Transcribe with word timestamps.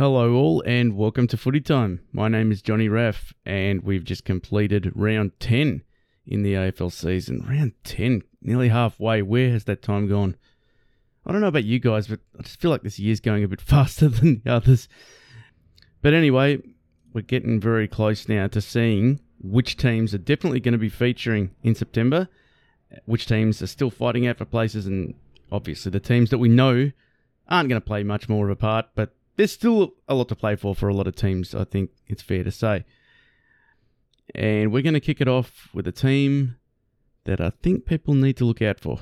Hello, 0.00 0.32
all, 0.32 0.62
and 0.64 0.96
welcome 0.96 1.26
to 1.26 1.36
Footy 1.36 1.60
Time. 1.60 2.00
My 2.10 2.26
name 2.26 2.50
is 2.50 2.62
Johnny 2.62 2.88
Raff, 2.88 3.34
and 3.44 3.82
we've 3.82 4.02
just 4.02 4.24
completed 4.24 4.90
round 4.94 5.38
10 5.40 5.82
in 6.26 6.42
the 6.42 6.54
AFL 6.54 6.90
season. 6.90 7.44
Round 7.46 7.74
10, 7.84 8.22
nearly 8.40 8.70
halfway. 8.70 9.20
Where 9.20 9.50
has 9.50 9.64
that 9.64 9.82
time 9.82 10.08
gone? 10.08 10.36
I 11.26 11.32
don't 11.32 11.42
know 11.42 11.48
about 11.48 11.64
you 11.64 11.78
guys, 11.78 12.06
but 12.06 12.20
I 12.38 12.44
just 12.44 12.62
feel 12.62 12.70
like 12.70 12.82
this 12.82 12.98
year's 12.98 13.20
going 13.20 13.44
a 13.44 13.48
bit 13.48 13.60
faster 13.76 14.08
than 14.08 14.40
the 14.42 14.50
others. 14.50 14.88
But 16.00 16.14
anyway, 16.14 16.62
we're 17.12 17.20
getting 17.20 17.60
very 17.60 17.86
close 17.86 18.26
now 18.26 18.46
to 18.46 18.62
seeing 18.62 19.20
which 19.38 19.76
teams 19.76 20.14
are 20.14 20.18
definitely 20.18 20.60
going 20.60 20.72
to 20.72 20.78
be 20.78 20.88
featuring 20.88 21.50
in 21.62 21.74
September, 21.74 22.26
which 23.04 23.26
teams 23.26 23.60
are 23.60 23.66
still 23.66 23.90
fighting 23.90 24.26
out 24.26 24.38
for 24.38 24.46
places, 24.46 24.86
and 24.86 25.12
obviously 25.52 25.90
the 25.90 26.00
teams 26.00 26.30
that 26.30 26.38
we 26.38 26.48
know 26.48 26.90
aren't 27.48 27.68
going 27.68 27.82
to 27.82 27.86
play 27.86 28.02
much 28.02 28.30
more 28.30 28.46
of 28.46 28.50
a 28.50 28.56
part, 28.56 28.86
but 28.94 29.14
there's 29.40 29.52
still 29.52 29.94
a 30.06 30.14
lot 30.14 30.28
to 30.28 30.36
play 30.36 30.54
for 30.54 30.74
for 30.74 30.90
a 30.90 30.94
lot 30.94 31.06
of 31.06 31.16
teams, 31.16 31.54
I 31.54 31.64
think 31.64 31.92
it's 32.06 32.20
fair 32.20 32.44
to 32.44 32.50
say. 32.50 32.84
And 34.34 34.70
we're 34.70 34.82
going 34.82 34.92
to 34.92 35.00
kick 35.00 35.22
it 35.22 35.28
off 35.28 35.70
with 35.72 35.88
a 35.88 35.92
team 35.92 36.56
that 37.24 37.40
I 37.40 37.48
think 37.48 37.86
people 37.86 38.12
need 38.12 38.36
to 38.36 38.44
look 38.44 38.60
out 38.60 38.78
for. 38.78 38.98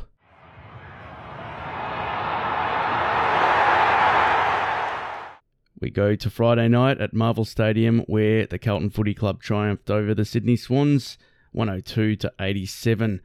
We 5.81 5.91
go 5.91 6.15
to 6.15 6.31
Friday 6.31 6.69
night 6.69 7.01
at 7.01 7.13
Marvel 7.13 7.45
Stadium 7.45 8.05
where 8.07 8.47
the 8.47 8.61
Carlton 8.61 8.91
Footy 8.91 9.15
Club 9.15 9.43
triumphed 9.43 9.91
over 9.91 10.15
the 10.15 10.25
Sydney 10.25 10.55
Swans 10.55 11.19
102 11.51 12.15
to 12.15 12.33
87 12.41 13.21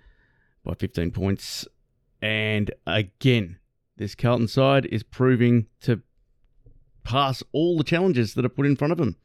by 0.66 0.73
15 0.73 1.11
points. 1.11 1.67
And 2.23 2.72
again, 2.88 3.59
this 3.98 4.16
Carlton 4.16 4.48
side 4.48 4.88
is 4.88 5.03
proving 5.03 5.67
to 5.81 6.02
pass 7.03 7.43
all 7.51 7.77
the 7.77 7.83
challenges 7.83 8.33
that 8.33 8.45
are 8.45 8.49
put 8.49 8.65
in 8.65 8.75
front 8.75 8.91
of 8.91 8.97
them. 8.97 9.15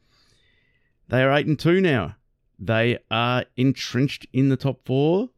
They 1.07 1.23
are 1.23 1.31
8 1.31 1.47
and 1.47 1.59
2 1.59 1.81
now. 1.81 2.15
They 2.59 2.99
are 3.09 3.45
entrenched 3.55 4.27
in 4.33 4.49
the 4.49 4.57
top 4.57 4.85
4 4.85 5.29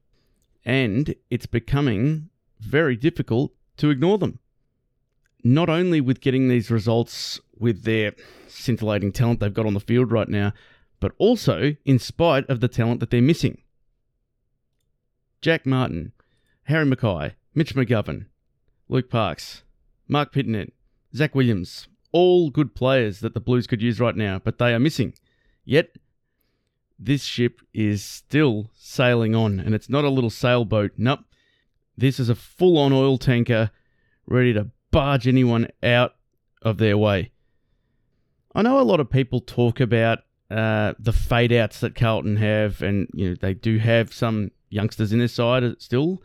and 0.65 1.15
it's 1.29 1.45
becoming 1.45 2.29
very 2.59 2.95
difficult 2.95 3.53
to 3.77 3.89
ignore 3.89 4.17
them. 4.17 4.39
Not 5.43 5.69
only 5.69 6.01
with 6.01 6.21
getting 6.21 6.47
these 6.47 6.69
results 6.69 7.39
with 7.57 7.83
their 7.83 8.13
scintillating 8.47 9.11
talent 9.11 9.39
they've 9.39 9.53
got 9.53 9.65
on 9.65 9.73
the 9.73 9.79
field 9.79 10.11
right 10.11 10.29
now, 10.29 10.53
but 10.99 11.13
also 11.17 11.75
in 11.85 11.99
spite 11.99 12.47
of 12.49 12.59
the 12.59 12.67
talent 12.67 12.99
that 12.99 13.09
they're 13.09 13.21
missing. 13.21 13.59
Jack 15.41 15.65
Martin, 15.65 16.11
Harry 16.65 16.85
McKay, 16.85 17.33
Mitch 17.55 17.73
McGovern, 17.75 18.25
Luke 18.87 19.09
Parks, 19.09 19.63
Mark 20.07 20.31
Pittonet, 20.31 20.71
Zach 21.15 21.33
Williams, 21.33 21.87
all 22.11 22.49
good 22.49 22.75
players 22.75 23.19
that 23.19 23.33
the 23.33 23.39
Blues 23.39 23.67
could 23.67 23.81
use 23.81 23.99
right 23.99 24.15
now, 24.15 24.39
but 24.43 24.57
they 24.57 24.73
are 24.73 24.79
missing. 24.79 25.13
Yet, 25.65 25.97
this 26.99 27.23
ship 27.23 27.61
is 27.73 28.03
still 28.03 28.69
sailing 28.73 29.35
on, 29.35 29.59
and 29.59 29.73
it's 29.73 29.89
not 29.89 30.03
a 30.03 30.09
little 30.09 30.29
sailboat. 30.29 30.91
Nope. 30.97 31.21
This 31.97 32.19
is 32.19 32.29
a 32.29 32.35
full 32.35 32.77
on 32.77 32.93
oil 32.93 33.17
tanker 33.17 33.71
ready 34.25 34.53
to 34.53 34.69
barge 34.91 35.27
anyone 35.27 35.67
out 35.83 36.15
of 36.61 36.77
their 36.77 36.97
way. 36.97 37.31
I 38.53 38.61
know 38.61 38.79
a 38.79 38.81
lot 38.81 38.99
of 38.99 39.09
people 39.09 39.39
talk 39.39 39.79
about 39.79 40.19
uh, 40.49 40.93
the 40.99 41.13
fade 41.13 41.53
outs 41.53 41.79
that 41.79 41.95
Carlton 41.95 42.37
have, 42.37 42.81
and 42.81 43.07
you 43.13 43.29
know 43.29 43.35
they 43.39 43.53
do 43.53 43.77
have 43.77 44.13
some 44.13 44.51
youngsters 44.69 45.13
in 45.13 45.19
their 45.19 45.27
side 45.27 45.63
still, 45.79 46.21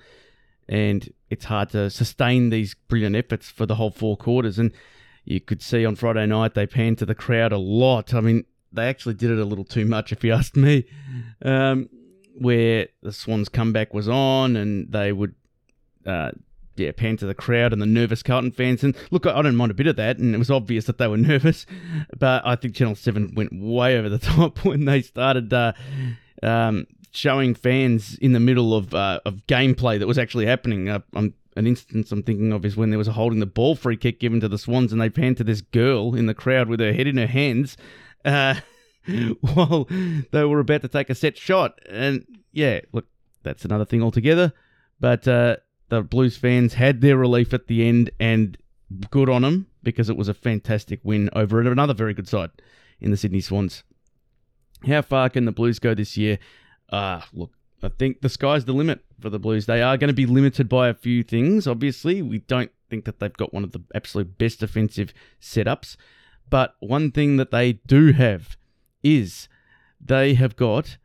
and 0.69 1.13
it's 1.31 1.45
hard 1.45 1.71
to 1.71 1.91
sustain 1.91 2.51
these 2.51 2.75
brilliant 2.75 3.17
efforts 3.17 3.49
for 3.49 3.67
the 3.67 3.77
whole 3.77 3.91
four 3.91 4.17
quarters. 4.17 4.59
And 4.59 4.73
you 5.27 5.41
could 5.41 5.61
see 5.61 5.85
on 5.85 5.97
Friday 5.97 6.25
night 6.25 6.55
they 6.55 6.67
panned 6.67 6.99
to 6.99 7.07
the 7.07 7.15
crowd 7.15 7.53
a 7.53 7.59
lot. 7.59 8.15
I 8.15 8.21
mean, 8.21 8.45
they 8.73 8.89
actually 8.89 9.15
did 9.15 9.31
it 9.31 9.39
a 9.39 9.45
little 9.45 9.65
too 9.65 9.85
much, 9.85 10.13
if 10.13 10.25
you 10.25 10.33
ask 10.33 10.57
me. 10.57 10.87
Um, 11.43 11.91
where 12.39 12.89
the 13.03 13.13
Swans' 13.13 13.49
comeback 13.49 13.93
was 13.93 14.09
on, 14.09 14.57
and 14.57 14.93
they 14.93 15.11
would, 15.11 15.35
uh, 16.07 16.31
yeah, 16.77 16.93
pan 16.93 17.17
to 17.17 17.27
the 17.27 17.35
crowd 17.35 17.73
and 17.73 17.83
the 17.83 17.87
nervous 17.87 18.23
Carlton 18.23 18.53
fans. 18.53 18.85
And 18.85 18.95
look, 19.11 19.27
I 19.27 19.43
don't 19.43 19.57
mind 19.57 19.73
a 19.73 19.75
bit 19.75 19.89
of 19.89 19.97
that, 19.97 20.19
and 20.19 20.35
it 20.35 20.39
was 20.39 20.51
obvious 20.51 20.85
that 20.85 20.99
they 20.99 21.09
were 21.09 21.17
nervous. 21.17 21.67
But 22.17 22.47
I 22.47 22.55
think 22.55 22.77
Channel 22.77 22.95
Seven 22.95 23.35
went 23.35 23.51
way 23.53 23.99
over 23.99 24.09
the 24.09 24.19
top 24.21 24.65
when 24.65 24.85
they 24.85 25.03
started. 25.03 25.53
Uh, 25.53 25.73
um, 26.43 26.87
showing 27.13 27.55
fans 27.55 28.19
in 28.19 28.33
the 28.33 28.41
middle 28.41 28.75
of 28.75 28.95
uh, 28.95 29.21
of 29.25 29.47
gameplay 29.47 29.99
that 29.99 30.07
was 30.07 30.19
actually 30.19 30.45
happening. 30.47 30.89
Uh, 30.89 31.01
I'm, 31.15 31.35
an 31.57 31.67
instance 31.67 32.13
I'm 32.13 32.23
thinking 32.23 32.53
of 32.53 32.65
is 32.65 32.77
when 32.77 32.91
there 32.91 32.99
was 32.99 33.09
a 33.09 33.13
holding 33.13 33.41
the 33.41 33.47
ball 33.47 33.75
free 33.75 33.97
kick 33.97 34.21
given 34.21 34.41
to 34.41 34.49
the 34.49 34.59
Swans, 34.59 34.93
and 34.93 35.01
they 35.01 35.11
panned 35.11 35.39
to 35.39 35.45
this 35.45 35.63
girl 35.63 36.15
in 36.15 36.27
the 36.27 36.35
crowd 36.35 36.69
with 36.69 36.81
her 36.81 36.93
head 36.93 37.07
in 37.07 37.17
her 37.17 37.27
hands 37.27 37.77
uh, 38.25 38.57
while 39.41 39.89
they 40.31 40.45
were 40.45 40.61
about 40.61 40.83
to 40.83 40.89
take 40.89 41.11
a 41.11 41.15
set 41.15 41.37
shot. 41.37 41.81
And 41.89 42.27
yeah, 42.53 42.81
look, 42.93 43.07
that's 43.43 43.65
another 43.65 43.85
thing 43.85 44.03
altogether. 44.03 44.53
But 45.01 45.27
uh, 45.27 45.57
the 45.89 46.03
Blues 46.03 46.37
fans 46.37 46.75
had 46.75 47.01
their 47.01 47.17
relief 47.17 47.55
at 47.55 47.67
the 47.67 47.87
end, 47.87 48.11
and 48.21 48.57
good 49.11 49.29
on 49.29 49.43
them 49.43 49.67
because 49.83 50.09
it 50.11 50.17
was 50.17 50.29
a 50.29 50.35
fantastic 50.35 51.01
win 51.03 51.31
over 51.33 51.61
another 51.61 51.95
very 51.95 52.15
good 52.15 52.29
side 52.29 52.51
in 53.01 53.11
the 53.11 53.17
Sydney 53.17 53.41
Swans. 53.41 53.83
How 54.87 55.03
far 55.03 55.31
can 55.31 55.45
the 55.45 55.53
Blues 55.53 55.79
go 55.79 55.95
this 55.95 56.17
year? 56.17 56.39
Uh, 56.91 57.21
look, 57.33 57.53
I 57.83 57.89
think 57.89 58.21
the 58.21 58.29
sky's 58.29 58.65
the 58.65 58.73
limit 58.73 59.05
for 59.21 59.31
the 59.31 59.39
Blues. 59.39 59.67
They 59.67 59.83
are 59.83 59.97
going 59.97 60.09
to 60.09 60.15
be 60.15 60.27
limited 60.27 60.69
by 60.69 60.89
a 60.89 60.95
few 60.95 61.23
things, 61.23 61.67
obviously. 61.67 62.23
We 62.23 62.39
don't 62.39 62.71
think 62.89 63.05
that 63.05 63.21
they've 63.21 63.33
got 63.33 63.53
one 63.53 63.65
of 63.65 63.73
the 63.73 63.83
absolute 63.95 64.39
best 64.39 64.61
defensive 64.61 65.13
setups. 65.41 65.97
But 66.49 66.77
one 66.81 67.11
thing 67.11 67.37
that 67.37 67.51
they 67.51 67.75
do 67.75 68.13
have 68.13 68.57
is 69.03 69.49
they 70.01 70.35
have 70.35 70.57
got 70.57 70.97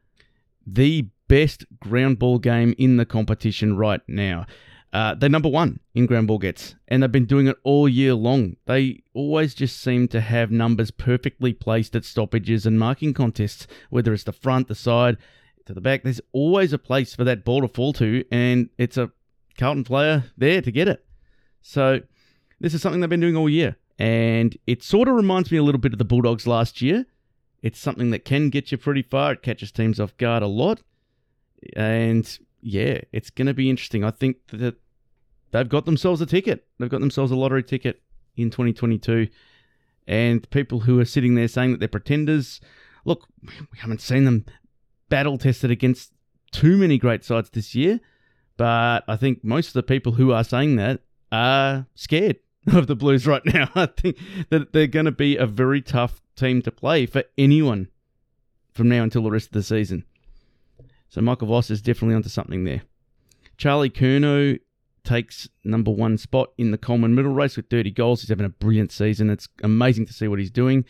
the 0.66 1.08
best 1.28 1.66
ground 1.80 2.20
ball 2.20 2.40
game 2.40 2.76
in 2.78 2.98
the 2.98 3.06
competition 3.06 3.78
right 3.78 4.02
now. 4.08 4.46
Uh, 4.94 5.16
they're 5.16 5.30
number 5.30 5.50
one 5.50 5.80
in 5.96 6.06
ground 6.06 6.28
ball 6.28 6.38
gets, 6.38 6.76
and 6.90 7.02
they've 7.02 7.12
been 7.12 7.26
doing 7.26 7.48
it 7.48 7.56
all 7.64 7.88
year 7.88 8.14
long. 8.14 8.58
They 8.66 9.04
always 9.14 9.54
just 9.54 9.80
seem 9.80 10.10
to 10.10 10.20
have 10.20 10.52
numbers 10.52 10.92
perfectly 10.92 11.54
placed 11.54 11.96
at 11.96 12.04
stoppages 12.04 12.66
and 12.66 12.78
marking 12.78 13.14
contests, 13.14 13.68
whether 13.90 14.14
it's 14.14 14.26
the 14.26 14.34
front, 14.34 14.68
the 14.68 14.76
side, 14.76 15.18
to 15.66 15.74
the 15.74 15.82
back. 15.82 16.04
There's 16.04 16.22
always 16.32 16.74
a 16.74 16.78
place 16.78 17.16
for 17.16 17.24
that 17.24 17.46
ball 17.46 17.62
to 17.62 17.68
fall 17.68 17.94
to, 17.94 18.24
and 18.32 18.70
it's 18.78 18.98
a 18.98 19.12
Carlton 19.58 19.84
player 19.84 20.26
there 20.38 20.62
to 20.62 20.72
get 20.72 20.88
it. 20.88 21.06
So 21.62 22.02
this 22.60 22.74
is 22.74 22.82
something 22.82 23.02
they've 23.02 23.10
been 23.10 23.20
doing 23.20 23.36
all 23.36 23.50
year, 23.50 23.78
and 24.00 24.58
it 24.68 24.84
sort 24.84 25.08
of 25.08 25.16
reminds 25.16 25.52
me 25.52 25.58
a 25.58 25.64
little 25.64 25.82
bit 25.82 25.94
of 25.94 26.00
the 26.00 26.06
Bulldogs 26.06 26.48
last 26.48 26.82
year. 26.82 27.06
It's 27.62 27.80
something 27.80 28.12
that 28.12 28.26
can 28.26 28.50
get 28.50 28.72
you 28.72 28.78
pretty 28.78 29.04
far. 29.04 29.34
It 29.34 29.44
catches 29.44 29.72
teams 29.72 30.00
off 30.00 30.18
guard 30.18 30.44
a 30.44 30.48
lot, 30.48 30.82
and 31.76 32.40
yeah, 32.62 33.02
it's 33.12 33.30
going 33.30 33.48
to 33.48 33.54
be 33.54 33.70
interesting. 33.70 34.04
I 34.04 34.12
think 34.12 34.38
that 34.48 34.76
they've 35.52 35.70
got 35.70 35.86
themselves 35.86 36.22
a 36.22 36.26
ticket. 36.26 36.66
They've 36.80 36.90
got 36.90 37.02
themselves 37.02 37.32
a 37.32 37.36
lottery 37.36 37.64
ticket 37.64 38.02
in 38.36 38.50
2022. 38.50 39.28
And 40.08 40.50
people 40.50 40.82
who 40.82 41.00
are 41.00 41.06
sitting 41.06 41.36
there 41.36 41.48
saying 41.48 41.72
that 41.72 41.80
they're 41.80 41.88
pretenders, 41.88 42.60
look, 43.06 43.28
we 43.44 43.78
haven't 43.78 44.02
seen 44.02 44.26
them 44.26 44.46
battle 45.12 45.38
tested 45.38 45.70
against 45.70 46.14
too 46.52 46.78
many 46.78 46.98
great 46.98 47.24
sides 47.24 47.52
this 47.52 47.76
year, 47.76 48.00
but 48.58 49.04
I 49.08 49.16
think 49.16 49.44
most 49.44 49.68
of 49.68 49.74
the 49.74 49.84
people 49.84 50.14
who 50.14 50.32
are 50.32 50.44
saying 50.44 50.78
that 50.78 51.02
are 51.32 51.86
scared 51.94 52.38
of 52.74 52.88
the 52.88 52.96
Blues 52.96 53.28
right 53.28 53.46
now. 53.46 53.70
I 53.76 53.86
think 53.86 54.18
that 54.50 54.74
they're 54.74 54.88
going 54.88 55.06
to 55.06 55.12
be 55.12 55.38
a 55.38 55.46
very 55.46 55.82
tough 55.82 56.22
team 56.36 56.62
to 56.64 56.72
play 56.72 57.06
for 57.06 57.24
anyone 57.38 57.90
from 58.74 58.90
now 58.90 59.04
until 59.04 59.24
the 59.24 59.32
rest 59.32 59.48
of 59.48 59.54
the 59.54 59.64
season. 59.64 60.06
So 61.10 61.22
Michael 61.22 61.50
Voss 61.50 61.70
is 61.70 61.82
definitely 61.82 62.16
onto 62.16 62.30
something 62.30 62.64
there. 62.64 62.84
Charlie 63.58 63.90
Curnow 63.90 64.60
takes 65.04 65.50
number 65.64 65.92
one 65.92 66.18
spot 66.18 66.52
in 66.58 66.72
the 66.72 66.78
Coleman 66.78 67.14
medal 67.14 67.34
race 67.34 67.58
with 67.58 67.70
30 67.70 67.92
goals. 67.92 68.22
He's 68.22 68.30
having 68.30 68.46
a 68.46 68.50
brilliant 68.50 68.92
season. 68.92 69.30
It's 69.30 69.50
amazing 69.62 70.06
to 70.06 70.14
see 70.14 70.28
what 70.28 70.40
he's 70.40 70.52
doing. 70.52 70.86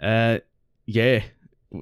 Uh, 0.00 0.38
yeah, 0.86 1.22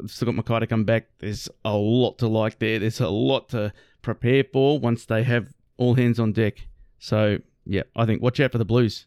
still 0.07 0.33
got 0.33 0.45
McKay 0.45 0.61
to 0.61 0.67
come 0.67 0.85
back. 0.85 1.07
There's 1.19 1.49
a 1.65 1.77
lot 1.77 2.19
to 2.19 2.29
like 2.29 2.59
there. 2.59 2.79
There's 2.79 3.01
a 3.01 3.09
lot 3.09 3.49
to 3.51 3.73
prepare 4.03 4.45
for 4.45 4.79
once 4.79 5.05
they 5.05 5.23
have 5.23 5.55
all 5.77 5.95
hands 5.95 6.19
on 6.19 6.33
deck. 6.33 6.67
So 6.99 7.39
yeah, 7.65 7.83
I 7.97 8.07
think 8.07 8.23
watch 8.23 8.41
out 8.41 8.53
for 8.53 8.59
the 8.59 8.65
Blues. 8.65 9.07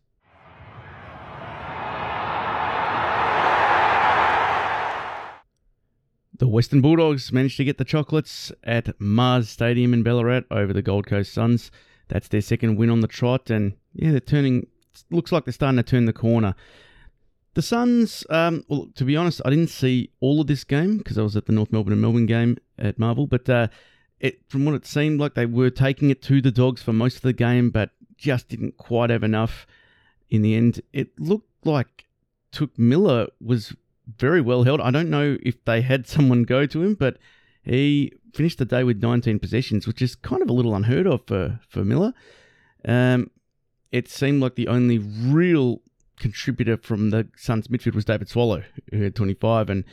The 6.39 6.47
Western 6.47 6.81
Bulldogs 6.81 7.31
managed 7.31 7.57
to 7.57 7.63
get 7.63 7.77
the 7.77 7.86
chocolates 7.86 8.51
at 8.63 9.00
Mars 9.00 9.50
Stadium 9.50 9.94
in 9.94 10.03
Ballarat 10.03 10.41
over 10.51 10.74
the 10.74 10.81
Gold 10.81 11.06
Coast 11.06 11.31
Suns. 11.31 11.71
That's 12.09 12.27
their 12.27 12.41
second 12.41 12.75
win 12.75 12.89
on 12.89 13.00
the 13.00 13.07
trot, 13.07 13.50
and 13.50 13.74
yeah, 13.94 14.12
they're 14.12 14.19
turning. 14.19 14.68
Looks 15.09 15.31
like 15.31 15.45
they're 15.45 15.53
starting 15.53 15.77
to 15.77 15.83
turn 15.83 16.06
the 16.06 16.12
corner. 16.12 16.56
The 17.53 17.61
Suns, 17.61 18.25
um, 18.29 18.65
well, 18.67 18.88
to 18.95 19.05
be 19.05 19.15
honest, 19.15 19.41
I 19.45 19.51
didn't 19.51 19.69
see 19.69 20.09
all 20.19 20.41
of 20.41 20.47
this 20.47 20.63
game 20.63 20.97
because 20.97 21.17
I 21.17 21.21
was 21.21 21.35
at 21.35 21.45
the 21.45 21.53
North 21.53 21.71
Melbourne 21.71 21.94
and 21.94 22.01
Melbourne 22.01 22.25
game 22.25 22.57
at 22.79 22.97
Marvel. 22.97 23.27
But 23.27 23.47
uh, 23.47 23.67
it, 24.19 24.41
from 24.50 24.65
what 24.65 24.73
it 24.73 24.88
seemed 24.88 25.19
like, 25.19 25.35
they 25.35 25.45
were 25.45 25.69
taking 25.69 26.09
it 26.09 26.21
to 26.23 26.41
the 26.41 26.51
Dogs 26.51 26.81
for 26.81 26.94
most 26.94 27.17
of 27.17 27.21
the 27.21 27.33
game, 27.33 27.69
but 27.69 27.91
just 28.17 28.50
didn't 28.50 28.77
quite 28.77 29.11
have 29.11 29.23
enough 29.23 29.67
in 30.29 30.41
the 30.41 30.55
end. 30.55 30.81
It 30.94 31.19
looked 31.19 31.65
like 31.65 32.05
Touk 32.51 32.71
Miller 32.77 33.27
was 33.39 33.75
very 34.17 34.41
well 34.41 34.63
held. 34.63 34.81
I 34.81 34.91
don't 34.91 35.09
know 35.09 35.38
if 35.44 35.63
they 35.65 35.81
had 35.81 36.07
someone 36.07 36.44
go 36.44 36.65
to 36.65 36.81
him, 36.81 36.95
but 36.95 37.17
he 37.63 38.13
finished 38.33 38.57
the 38.57 38.65
day 38.65 38.83
with 38.83 39.01
19 39.01 39.38
possessions, 39.38 39.85
which 39.85 40.01
is 40.01 40.15
kind 40.15 40.41
of 40.41 40.50
a 40.50 40.53
little 40.53 40.73
unheard 40.73 41.05
of 41.05 41.25
for, 41.27 41.59
for 41.69 41.85
Miller. 41.85 42.13
Um, 42.83 43.29
it 43.91 44.09
seemed 44.09 44.41
like 44.41 44.55
the 44.55 44.67
only 44.67 44.97
real 44.97 45.81
contributor 46.23 46.77
from 46.77 47.09
the 47.09 47.27
Suns 47.35 47.67
midfield 47.67 47.95
was 47.95 48.05
David 48.05 48.29
Swallow, 48.29 48.63
who 48.91 49.03
had 49.03 49.13
25, 49.13 49.69
and 49.69 49.83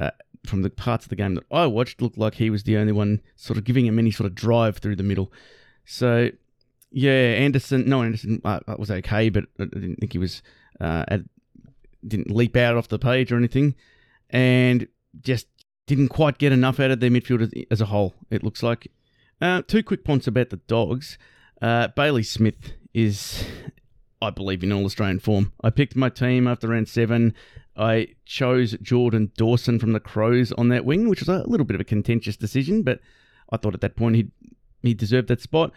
uh, 0.00 0.10
from 0.44 0.62
the 0.62 0.70
parts 0.70 1.04
of 1.04 1.08
the 1.08 1.16
game 1.16 1.36
that 1.36 1.44
I 1.52 1.66
watched, 1.66 2.02
looked 2.02 2.18
like 2.18 2.34
he 2.34 2.50
was 2.50 2.64
the 2.64 2.76
only 2.76 2.92
one 2.92 3.20
sort 3.36 3.58
of 3.58 3.64
giving 3.64 3.86
him 3.86 3.96
any 3.96 4.10
sort 4.10 4.26
of 4.26 4.34
drive 4.34 4.78
through 4.78 4.96
the 4.96 5.04
middle. 5.04 5.32
So, 5.84 6.30
yeah, 6.90 7.12
Anderson, 7.12 7.88
no, 7.88 8.02
Anderson 8.02 8.42
uh, 8.44 8.58
was 8.76 8.90
okay, 8.90 9.28
but 9.28 9.44
I 9.60 9.66
didn't 9.66 10.00
think 10.00 10.12
he 10.12 10.18
was, 10.18 10.42
uh, 10.80 11.18
didn't 12.06 12.34
leap 12.34 12.56
out 12.56 12.76
off 12.76 12.88
the 12.88 12.98
page 12.98 13.30
or 13.30 13.36
anything, 13.36 13.76
and 14.30 14.88
just 15.20 15.46
didn't 15.86 16.08
quite 16.08 16.38
get 16.38 16.50
enough 16.50 16.80
out 16.80 16.90
of 16.90 16.98
their 16.98 17.10
midfield 17.10 17.52
as 17.70 17.80
a 17.80 17.86
whole, 17.86 18.14
it 18.30 18.42
looks 18.42 18.64
like. 18.64 18.88
Uh, 19.40 19.62
two 19.62 19.84
quick 19.84 20.04
points 20.04 20.26
about 20.26 20.50
the 20.50 20.56
Dogs. 20.56 21.18
Uh, 21.62 21.86
Bailey 21.94 22.24
Smith 22.24 22.72
is, 22.92 23.44
I 24.20 24.30
believe, 24.30 24.62
in 24.62 24.72
all 24.72 24.84
Australian 24.84 25.20
form. 25.20 25.52
I 25.62 25.70
picked 25.70 25.96
my 25.96 26.08
team 26.08 26.46
after 26.46 26.68
round 26.68 26.88
seven. 26.88 27.34
I 27.76 28.08
chose 28.24 28.76
Jordan 28.82 29.30
Dawson 29.36 29.78
from 29.78 29.92
the 29.92 30.00
Crows 30.00 30.50
on 30.52 30.68
that 30.68 30.84
wing, 30.84 31.08
which 31.08 31.20
was 31.20 31.28
a 31.28 31.46
little 31.46 31.66
bit 31.66 31.76
of 31.76 31.80
a 31.80 31.84
contentious 31.84 32.36
decision, 32.36 32.82
but 32.82 33.00
I 33.50 33.56
thought 33.56 33.74
at 33.74 33.80
that 33.80 33.96
point 33.96 34.16
he 34.16 34.30
he 34.82 34.94
deserved 34.94 35.28
that 35.28 35.40
spot. 35.40 35.72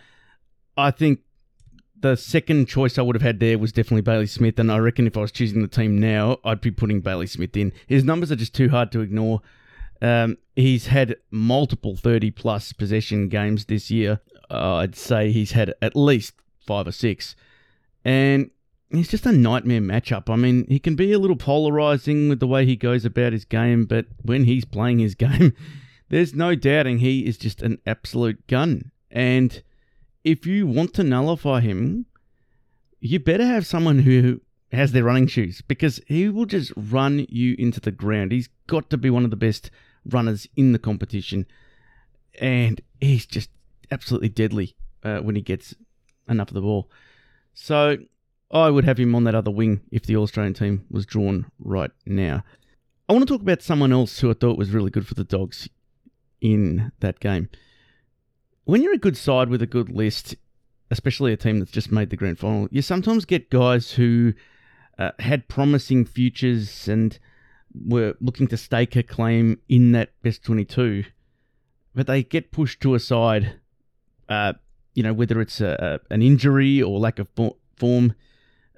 I 0.78 0.92
think 0.92 1.20
the 2.00 2.16
second 2.16 2.68
choice 2.68 2.98
I 2.98 3.02
would 3.04 3.16
have 3.16 3.22
had 3.22 3.40
there 3.40 3.58
was 3.58 3.72
definitely 3.72 4.02
Bailey 4.02 4.28
Smith, 4.28 4.60
and 4.60 4.72
I 4.72 4.78
reckon 4.80 5.08
if 5.08 5.18
I 5.18 5.22
was 5.22 5.32
choosing 5.32 5.62
the 5.62 5.68
team 5.68 6.00
now, 6.00 6.38
I'd 6.44 6.62
be 6.62 6.72
putting 6.72 7.02
Bailey 7.02 7.28
Smith 7.28 7.56
in. 7.56 7.74
His 7.88 8.04
numbers 8.04 8.32
are 8.32 8.36
just 8.36 8.56
too 8.56 8.70
hard 8.70 8.92
to 8.92 9.02
ignore. 9.02 9.42
Um, 10.02 10.38
he's 10.56 10.88
had 10.88 11.18
multiple 11.30 11.96
30 11.96 12.32
plus 12.32 12.74
possession 12.74 13.30
games 13.30 13.66
this 13.66 13.92
year. 13.92 14.20
Uh, 14.50 14.78
I'd 14.78 14.96
say 14.96 15.32
he's 15.32 15.52
had 15.52 15.76
at 15.82 15.96
least 15.96 16.34
five 16.66 16.88
or 16.88 16.92
six. 16.92 17.36
And 18.04 18.52
he's 18.90 19.10
just 19.10 19.26
a 19.26 19.32
nightmare 19.32 19.82
matchup. 19.82 20.30
I 20.30 20.36
mean, 20.36 20.66
he 20.68 20.80
can 20.80 20.96
be 20.96 21.12
a 21.12 21.20
little 21.20 21.36
polarizing 21.36 22.30
with 22.30 22.40
the 22.40 22.48
way 22.48 22.66
he 22.66 22.76
goes 22.76 23.06
about 23.06 23.34
his 23.34 23.46
game, 23.46 23.86
but 23.86 24.08
when 24.22 24.46
he's 24.46 24.66
playing 24.66 25.00
his 25.00 25.16
game, 25.16 25.54
there's 26.10 26.34
no 26.34 26.56
doubting 26.56 27.00
he 27.00 27.26
is 27.26 27.38
just 27.38 27.62
an 27.62 27.80
absolute 27.86 28.46
gun. 28.48 28.92
And 29.10 29.62
if 30.24 30.46
you 30.46 30.68
want 30.68 30.94
to 30.96 31.04
nullify 31.04 31.62
him, 31.62 32.06
you 33.00 33.20
better 33.20 33.46
have 33.46 33.66
someone 33.66 34.00
who 34.00 34.42
has 34.72 34.92
their 34.92 35.04
running 35.04 35.28
shoes 35.28 35.62
because 35.62 36.00
he 36.08 36.30
will 36.30 36.46
just 36.46 36.72
run 36.76 37.26
you 37.30 37.56
into 37.58 37.80
the 37.80 37.92
ground. 37.92 38.32
He's 38.32 38.50
got 38.68 38.90
to 38.90 38.98
be 38.98 39.10
one 39.10 39.26
of 39.26 39.32
the 39.32 39.36
best 39.36 39.70
runners 40.06 40.48
in 40.56 40.72
the 40.72 40.80
competition, 40.80 41.46
and 42.40 42.82
he's 43.00 43.26
just 43.26 43.50
absolutely 43.90 44.30
deadly 44.30 44.76
uh, 45.04 45.20
when 45.20 45.36
he 45.36 45.42
gets 45.42 45.76
enough 46.30 46.50
of 46.50 46.54
the 46.54 46.62
ball. 46.62 46.90
So 47.54 47.98
I 48.52 48.70
would 48.70 48.86
have 48.86 49.00
him 49.00 49.16
on 49.16 49.24
that 49.26 49.36
other 49.36 49.52
wing 49.52 49.82
if 49.92 50.04
the 50.04 50.18
Australian 50.18 50.54
team 50.54 50.86
was 50.90 51.06
drawn 51.06 51.46
right 51.60 51.92
now. 52.06 52.44
I 53.08 53.14
want 53.14 53.28
to 53.28 53.34
talk 53.34 53.42
about 53.42 53.62
someone 53.62 53.92
else 53.92 54.20
who 54.20 54.30
I 54.30 54.34
thought 54.34 54.58
was 54.58 54.72
really 54.72 54.92
good 54.92 55.08
for 55.08 55.16
the 55.16 55.24
Dogs 55.24 55.70
in 56.40 56.92
that 57.00 57.20
game. 57.20 57.50
When 58.64 58.82
you're 58.82 58.94
a 58.94 58.98
good 58.98 59.18
side 59.18 59.50
with 59.50 59.62
a 59.62 59.68
good 59.68 59.90
list, 59.90 60.36
especially 60.90 61.34
a 61.34 61.38
team 61.38 61.60
that's 61.60 61.72
just 61.72 61.92
made 61.92 62.10
the 62.10 62.16
grand 62.16 62.40
final, 62.40 62.68
you 62.72 62.82
sometimes 62.82 63.26
get 63.26 63.50
guys 63.50 63.92
who 63.92 64.34
uh, 64.98 65.12
had 65.20 65.48
promising 65.48 66.06
futures 66.06 66.88
and 66.88 67.18
were 67.74 68.16
looking 68.20 68.48
to 68.48 68.58
stake 68.58 68.96
a 68.96 69.04
claim 69.04 69.60
in 69.70 69.94
that 69.94 70.12
best 70.22 70.44
22, 70.44 71.06
but 71.96 72.08
they 72.08 72.24
get 72.24 72.52
pushed 72.52 72.82
to 72.82 72.96
a 72.96 73.00
side, 73.00 73.60
uh, 74.30 74.54
you 74.94 75.04
know, 75.04 75.14
whether 75.14 75.42
it's 75.42 75.62
a, 75.62 76.00
a, 76.10 76.14
an 76.14 76.22
injury 76.22 76.82
or 76.82 77.00
lack 77.00 77.20
of 77.20 77.28
form 77.78 78.14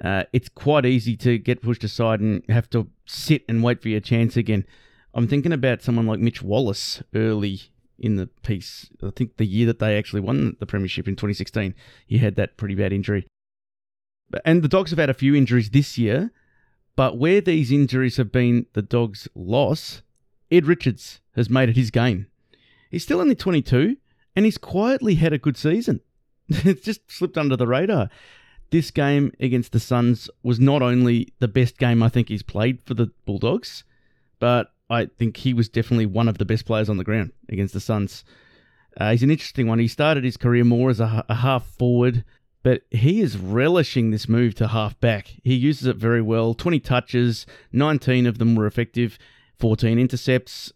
uh, 0.04 0.24
it's 0.34 0.50
quite 0.50 0.86
easy 0.86 1.16
to 1.16 1.38
get 1.38 1.62
pushed 1.62 1.84
aside 1.84 2.20
and 2.20 2.44
have 2.50 2.70
to 2.72 2.88
sit 3.06 3.44
and 3.48 3.64
wait 3.64 3.82
for 3.82 3.90
your 3.90 4.02
chance 4.02 4.36
again. 4.36 4.66
I'm 5.14 5.28
thinking 5.28 5.54
about 5.54 5.82
someone 5.82 6.08
like 6.08 6.20
Mitch 6.20 6.42
Wallis 6.42 7.02
early 7.16 7.62
in 7.98 8.16
the 8.16 8.28
piece. 8.28 8.90
I 9.02 9.12
think 9.16 9.38
the 9.38 9.46
year 9.46 9.66
that 9.68 9.80
they 9.80 9.98
actually 9.98 10.22
won 10.22 10.58
the 10.60 10.66
premiership 10.66 11.08
in 11.08 11.16
2016, 11.16 11.74
he 12.06 12.18
had 12.18 12.36
that 12.36 12.58
pretty 12.58 12.76
bad 12.76 12.92
injury. 12.92 13.28
And 14.44 14.62
the 14.62 14.68
Dogs 14.68 14.90
have 14.90 15.00
had 15.00 15.12
a 15.12 15.14
few 15.14 15.36
injuries 15.36 15.70
this 15.70 15.98
year, 15.98 16.32
but 16.96 17.18
where 17.18 17.40
these 17.40 17.72
injuries 17.72 18.18
have 18.18 18.32
been 18.32 18.66
the 18.74 18.82
Dogs' 18.82 19.28
loss, 19.36 20.02
Ed 20.52 20.66
Richards 20.66 21.22
has 21.36 21.50
made 21.50 21.70
it 21.70 21.78
his 21.78 21.92
game. 21.92 22.28
He's 22.90 23.04
still 23.04 23.22
only 23.22 23.36
22, 23.36 23.98
and 24.36 24.46
he's 24.46 24.58
quietly 24.58 25.16
had 25.16 25.34
a 25.34 25.38
good 25.38 25.58
season. 25.58 26.02
it's 26.50 26.84
just 26.84 27.10
slipped 27.12 27.38
under 27.38 27.56
the 27.56 27.68
radar 27.68 28.10
this 28.74 28.90
game 28.90 29.32
against 29.40 29.72
the 29.72 29.80
Suns 29.80 30.32
was 30.42 30.60
not 30.60 30.82
only 30.82 31.32
the 31.38 31.48
best 31.48 31.78
game 31.78 32.02
I 32.02 32.10
think 32.10 32.28
he's 32.28 32.42
played 32.42 32.82
for 32.82 32.96
the 32.96 33.12
Bulldogs, 33.24 33.84
but 34.40 34.72
I 34.90 35.06
think 35.06 35.38
he 35.38 35.54
was 35.54 35.70
definitely 35.70 36.08
one 36.08 36.28
of 36.28 36.40
the 36.40 36.46
best 36.46 36.66
players 36.66 36.90
on 36.90 36.98
the 36.98 37.04
ground 37.04 37.34
against 37.50 37.76
the 37.76 37.80
Suns. 37.80 38.24
Uh, 39.00 39.12
he's 39.12 39.22
an 39.22 39.30
interesting 39.30 39.68
one. 39.68 39.78
He 39.78 39.88
started 39.88 40.24
his 40.24 40.38
career 40.38 40.64
more 40.64 40.90
as 40.90 41.00
a, 41.00 41.24
a 41.30 41.36
half 41.36 41.68
forward, 41.68 42.26
but 42.64 42.82
he 42.90 43.22
is 43.22 43.38
relishing 43.38 44.10
this 44.10 44.28
move 44.28 44.56
to 44.56 44.68
half 44.70 45.00
back. 45.00 45.36
He 45.44 45.54
uses 45.54 45.86
it 45.86 45.98
very 45.98 46.24
well. 46.24 46.56
20 46.56 46.80
touches, 46.80 47.46
19 47.74 48.26
of 48.26 48.40
them 48.40 48.56
were 48.56 48.66
effective, 48.66 49.20
14 49.60 50.00
intercepts. 50.00 50.74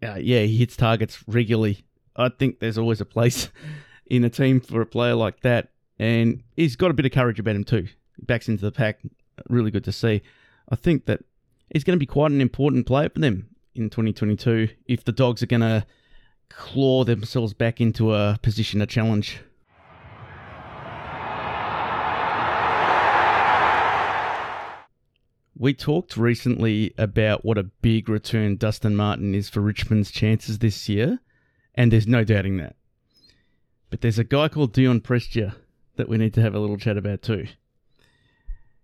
Uh, 0.00 0.14
yeah, 0.20 0.42
he 0.42 0.58
hits 0.58 0.76
targets 0.76 1.24
regularly. 1.26 1.84
I 2.16 2.28
think 2.28 2.60
there's 2.60 2.78
always 2.78 3.00
a 3.00 3.04
place 3.06 3.48
in 4.06 4.24
a 4.24 4.30
team 4.30 4.60
for 4.60 4.80
a 4.80 4.86
player 4.86 5.14
like 5.14 5.40
that 5.40 5.70
and 6.00 6.42
he's 6.56 6.76
got 6.76 6.90
a 6.90 6.94
bit 6.94 7.04
of 7.04 7.12
courage 7.12 7.38
about 7.38 7.56
him 7.56 7.64
too. 7.64 7.86
He 8.16 8.22
backs 8.22 8.48
into 8.48 8.64
the 8.64 8.72
pack. 8.72 9.00
Really 9.48 9.70
good 9.70 9.84
to 9.84 9.92
see. 9.92 10.22
I 10.70 10.76
think 10.76 11.04
that 11.04 11.20
he's 11.70 11.84
going 11.84 11.96
to 11.96 12.00
be 12.00 12.06
quite 12.06 12.30
an 12.30 12.40
important 12.40 12.86
player 12.86 13.10
for 13.10 13.20
them 13.20 13.50
in 13.74 13.90
2022 13.90 14.68
if 14.86 15.04
the 15.04 15.12
Dogs 15.12 15.42
are 15.42 15.46
going 15.46 15.60
to 15.60 15.84
claw 16.48 17.04
themselves 17.04 17.52
back 17.52 17.82
into 17.82 18.14
a 18.14 18.38
position 18.42 18.80
to 18.80 18.86
challenge. 18.86 19.40
We 25.54 25.74
talked 25.74 26.16
recently 26.16 26.94
about 26.96 27.44
what 27.44 27.58
a 27.58 27.64
big 27.64 28.08
return 28.08 28.56
Dustin 28.56 28.96
Martin 28.96 29.34
is 29.34 29.50
for 29.50 29.60
Richmond's 29.60 30.10
chances 30.10 30.60
this 30.60 30.88
year, 30.88 31.20
and 31.74 31.92
there's 31.92 32.06
no 32.06 32.24
doubting 32.24 32.56
that. 32.58 32.76
But 33.90 34.00
there's 34.00 34.18
a 34.18 34.24
guy 34.24 34.48
called 34.48 34.72
Dion 34.72 35.00
Prestia 35.00 35.54
that 35.96 36.08
we 36.08 36.16
need 36.16 36.34
to 36.34 36.40
have 36.40 36.54
a 36.54 36.60
little 36.60 36.76
chat 36.76 36.96
about 36.96 37.22
too. 37.22 37.46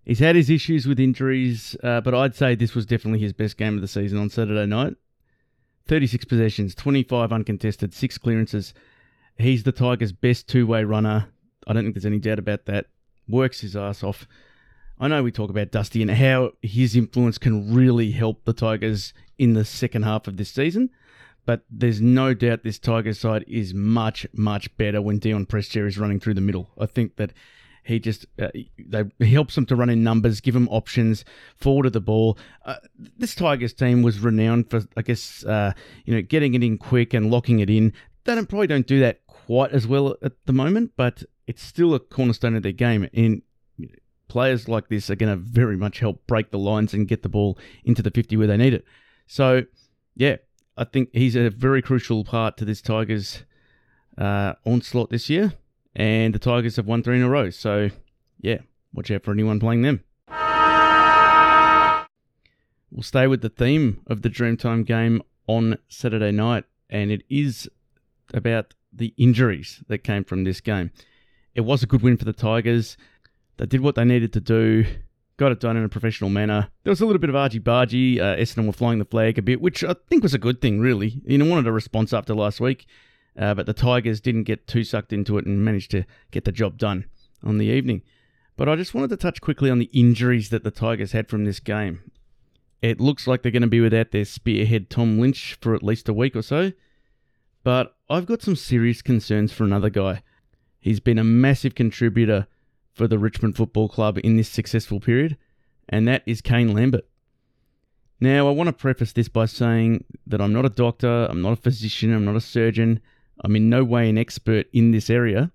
He's 0.04 0.18
had 0.20 0.36
his 0.36 0.50
issues 0.50 0.86
with 0.86 1.00
injuries, 1.00 1.76
uh, 1.82 2.00
but 2.00 2.14
I'd 2.14 2.34
say 2.34 2.54
this 2.54 2.74
was 2.74 2.86
definitely 2.86 3.20
his 3.20 3.32
best 3.32 3.56
game 3.56 3.74
of 3.74 3.80
the 3.80 3.88
season 3.88 4.18
on 4.18 4.30
Saturday 4.30 4.66
night. 4.66 4.94
36 5.88 6.24
possessions, 6.24 6.74
25 6.74 7.32
uncontested, 7.32 7.92
6 7.92 8.18
clearances. 8.18 8.74
He's 9.36 9.64
the 9.64 9.72
Tigers' 9.72 10.12
best 10.12 10.48
two 10.48 10.66
way 10.66 10.84
runner. 10.84 11.28
I 11.66 11.72
don't 11.72 11.84
think 11.84 11.94
there's 11.94 12.06
any 12.06 12.18
doubt 12.18 12.38
about 12.38 12.66
that. 12.66 12.86
Works 13.28 13.60
his 13.60 13.76
ass 13.76 14.02
off. 14.02 14.28
I 14.98 15.08
know 15.08 15.22
we 15.22 15.32
talk 15.32 15.50
about 15.50 15.72
Dusty 15.72 16.02
and 16.02 16.10
how 16.10 16.52
his 16.62 16.96
influence 16.96 17.36
can 17.36 17.74
really 17.74 18.12
help 18.12 18.44
the 18.44 18.52
Tigers 18.52 19.12
in 19.38 19.52
the 19.52 19.64
second 19.64 20.04
half 20.04 20.26
of 20.26 20.36
this 20.36 20.50
season 20.50 20.90
but 21.46 21.64
there's 21.70 22.00
no 22.00 22.34
doubt 22.34 22.64
this 22.64 22.78
Tigers 22.78 23.20
side 23.20 23.44
is 23.48 23.72
much, 23.72 24.26
much 24.34 24.76
better 24.76 25.00
when 25.00 25.18
Dion 25.18 25.46
Prestia 25.46 25.86
is 25.86 25.96
running 25.96 26.20
through 26.20 26.34
the 26.34 26.40
middle. 26.40 26.70
I 26.78 26.86
think 26.86 27.16
that 27.16 27.32
he 27.84 28.00
just 28.00 28.26
uh, 28.42 28.48
they, 28.78 29.04
he 29.20 29.32
helps 29.32 29.54
them 29.54 29.64
to 29.66 29.76
run 29.76 29.88
in 29.88 30.02
numbers, 30.02 30.40
give 30.40 30.54
them 30.54 30.68
options, 30.68 31.24
forward 31.56 31.86
of 31.86 31.92
the 31.92 32.00
ball. 32.00 32.36
Uh, 32.64 32.76
this 33.16 33.34
Tigers 33.36 33.72
team 33.72 34.02
was 34.02 34.18
renowned 34.18 34.68
for, 34.68 34.82
I 34.96 35.02
guess, 35.02 35.44
uh, 35.44 35.72
you 36.04 36.14
know, 36.14 36.22
getting 36.22 36.54
it 36.54 36.64
in 36.64 36.78
quick 36.78 37.14
and 37.14 37.30
locking 37.30 37.60
it 37.60 37.70
in. 37.70 37.92
They 38.24 38.34
don't, 38.34 38.48
probably 38.48 38.66
don't 38.66 38.88
do 38.88 38.98
that 39.00 39.24
quite 39.28 39.70
as 39.70 39.86
well 39.86 40.16
at 40.20 40.32
the 40.46 40.52
moment, 40.52 40.92
but 40.96 41.22
it's 41.46 41.62
still 41.62 41.94
a 41.94 42.00
cornerstone 42.00 42.56
of 42.56 42.64
their 42.64 42.72
game. 42.72 43.08
And 43.14 43.42
players 44.26 44.68
like 44.68 44.88
this 44.88 45.08
are 45.08 45.14
going 45.14 45.30
to 45.30 45.36
very 45.36 45.76
much 45.76 46.00
help 46.00 46.26
break 46.26 46.50
the 46.50 46.58
lines 46.58 46.92
and 46.92 47.06
get 47.06 47.22
the 47.22 47.28
ball 47.28 47.56
into 47.84 48.02
the 48.02 48.10
50 48.10 48.36
where 48.36 48.48
they 48.48 48.56
need 48.56 48.74
it. 48.74 48.84
So, 49.28 49.62
yeah, 50.16 50.36
I 50.76 50.84
think 50.84 51.08
he's 51.12 51.34
a 51.36 51.48
very 51.48 51.80
crucial 51.80 52.22
part 52.22 52.58
to 52.58 52.64
this 52.66 52.82
Tigers 52.82 53.44
uh, 54.18 54.54
onslaught 54.66 55.08
this 55.10 55.30
year, 55.30 55.54
and 55.94 56.34
the 56.34 56.38
Tigers 56.38 56.76
have 56.76 56.86
won 56.86 57.02
three 57.02 57.16
in 57.16 57.22
a 57.22 57.30
row. 57.30 57.48
So, 57.48 57.88
yeah, 58.40 58.58
watch 58.92 59.10
out 59.10 59.24
for 59.24 59.32
anyone 59.32 59.58
playing 59.58 59.82
them. 59.82 60.04
We'll 62.90 63.02
stay 63.02 63.26
with 63.26 63.40
the 63.40 63.48
theme 63.48 64.02
of 64.06 64.22
the 64.22 64.28
Dreamtime 64.30 64.84
game 64.86 65.22
on 65.46 65.78
Saturday 65.88 66.30
night, 66.30 66.64
and 66.90 67.10
it 67.10 67.22
is 67.28 67.68
about 68.34 68.74
the 68.92 69.14
injuries 69.16 69.82
that 69.88 69.98
came 69.98 70.24
from 70.24 70.44
this 70.44 70.60
game. 70.60 70.90
It 71.54 71.62
was 71.62 71.82
a 71.82 71.86
good 71.86 72.02
win 72.02 72.18
for 72.18 72.26
the 72.26 72.32
Tigers. 72.34 72.98
They 73.56 73.66
did 73.66 73.80
what 73.80 73.94
they 73.94 74.04
needed 74.04 74.32
to 74.34 74.40
do. 74.40 74.84
Got 75.36 75.52
it 75.52 75.60
done 75.60 75.76
in 75.76 75.84
a 75.84 75.88
professional 75.88 76.30
manner. 76.30 76.68
There 76.84 76.90
was 76.90 77.00
a 77.00 77.06
little 77.06 77.20
bit 77.20 77.30
of 77.30 77.36
argy 77.36 77.60
bargy. 77.60 78.18
Uh, 78.18 78.36
Essendon 78.36 78.66
were 78.66 78.72
flying 78.72 78.98
the 78.98 79.04
flag 79.04 79.38
a 79.38 79.42
bit, 79.42 79.60
which 79.60 79.84
I 79.84 79.94
think 80.08 80.22
was 80.22 80.34
a 80.34 80.38
good 80.38 80.60
thing, 80.60 80.80
really. 80.80 81.20
You 81.24 81.38
know, 81.38 81.44
wanted 81.44 81.66
a 81.66 81.72
response 81.72 82.12
after 82.12 82.34
last 82.34 82.60
week, 82.60 82.86
uh, 83.38 83.54
but 83.54 83.66
the 83.66 83.74
Tigers 83.74 84.20
didn't 84.20 84.44
get 84.44 84.66
too 84.66 84.84
sucked 84.84 85.12
into 85.12 85.38
it 85.38 85.46
and 85.46 85.64
managed 85.64 85.90
to 85.92 86.04
get 86.30 86.44
the 86.44 86.52
job 86.52 86.78
done 86.78 87.06
on 87.42 87.58
the 87.58 87.66
evening. 87.66 88.02
But 88.56 88.68
I 88.68 88.76
just 88.76 88.94
wanted 88.94 89.10
to 89.10 89.16
touch 89.18 89.40
quickly 89.40 89.70
on 89.70 89.78
the 89.78 89.90
injuries 89.92 90.48
that 90.48 90.64
the 90.64 90.70
Tigers 90.70 91.12
had 91.12 91.28
from 91.28 91.44
this 91.44 91.60
game. 91.60 92.10
It 92.80 93.00
looks 93.00 93.26
like 93.26 93.42
they're 93.42 93.52
going 93.52 93.62
to 93.62 93.68
be 93.68 93.80
without 93.80 94.12
their 94.12 94.24
spearhead 94.24 94.88
Tom 94.88 95.18
Lynch 95.18 95.58
for 95.60 95.74
at 95.74 95.82
least 95.82 96.08
a 96.08 96.14
week 96.14 96.34
or 96.36 96.42
so. 96.42 96.72
But 97.62 97.96
I've 98.08 98.26
got 98.26 98.42
some 98.42 98.56
serious 98.56 99.02
concerns 99.02 99.52
for 99.52 99.64
another 99.64 99.90
guy. 99.90 100.22
He's 100.78 101.00
been 101.00 101.18
a 101.18 101.24
massive 101.24 101.74
contributor 101.74 102.46
for 102.96 103.06
the 103.06 103.18
Richmond 103.18 103.56
Football 103.56 103.90
Club 103.90 104.18
in 104.24 104.36
this 104.36 104.48
successful 104.48 105.00
period, 105.00 105.36
and 105.86 106.08
that 106.08 106.22
is 106.24 106.40
Kane 106.40 106.72
Lambert. 106.72 107.06
Now, 108.20 108.48
I 108.48 108.52
want 108.52 108.68
to 108.68 108.72
preface 108.72 109.12
this 109.12 109.28
by 109.28 109.44
saying 109.44 110.04
that 110.26 110.40
I'm 110.40 110.54
not 110.54 110.64
a 110.64 110.70
doctor, 110.70 111.26
I'm 111.26 111.42
not 111.42 111.52
a 111.52 111.60
physician, 111.60 112.14
I'm 112.14 112.24
not 112.24 112.36
a 112.36 112.40
surgeon, 112.40 113.00
I'm 113.44 113.54
in 113.54 113.68
no 113.68 113.84
way 113.84 114.08
an 114.08 114.16
expert 114.16 114.66
in 114.72 114.92
this 114.92 115.10
area, 115.10 115.52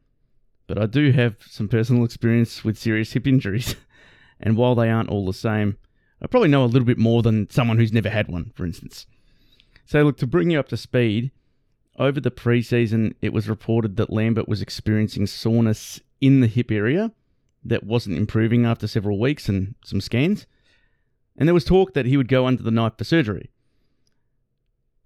but 0.67 0.77
I 0.77 0.85
do 0.85 1.11
have 1.13 1.37
some 1.49 1.67
personal 1.67 2.05
experience 2.05 2.63
with 2.63 2.77
serious 2.77 3.13
hip 3.13 3.25
injuries. 3.25 3.75
and 4.39 4.55
while 4.55 4.75
they 4.75 4.91
aren't 4.91 5.09
all 5.09 5.25
the 5.25 5.33
same, 5.33 5.77
I 6.21 6.27
probably 6.27 6.49
know 6.49 6.63
a 6.63 6.67
little 6.67 6.85
bit 6.85 6.99
more 6.99 7.23
than 7.23 7.49
someone 7.49 7.79
who's 7.79 7.91
never 7.91 8.11
had 8.11 8.27
one, 8.27 8.51
for 8.53 8.65
instance. 8.65 9.07
So, 9.87 10.03
look, 10.03 10.17
to 10.17 10.27
bring 10.27 10.51
you 10.51 10.59
up 10.59 10.69
to 10.69 10.77
speed, 10.77 11.31
over 11.97 12.21
the 12.21 12.29
preseason, 12.29 13.15
it 13.19 13.33
was 13.33 13.49
reported 13.49 13.97
that 13.97 14.13
Lambert 14.13 14.47
was 14.47 14.61
experiencing 14.61 15.25
soreness 15.25 15.99
in 16.21 16.41
the 16.41 16.47
hip 16.47 16.69
area 16.71 17.11
that 17.63 17.83
wasn't 17.83 18.17
improving 18.17 18.65
after 18.65 18.87
several 18.87 19.19
weeks 19.19 19.47
and 19.49 19.75
some 19.83 20.01
scans. 20.01 20.45
And 21.37 21.47
there 21.47 21.53
was 21.53 21.65
talk 21.65 21.93
that 21.93 22.05
he 22.05 22.17
would 22.17 22.27
go 22.27 22.45
under 22.45 22.63
the 22.63 22.71
knife 22.71 22.93
for 22.97 23.03
surgery. 23.03 23.51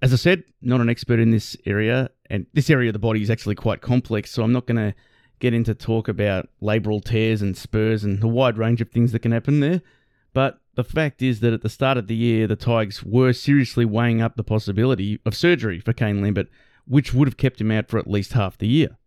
As 0.02 0.14
I 0.14 0.18
said, 0.18 0.44
not 0.62 0.82
an 0.82 0.90
expert 0.90 1.20
in 1.20 1.32
this 1.32 1.56
area, 1.66 2.10
and 2.30 2.46
this 2.54 2.70
area 2.70 2.90
of 2.90 2.94
the 2.94 3.00
body 3.00 3.22
is 3.22 3.30
actually 3.30 3.56
quite 3.56 3.82
complex, 3.82 4.32
so 4.32 4.44
I'm 4.44 4.52
not 4.52 4.68
going 4.68 4.78
to 4.78 4.96
get 5.40 5.54
into 5.54 5.74
talk 5.74 6.08
about 6.08 6.50
labral 6.62 7.04
tears 7.04 7.42
and 7.42 7.58
spurs 7.58 8.04
and 8.04 8.22
the 8.22 8.28
wide 8.28 8.58
range 8.58 8.82
of 8.82 8.90
things 8.90 9.12
that 9.12 9.20
can 9.20 9.32
happen 9.32 9.60
there. 9.60 9.82
But 10.34 10.60
the 10.76 10.84
fact 10.84 11.22
is 11.22 11.40
that 11.40 11.54
at 11.54 11.62
the 11.62 11.70
start 11.70 11.98
of 11.98 12.08
the 12.08 12.16
year, 12.16 12.48
the 12.48 12.56
Tigers 12.56 13.04
were 13.04 13.34
seriously 13.34 13.86
weighing 13.86 14.22
up 14.22 14.36
the 14.36 14.44
possibility 14.44 15.20
of 15.26 15.36
surgery 15.36 15.80
for 15.80 15.94
Kane 15.94 16.22
Lambert, 16.22 16.50
which 16.86 17.14
would 17.14 17.28
have 17.28 17.38
kept 17.38 17.62
him 17.62 17.72
out 17.72 17.90
for 17.90 17.98
at 17.98 18.10
least 18.10 18.34
half 18.34 18.58
the 18.58 18.68
year. 18.68 18.98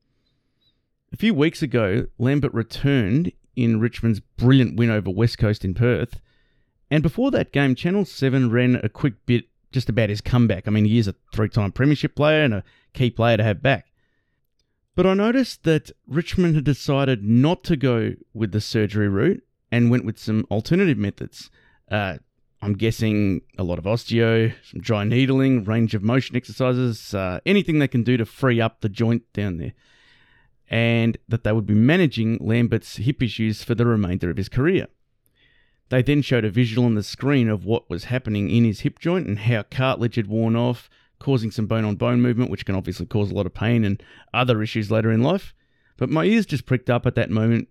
A 1.12 1.16
few 1.16 1.32
weeks 1.32 1.62
ago, 1.62 2.06
Lambert 2.18 2.52
returned 2.52 3.32
in 3.58 3.80
Richmond's 3.80 4.20
brilliant 4.20 4.76
win 4.76 4.90
over 4.90 5.10
West 5.10 5.38
Coast 5.38 5.64
in 5.64 5.74
Perth. 5.74 6.20
And 6.90 7.02
before 7.02 7.30
that 7.32 7.52
game, 7.52 7.74
Channel 7.74 8.04
7 8.04 8.50
ran 8.50 8.76
a 8.76 8.88
quick 8.88 9.26
bit 9.26 9.46
just 9.72 9.88
about 9.88 10.08
his 10.08 10.20
comeback. 10.20 10.66
I 10.66 10.70
mean, 10.70 10.84
he 10.84 10.98
is 10.98 11.08
a 11.08 11.14
three 11.34 11.48
time 11.48 11.72
Premiership 11.72 12.14
player 12.14 12.42
and 12.42 12.54
a 12.54 12.64
key 12.94 13.10
player 13.10 13.36
to 13.36 13.44
have 13.44 13.62
back. 13.62 13.86
But 14.94 15.06
I 15.06 15.14
noticed 15.14 15.64
that 15.64 15.90
Richmond 16.06 16.54
had 16.54 16.64
decided 16.64 17.22
not 17.22 17.62
to 17.64 17.76
go 17.76 18.14
with 18.32 18.52
the 18.52 18.60
surgery 18.60 19.08
route 19.08 19.42
and 19.70 19.90
went 19.90 20.04
with 20.04 20.18
some 20.18 20.46
alternative 20.50 20.98
methods. 20.98 21.50
Uh, 21.90 22.18
I'm 22.62 22.72
guessing 22.72 23.42
a 23.56 23.62
lot 23.62 23.78
of 23.78 23.84
osteo, 23.84 24.52
some 24.64 24.80
dry 24.80 25.04
needling, 25.04 25.64
range 25.64 25.94
of 25.94 26.02
motion 26.02 26.34
exercises, 26.34 27.14
uh, 27.14 27.38
anything 27.46 27.78
they 27.78 27.86
can 27.86 28.02
do 28.02 28.16
to 28.16 28.24
free 28.24 28.60
up 28.60 28.80
the 28.80 28.88
joint 28.88 29.22
down 29.32 29.58
there 29.58 29.74
and 30.70 31.16
that 31.28 31.44
they 31.44 31.52
would 31.52 31.66
be 31.66 31.74
managing 31.74 32.38
Lambert's 32.40 32.96
hip 32.96 33.22
issues 33.22 33.62
for 33.62 33.74
the 33.74 33.86
remainder 33.86 34.30
of 34.30 34.36
his 34.36 34.48
career. 34.48 34.86
They 35.88 36.02
then 36.02 36.20
showed 36.20 36.44
a 36.44 36.50
visual 36.50 36.84
on 36.84 36.94
the 36.94 37.02
screen 37.02 37.48
of 37.48 37.64
what 37.64 37.88
was 37.88 38.04
happening 38.04 38.50
in 38.50 38.64
his 38.64 38.80
hip 38.80 38.98
joint 38.98 39.26
and 39.26 39.38
how 39.38 39.62
cartilage 39.62 40.16
had 40.16 40.26
worn 40.26 40.54
off, 40.54 40.90
causing 41.18 41.50
some 41.50 41.66
bone 41.66 41.84
on 41.84 41.96
bone 41.96 42.20
movement, 42.20 42.50
which 42.50 42.66
can 42.66 42.74
obviously 42.74 43.06
cause 43.06 43.30
a 43.30 43.34
lot 43.34 43.46
of 43.46 43.54
pain 43.54 43.84
and 43.84 44.02
other 44.34 44.62
issues 44.62 44.90
later 44.90 45.10
in 45.10 45.22
life. 45.22 45.54
But 45.96 46.10
my 46.10 46.24
ears 46.24 46.44
just 46.44 46.66
pricked 46.66 46.90
up 46.90 47.06
at 47.06 47.14
that 47.14 47.30
moment. 47.30 47.68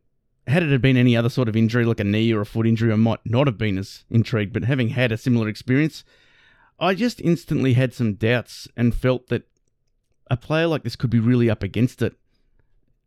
Had 0.47 0.63
it 0.63 0.81
been 0.81 0.97
any 0.97 1.15
other 1.15 1.29
sort 1.29 1.49
of 1.49 1.55
injury, 1.55 1.85
like 1.85 1.99
a 1.99 2.05
knee 2.05 2.33
or 2.33 2.41
a 2.41 2.45
foot 2.45 2.65
injury, 2.65 2.91
I 2.91 2.95
might 2.95 3.19
not 3.25 3.47
have 3.47 3.57
been 3.57 3.77
as 3.77 4.05
intrigued. 4.09 4.53
But 4.53 4.63
having 4.63 4.89
had 4.89 5.11
a 5.11 5.17
similar 5.17 5.47
experience, 5.47 6.03
I 6.79 6.95
just 6.95 7.21
instantly 7.21 7.73
had 7.73 7.93
some 7.93 8.13
doubts 8.13 8.67
and 8.75 8.95
felt 8.95 9.27
that 9.27 9.43
a 10.31 10.37
player 10.37 10.67
like 10.67 10.83
this 10.83 10.95
could 10.95 11.09
be 11.09 11.19
really 11.19 11.49
up 11.49 11.63
against 11.63 12.01
it 12.01 12.15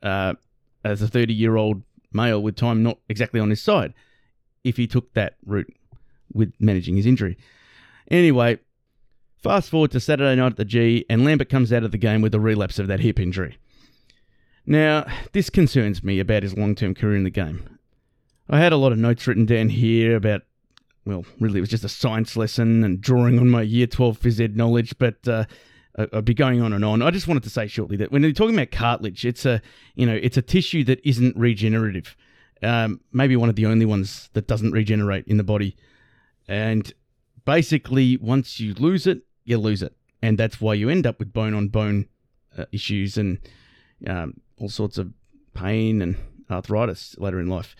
uh, 0.03 0.35
as 0.85 1.03
a 1.03 1.09
30 1.09 1.33
year 1.35 1.57
old 1.57 1.83
male 2.13 2.43
with 2.43 2.57
time 2.57 2.83
not 2.83 2.99
exactly 3.09 3.41
on 3.41 3.51
his 3.51 3.63
side 3.63 3.95
if 4.65 4.77
he 4.77 4.87
took 4.87 5.13
that 5.15 5.37
route 5.47 5.73
with 6.33 6.53
managing 6.59 6.97
his 6.97 7.07
injury. 7.07 7.37
Anyway, 8.11 8.59
fast 9.37 9.71
forward 9.71 9.91
to 9.93 10.01
Saturday 10.01 10.37
night 10.37 10.53
at 10.53 10.57
the 10.57 10.65
G, 10.65 11.05
and 11.09 11.25
Lambert 11.25 11.49
comes 11.49 11.73
out 11.73 11.85
of 11.85 11.93
the 11.93 11.99
game 11.99 12.21
with 12.21 12.35
a 12.35 12.41
relapse 12.41 12.79
of 12.79 12.89
that 12.89 13.01
hip 13.01 13.19
injury. 13.19 13.59
Now, 14.67 15.07
this 15.33 15.51
concerns 15.51 16.05
me 16.05 16.21
about 16.21 16.43
his 16.43 16.57
long 16.57 16.75
term 16.75 16.95
career 16.95 17.17
in 17.17 17.25
the 17.25 17.31
game. 17.31 17.79
I 18.49 18.59
had 18.59 18.73
a 18.73 18.77
lot 18.77 18.93
of 18.93 18.99
notes 18.99 19.27
written 19.27 19.47
down 19.47 19.69
here 19.71 20.17
about, 20.17 20.43
well, 21.05 21.25
really, 21.39 21.59
it 21.59 21.63
was 21.63 21.71
just 21.71 21.85
a 21.85 21.89
science 21.89 22.37
lesson 22.37 22.85
and 22.85 23.01
drawing 23.01 23.39
on 23.39 23.49
my 23.49 23.63
year 23.63 23.87
12 23.87 24.21
phys 24.21 24.41
ed 24.41 24.57
knowledge, 24.57 24.99
but 24.99 25.27
uh, 25.27 25.45
I'll 26.13 26.23
be 26.23 26.35
going 26.35 26.63
on 26.63 26.73
and 26.73 26.85
on. 26.85 27.03
I 27.03 27.11
just 27.11 27.29
wanted 27.29 27.43
to 27.45 27.51
say 27.51 27.67
shortly 27.67 27.97
that 27.99 28.13
when 28.13 28.23
you're 28.23 28.33
talking 28.33 28.55
about 28.55 28.71
cartilage, 28.71 29.25
it's 29.25 29.45
a 29.45 29.61
you 29.95 30.07
know 30.07 30.15
it's 30.15 30.37
a 30.37 30.43
tissue 30.43 30.85
that 30.85 31.01
isn't 31.09 31.37
regenerative. 31.37 32.17
Um, 32.63 33.01
maybe 33.13 33.37
one 33.37 33.49
of 33.49 33.57
the 33.57 33.67
only 33.67 33.87
ones 33.87 34.29
that 34.35 34.47
doesn't 34.47 34.73
regenerate 34.73 35.27
in 35.27 35.39
the 35.39 35.45
body. 35.45 35.77
And 36.47 36.93
basically, 37.45 38.19
once 38.19 38.61
you 38.61 38.75
lose 38.75 39.07
it, 39.07 39.23
you 39.45 39.57
lose 39.57 39.83
it, 39.83 39.95
and 40.21 40.37
that's 40.39 40.61
why 40.61 40.75
you 40.75 40.89
end 40.89 41.07
up 41.07 41.19
with 41.19 41.33
bone 41.33 41.55
on 41.55 41.69
bone 41.69 42.07
issues 42.73 43.17
and 43.17 43.39
um, 44.07 44.41
all 44.59 44.69
sorts 44.69 44.99
of 44.99 45.13
pain 45.55 46.03
and 46.03 46.17
arthritis 46.51 47.17
later 47.19 47.41
in 47.41 47.49
life. 47.49 47.75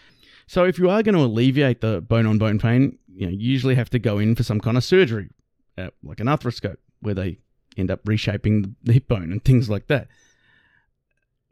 So 0.47 0.65
if 0.65 0.79
you 0.79 0.91
are 0.91 1.03
going 1.03 1.15
to 1.15 1.23
alleviate 1.23 1.81
the 1.81 2.01
bone 2.01 2.27
on 2.27 2.39
bone 2.39 2.59
pain, 2.59 2.99
you 3.09 3.27
know, 3.27 3.33
you 3.33 3.51
usually 3.51 3.75
have 3.77 3.91
to 3.91 3.99
go 3.99 4.19
in 4.19 4.35
for 4.35 4.43
some 4.43 4.61
kind 4.61 4.77
of 4.77 4.85
surgery, 4.85 5.31
uh, 5.79 5.91
like 6.03 6.21
an 6.21 6.27
arthroscope, 6.27 6.79
where 7.01 7.15
they 7.15 7.39
end 7.77 7.91
up 7.91 8.01
reshaping 8.05 8.77
the 8.83 8.93
hip 8.93 9.09
bone 9.09 9.33
and 9.33 9.45
things 9.45 9.71
like 9.71 9.87
that. 9.89 10.09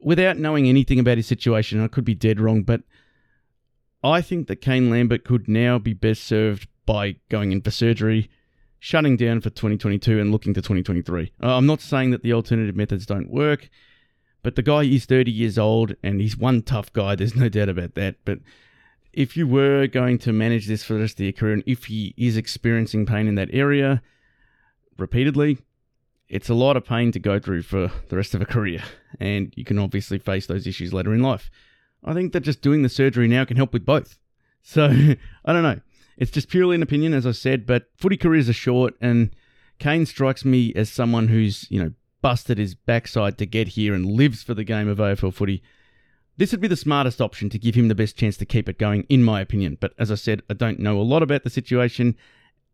Without 0.00 0.38
knowing 0.38 0.68
anything 0.68 0.98
about 0.98 1.16
his 1.16 1.26
situation, 1.26 1.82
I 1.82 1.88
could 1.88 2.04
be 2.04 2.14
dead 2.14 2.40
wrong, 2.40 2.62
but 2.62 2.82
I 4.02 4.20
think 4.20 4.46
that 4.46 4.60
Kane 4.60 4.90
Lambert 4.90 5.25
could 5.25 5.48
now 5.48 5.78
be 5.78 5.92
best 5.92 6.22
served 6.22 6.68
by 6.87 7.16
going 7.28 7.52
in 7.52 7.60
for 7.60 7.70
surgery, 7.70 8.30
shutting 8.78 9.16
down 9.16 9.40
for 9.40 9.50
2022 9.50 10.20
and 10.20 10.30
looking 10.30 10.54
to 10.54 10.62
2023. 10.62 11.32
Uh, 11.42 11.56
I'm 11.56 11.66
not 11.66 11.80
saying 11.80 12.12
that 12.12 12.22
the 12.22 12.32
alternative 12.32 12.76
methods 12.76 13.06
don't 13.06 13.30
work, 13.30 13.68
but 14.42 14.54
the 14.54 14.62
guy 14.62 14.84
is 14.84 15.04
30 15.04 15.30
years 15.30 15.58
old 15.58 15.96
and 16.02 16.20
he's 16.20 16.37
one 16.37 16.62
tough 16.62 16.92
guy, 16.92 17.14
there's 17.14 17.34
no 17.34 17.48
doubt 17.48 17.68
about 17.68 17.94
that. 17.96 18.16
But 18.25 18.38
if 19.12 19.37
you 19.37 19.48
were 19.48 19.88
going 19.88 20.18
to 20.18 20.32
manage 20.32 20.66
this 20.68 20.84
for 20.84 20.94
the 20.94 21.00
rest 21.00 21.18
of 21.18 21.25
your 21.25 21.32
career 21.32 21.54
and 21.54 21.64
if 21.66 21.87
he 21.87 22.14
is 22.16 22.37
experiencing 22.37 23.04
pain 23.04 23.26
in 23.26 23.34
that 23.34 23.52
area 23.52 24.00
repeatedly, 24.96 25.58
it's 26.28 26.49
a 26.49 26.54
lot 26.54 26.76
of 26.76 26.85
pain 26.85 27.11
to 27.12 27.18
go 27.18 27.38
through 27.38 27.62
for 27.62 27.90
the 28.08 28.16
rest 28.16 28.35
of 28.35 28.42
a 28.42 28.47
career, 28.47 28.82
and 29.20 29.52
you 29.56 29.64
can 29.64 29.78
obviously 29.78 30.18
face 30.18 30.47
those 30.47 30.66
issues 30.66 30.92
later 30.92 31.14
in 31.14 31.23
life. 31.23 31.50
I 32.04 32.14
think 32.14 32.32
that 32.32 32.40
just 32.40 32.62
doing 32.62 32.82
the 32.82 32.88
surgery 32.88 33.28
now 33.28 33.44
can 33.44 33.56
help 33.56 33.73
with 33.73 33.87
both. 33.87 34.18
So, 34.61 34.85
I 34.85 35.52
don't 35.52 35.62
know. 35.62 35.80
It's 36.18 36.32
just 36.32 36.50
purely 36.50 36.75
an 36.75 36.82
opinion, 36.82 37.14
as 37.14 37.26
I 37.26 37.30
said, 37.30 37.64
but 37.64 37.87
footy 37.97 38.18
careers 38.18 38.50
are 38.50 38.54
short, 38.54 38.94
and 39.00 39.30
Kane 39.78 40.04
strikes 40.04 40.44
me 40.44 40.75
as 40.75 40.90
someone 40.90 41.28
who's, 41.28 41.70
you 41.70 41.82
know, 41.82 41.92
busted 42.20 42.58
his 42.58 42.75
backside 42.75 43.38
to 43.38 43.47
get 43.47 43.68
here 43.68 43.94
and 43.94 44.04
lives 44.04 44.42
for 44.42 44.52
the 44.52 44.64
game 44.64 44.88
of 44.88 44.99
AFL 44.99 45.32
footy. 45.32 45.62
This 46.37 46.50
would 46.50 46.61
be 46.61 46.68
the 46.68 46.76
smartest 46.76 47.23
option 47.23 47.49
to 47.50 47.58
give 47.58 47.76
him 47.76 47.88
the 47.88 47.94
best 47.94 48.16
chance 48.16 48.37
to 48.38 48.44
keep 48.44 48.68
it 48.68 48.78
going, 48.78 49.06
in 49.08 49.23
my 49.23 49.40
opinion. 49.40 49.78
But 49.80 49.94
as 49.99 50.11
I 50.11 50.16
said, 50.16 50.42
I 50.50 50.54
don't 50.54 50.80
know 50.80 51.00
a 51.00 51.02
lot 51.02 51.23
about 51.23 51.44
the 51.44 51.50
situation, 51.50 52.16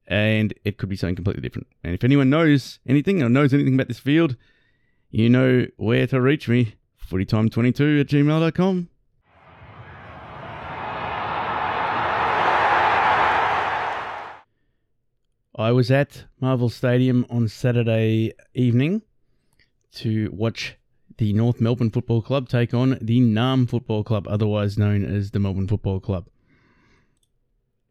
and 0.07 0.55
it 0.65 0.77
could 0.77 0.89
be 0.89 0.97
something 0.97 1.17
completely 1.17 1.43
different. 1.43 1.67
And 1.83 1.95
if 1.95 2.05
anyone 2.05 2.31
knows 2.31 2.79
anything 2.87 3.23
or 3.23 3.29
knows 3.29 3.55
anything 3.55 3.75
about 3.75 3.89
this 3.89 3.99
field, 3.99 4.37
you 5.11 5.29
know 5.29 5.67
where 5.77 6.07
to 6.09 6.21
reach 6.21 6.49
me. 6.49 6.75
Footytime22 7.09 8.01
at 8.01 8.07
gmail.com. 8.09 8.89
I 15.57 15.71
was 15.71 15.91
at 15.93 16.25
Marvel 16.41 16.69
Stadium 16.69 17.25
on 17.31 17.47
Saturday 17.47 18.33
evening 18.55 19.03
to 19.95 20.29
watch 20.33 20.75
the 21.19 21.33
North 21.33 21.61
Melbourne 21.61 21.91
Football 21.91 22.23
Club 22.23 22.49
take 22.49 22.75
on 22.75 22.99
the 23.01 23.21
NAM 23.21 23.69
Football 23.69 24.03
Club, 24.03 24.27
otherwise 24.29 24.77
known 24.77 25.05
as 25.05 25.31
the 25.31 25.39
Melbourne 25.39 25.69
Football 25.69 26.01
Club. 26.01 26.27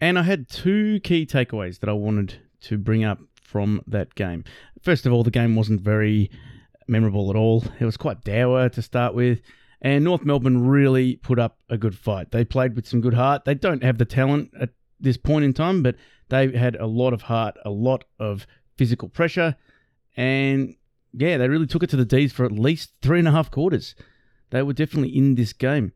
And 0.03 0.19
I 0.19 0.23
had 0.23 0.49
two 0.49 0.99
key 0.99 1.25
takeaways 1.25 1.79
that 1.79 1.87
I 1.87 1.93
wanted 1.93 2.35
to 2.63 2.77
bring 2.77 3.05
up 3.05 3.19
from 3.41 3.81
that 3.87 4.15
game. 4.15 4.43
First 4.81 5.05
of 5.05 5.13
all, 5.13 5.23
the 5.23 5.31
game 5.31 5.55
wasn't 5.55 5.79
very 5.79 6.29
memorable 6.89 7.29
at 7.29 7.37
all. 7.37 7.63
It 7.79 7.85
was 7.85 7.95
quite 7.95 8.21
dour 8.21 8.67
to 8.67 8.81
start 8.81 9.15
with. 9.15 9.39
And 9.81 10.03
North 10.03 10.25
Melbourne 10.25 10.67
really 10.67 11.15
put 11.15 11.39
up 11.39 11.57
a 11.69 11.77
good 11.77 11.97
fight. 11.97 12.31
They 12.31 12.43
played 12.43 12.75
with 12.75 12.85
some 12.85 12.99
good 12.99 13.13
heart. 13.13 13.45
They 13.45 13.53
don't 13.53 13.81
have 13.81 13.97
the 13.97 14.03
talent 14.03 14.51
at 14.59 14.71
this 14.99 15.15
point 15.15 15.45
in 15.45 15.53
time, 15.53 15.81
but 15.81 15.95
they 16.27 16.51
had 16.51 16.75
a 16.75 16.85
lot 16.85 17.13
of 17.13 17.21
heart, 17.21 17.55
a 17.63 17.69
lot 17.69 18.03
of 18.19 18.45
physical 18.75 19.07
pressure, 19.07 19.55
and 20.17 20.75
yeah, 21.13 21.37
they 21.37 21.47
really 21.47 21.65
took 21.65 21.83
it 21.83 21.89
to 21.91 21.95
the 21.95 22.03
D's 22.03 22.33
for 22.33 22.43
at 22.43 22.51
least 22.51 22.91
three 23.01 23.19
and 23.19 23.27
a 23.29 23.31
half 23.31 23.49
quarters. 23.49 23.95
They 24.49 24.63
were 24.63 24.73
definitely 24.73 25.15
in 25.17 25.35
this 25.35 25.53
game. 25.53 25.93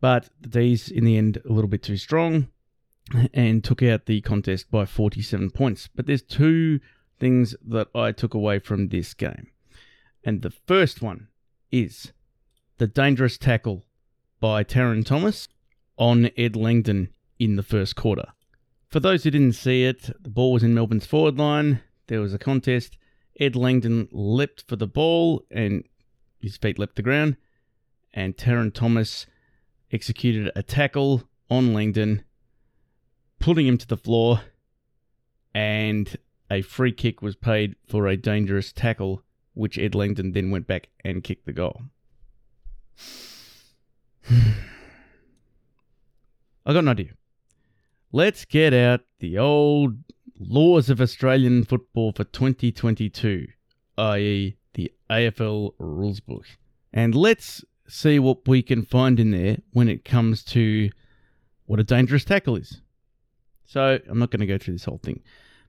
But 0.00 0.30
the 0.40 0.48
D's, 0.50 0.88
in 0.88 1.04
the 1.04 1.16
end, 1.16 1.42
a 1.44 1.52
little 1.52 1.68
bit 1.68 1.82
too 1.82 1.96
strong 1.96 2.46
and 3.34 3.64
took 3.64 3.82
out 3.82 4.06
the 4.06 4.20
contest 4.20 4.70
by 4.70 4.84
47 4.84 5.50
points. 5.50 5.88
But 5.94 6.06
there's 6.06 6.22
two 6.22 6.80
things 7.18 7.54
that 7.66 7.88
I 7.94 8.12
took 8.12 8.34
away 8.34 8.58
from 8.58 8.88
this 8.88 9.14
game. 9.14 9.48
And 10.24 10.42
the 10.42 10.50
first 10.50 11.02
one 11.02 11.28
is 11.70 12.12
the 12.78 12.86
dangerous 12.86 13.38
tackle 13.38 13.84
by 14.40 14.64
Tarryn 14.64 15.04
Thomas 15.04 15.48
on 15.96 16.30
Ed 16.36 16.56
Langdon 16.56 17.08
in 17.38 17.56
the 17.56 17.62
first 17.62 17.96
quarter. 17.96 18.26
For 18.88 19.00
those 19.00 19.24
who 19.24 19.30
didn't 19.30 19.52
see 19.52 19.84
it, 19.84 20.10
the 20.20 20.30
ball 20.30 20.52
was 20.52 20.62
in 20.62 20.74
Melbourne's 20.74 21.06
forward 21.06 21.38
line. 21.38 21.82
There 22.06 22.20
was 22.20 22.32
a 22.32 22.38
contest. 22.38 22.96
Ed 23.38 23.54
Langdon 23.54 24.08
leapt 24.10 24.64
for 24.66 24.76
the 24.76 24.86
ball 24.86 25.44
and 25.50 25.84
his 26.40 26.56
feet 26.56 26.78
leapt 26.78 26.96
the 26.96 27.02
ground. 27.02 27.36
And 28.14 28.36
Tarryn 28.36 28.72
Thomas 28.72 29.26
executed 29.92 30.50
a 30.56 30.62
tackle 30.62 31.24
on 31.50 31.74
Langdon, 31.74 32.24
putting 33.38 33.66
him 33.66 33.78
to 33.78 33.86
the 33.86 33.96
floor. 33.96 34.42
And 35.54 36.16
a 36.50 36.62
free 36.62 36.92
kick 36.92 37.22
was 37.22 37.36
paid 37.36 37.76
for 37.86 38.06
a 38.06 38.16
dangerous 38.16 38.72
tackle, 38.72 39.22
which 39.54 39.78
Ed 39.78 39.94
Langdon 39.94 40.32
then 40.32 40.50
went 40.50 40.66
back 40.66 40.88
and 41.04 41.24
kicked 41.24 41.46
the 41.46 41.52
goal. 41.52 41.82
I 44.30 44.32
got 46.72 46.80
an 46.80 46.88
idea. 46.88 47.12
Let's 48.12 48.44
get 48.44 48.72
out 48.72 49.00
the 49.20 49.38
old 49.38 49.96
laws 50.38 50.90
of 50.90 51.00
Australian 51.00 51.64
football 51.64 52.12
for 52.12 52.24
2022, 52.24 53.48
i.e., 53.98 54.56
the 54.74 54.92
AFL 55.10 55.72
rules 55.78 56.20
book. 56.20 56.46
And 56.92 57.14
let's 57.14 57.64
see 57.88 58.18
what 58.18 58.46
we 58.46 58.62
can 58.62 58.84
find 58.84 59.18
in 59.18 59.30
there 59.30 59.58
when 59.72 59.88
it 59.88 60.04
comes 60.04 60.44
to 60.44 60.90
what 61.66 61.80
a 61.80 61.84
dangerous 61.84 62.24
tackle 62.24 62.56
is. 62.56 62.80
So, 63.68 64.00
I'm 64.08 64.18
not 64.18 64.32
going 64.32 64.40
to 64.40 64.46
go 64.46 64.58
through 64.58 64.74
this 64.74 64.84
whole 64.84 64.98
thing, 64.98 65.22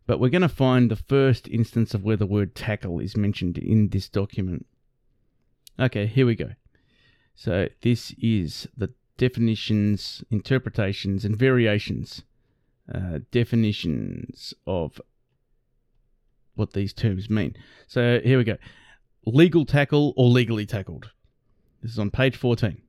but 0.07 0.19
we're 0.19 0.29
going 0.29 0.41
to 0.41 0.49
find 0.49 0.89
the 0.89 0.95
first 0.95 1.47
instance 1.47 1.93
of 1.93 2.03
where 2.03 2.17
the 2.17 2.25
word 2.25 2.55
tackle 2.55 2.99
is 2.99 3.15
mentioned 3.15 3.59
in 3.59 3.89
this 3.89 4.09
document. 4.09 4.65
Okay, 5.79 6.07
here 6.07 6.25
we 6.25 6.33
go. 6.33 6.51
So, 7.35 7.67
this 7.81 8.15
is 8.19 8.67
the 8.75 8.91
definitions, 9.17 10.23
interpretations, 10.31 11.23
and 11.23 11.35
variations 11.35 12.23
uh, 12.93 13.19
definitions 13.31 14.53
of 14.65 14.99
what 16.55 16.73
these 16.73 16.93
terms 16.93 17.29
mean. 17.29 17.55
So 17.87 18.19
here 18.23 18.37
we 18.37 18.43
go 18.43 18.57
legal 19.25 19.65
tackle 19.65 20.13
or 20.17 20.27
legally 20.27 20.65
tackled. 20.65 21.11
This 21.81 21.91
is 21.91 21.99
on 21.99 22.09
page 22.09 22.35
14. 22.35 22.81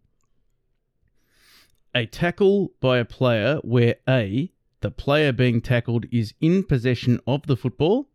A 1.94 2.06
tackle 2.06 2.72
by 2.80 2.98
a 2.98 3.04
player 3.04 3.58
where 3.62 3.96
A, 4.08 4.52
the 4.80 4.90
player 4.90 5.32
being 5.32 5.60
tackled 5.60 6.06
is 6.10 6.34
in 6.40 6.64
possession 6.64 7.20
of 7.26 7.46
the 7.46 7.56
football, 7.56 8.08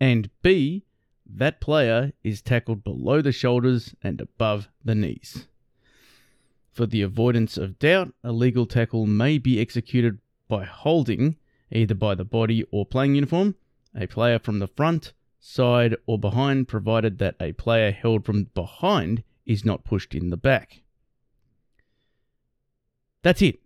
and 0.00 0.30
B, 0.42 0.84
that 1.26 1.60
player 1.60 2.12
is 2.24 2.42
tackled 2.42 2.82
below 2.82 3.20
the 3.20 3.32
shoulders 3.32 3.94
and 4.02 4.20
above 4.20 4.68
the 4.84 4.94
knees. 4.94 5.46
For 6.72 6.86
the 6.86 7.02
avoidance 7.02 7.56
of 7.56 7.78
doubt, 7.78 8.14
a 8.24 8.32
legal 8.32 8.66
tackle 8.66 9.06
may 9.06 9.38
be 9.38 9.60
executed 9.60 10.18
by 10.48 10.64
holding, 10.64 11.36
either 11.70 11.94
by 11.94 12.14
the 12.14 12.24
body 12.24 12.64
or 12.70 12.86
playing 12.86 13.14
uniform, 13.14 13.54
a 13.94 14.06
player 14.06 14.38
from 14.38 14.58
the 14.58 14.68
front, 14.68 15.12
side, 15.38 15.96
or 16.06 16.18
behind, 16.18 16.68
provided 16.68 17.18
that 17.18 17.36
a 17.40 17.52
player 17.52 17.90
held 17.90 18.24
from 18.24 18.44
behind 18.54 19.22
is 19.46 19.64
not 19.64 19.84
pushed 19.84 20.14
in 20.14 20.30
the 20.30 20.36
back. 20.36 20.82
That's 23.22 23.42
it. 23.42 23.60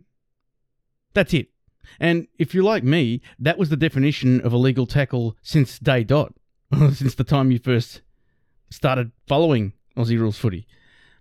That's 1.12 1.32
it. 1.32 1.53
And 2.00 2.26
if 2.38 2.54
you're 2.54 2.64
like 2.64 2.84
me, 2.84 3.20
that 3.38 3.58
was 3.58 3.68
the 3.68 3.76
definition 3.76 4.40
of 4.40 4.52
a 4.52 4.58
legal 4.58 4.86
tackle 4.86 5.36
since 5.42 5.78
day 5.78 6.04
dot, 6.04 6.34
since 6.92 7.14
the 7.14 7.24
time 7.24 7.50
you 7.50 7.58
first 7.58 8.02
started 8.70 9.12
following 9.26 9.72
Aussie 9.96 10.18
rules 10.18 10.38
footy. 10.38 10.66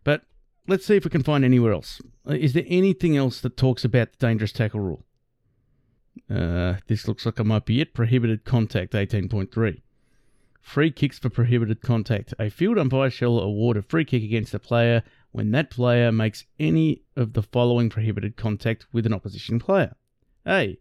But 0.03 0.23
let's 0.67 0.85
see 0.85 0.95
if 0.95 1.05
we 1.05 1.11
can 1.11 1.23
find 1.23 1.45
anywhere 1.45 1.73
else. 1.73 2.01
Is 2.27 2.53
there 2.53 2.65
anything 2.67 3.15
else 3.17 3.41
that 3.41 3.57
talks 3.57 3.85
about 3.85 4.11
the 4.11 4.25
dangerous 4.25 4.51
tackle 4.51 4.79
rule? 4.79 5.05
Uh, 6.29 6.75
this 6.87 7.07
looks 7.07 7.25
like 7.25 7.39
it 7.39 7.43
might 7.43 7.65
be 7.65 7.81
it. 7.81 7.93
Prohibited 7.93 8.45
contact 8.45 8.93
18.3. 8.93 9.81
Free 10.61 10.91
kicks 10.91 11.19
for 11.19 11.29
prohibited 11.29 11.81
contact. 11.81 12.33
A 12.39 12.49
field 12.49 12.77
umpire 12.77 13.09
shall 13.09 13.39
award 13.39 13.75
a 13.77 13.81
free 13.81 14.05
kick 14.05 14.23
against 14.23 14.53
a 14.53 14.59
player 14.59 15.03
when 15.31 15.51
that 15.51 15.69
player 15.69 16.11
makes 16.11 16.45
any 16.59 17.01
of 17.17 17.33
the 17.33 17.43
following 17.43 17.89
prohibited 17.89 18.37
contact 18.37 18.85
with 18.93 19.05
an 19.05 19.13
opposition 19.13 19.59
player. 19.59 19.95
A. 20.47 20.77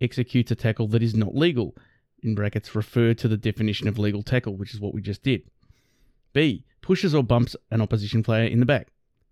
Executes 0.00 0.50
a 0.50 0.54
tackle 0.54 0.88
that 0.88 1.02
is 1.02 1.14
not 1.14 1.34
legal. 1.34 1.76
In 2.22 2.34
brackets, 2.34 2.74
refer 2.74 3.14
to 3.14 3.28
the 3.28 3.36
definition 3.36 3.88
of 3.88 3.98
legal 3.98 4.22
tackle, 4.22 4.56
which 4.56 4.74
is 4.74 4.80
what 4.80 4.94
we 4.94 5.02
just 5.02 5.22
did. 5.22 5.42
B. 6.32 6.64
Pushes 6.80 7.14
or 7.14 7.22
bumps 7.22 7.54
an 7.70 7.80
opposition 7.80 8.22
player 8.22 8.44
in 8.44 8.60
the 8.60 8.66
back. 8.66 8.88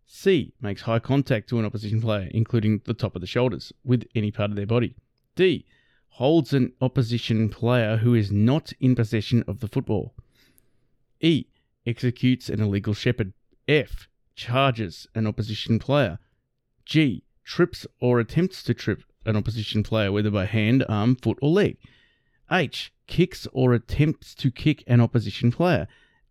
C. 0.06 0.52
Makes 0.60 0.82
high 0.82 0.98
contact 0.98 1.48
to 1.48 1.58
an 1.58 1.64
opposition 1.64 2.00
player, 2.00 2.28
including 2.32 2.82
the 2.84 2.94
top 2.94 3.14
of 3.14 3.20
the 3.20 3.26
shoulders, 3.26 3.72
with 3.84 4.06
any 4.14 4.30
part 4.30 4.50
of 4.50 4.56
their 4.56 4.66
body. 4.66 4.94
D. 5.34 5.64
Holds 6.08 6.52
an 6.52 6.72
opposition 6.80 7.48
player 7.48 7.96
who 7.96 8.14
is 8.14 8.30
not 8.30 8.72
in 8.80 8.94
possession 8.94 9.44
of 9.46 9.60
the 9.60 9.68
football. 9.68 10.14
E. 11.20 11.46
Executes 11.86 12.48
an 12.48 12.60
illegal 12.60 12.94
shepherd. 12.94 13.32
F. 13.66 14.08
Charges 14.34 15.06
an 15.14 15.26
opposition 15.26 15.78
player. 15.78 16.18
G. 16.84 17.22
Trips 17.44 17.86
or 18.00 18.20
attempts 18.20 18.62
to 18.64 18.74
trip 18.74 19.02
an 19.24 19.36
opposition 19.36 19.82
player, 19.82 20.12
whether 20.12 20.30
by 20.30 20.46
hand, 20.46 20.84
arm, 20.88 21.16
foot, 21.16 21.38
or 21.42 21.50
leg. 21.50 21.76
H. 22.50 22.92
Kicks 23.06 23.46
or 23.52 23.74
attempts 23.74 24.34
to 24.36 24.50
kick 24.50 24.82
an 24.86 25.00
opposition 25.00 25.52
player. 25.52 25.86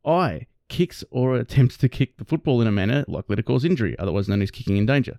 I. 0.06 0.48
Kicks 0.68 1.04
or 1.10 1.36
attempts 1.36 1.78
to 1.78 1.90
kick 1.90 2.18
the 2.18 2.26
football 2.26 2.62
in 2.62 2.68
a 2.68 2.72
manner 2.72 3.06
likely 3.08 3.36
to 3.36 3.44
cause 3.44 3.66
injury, 3.66 3.98
otherwise 3.98 4.30
known 4.30 4.42
as 4.42 4.52
kicking 4.52 4.78
in 4.78 4.86
danger. 4.86 5.18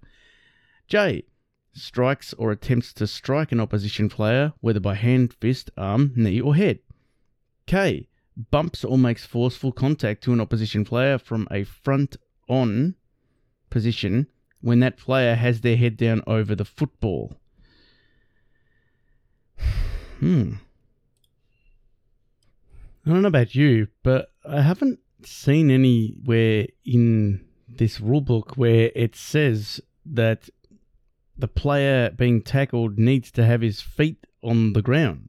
J 0.87 1.25
strikes 1.73 2.33
or 2.35 2.51
attempts 2.51 2.93
to 2.95 3.07
strike 3.07 3.53
an 3.53 3.61
opposition 3.61 4.09
player, 4.09 4.53
whether 4.61 4.81
by 4.81 4.95
hand, 4.95 5.35
fist, 5.35 5.71
arm, 5.77 6.13
knee, 6.17 6.41
or 6.41 6.55
head. 6.55 6.81
K. 7.67 8.09
Bumps 8.51 8.85
or 8.85 8.99
makes 8.99 9.27
forceful 9.27 9.73
contact 9.73 10.23
to 10.25 10.33
an 10.33 10.41
opposition 10.41 10.85
player 10.85 11.19
from 11.19 11.47
a 11.51 11.65
front 11.65 12.17
on 12.49 12.95
position 13.69 14.27
when 14.61 14.81
that 14.81 14.97
player 14.97 15.35
has 15.35 15.61
their 15.61 15.77
head 15.77 15.97
down 15.97 16.23
over 16.27 16.55
the 16.55 16.65
football. 16.65 17.41
Hmm. 20.19 20.55
I 23.07 23.11
don't 23.11 23.23
know 23.23 23.29
about 23.29 23.55
you, 23.55 23.89
but 24.03 24.31
I 24.49 24.61
haven't 24.61 25.01
seen 25.25 25.71
anywhere 25.71 26.67
in 26.85 27.45
this 27.69 27.99
rulebook 27.99 28.57
where 28.57 28.91
it 28.95 29.17
says 29.17 29.81
that 30.05 30.49
the 31.39 31.49
player 31.49 32.11
being 32.11 32.43
tackled 32.43 32.99
needs 32.99 33.31
to 33.33 33.45
have 33.45 33.63
his 33.63 33.81
feet 33.81 34.27
on 34.43 34.75
the 34.75 34.83
ground. 34.83 35.29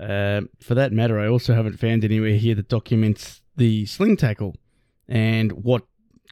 Uh, 0.00 0.42
for 0.60 0.74
that 0.74 0.92
matter, 0.92 1.20
I 1.20 1.28
also 1.28 1.54
haven't 1.54 1.78
found 1.78 2.04
anywhere 2.04 2.36
here 2.36 2.54
that 2.54 2.68
documents 2.68 3.42
the 3.56 3.86
sling 3.86 4.16
tackle 4.16 4.56
and 5.08 5.52
what 5.52 5.82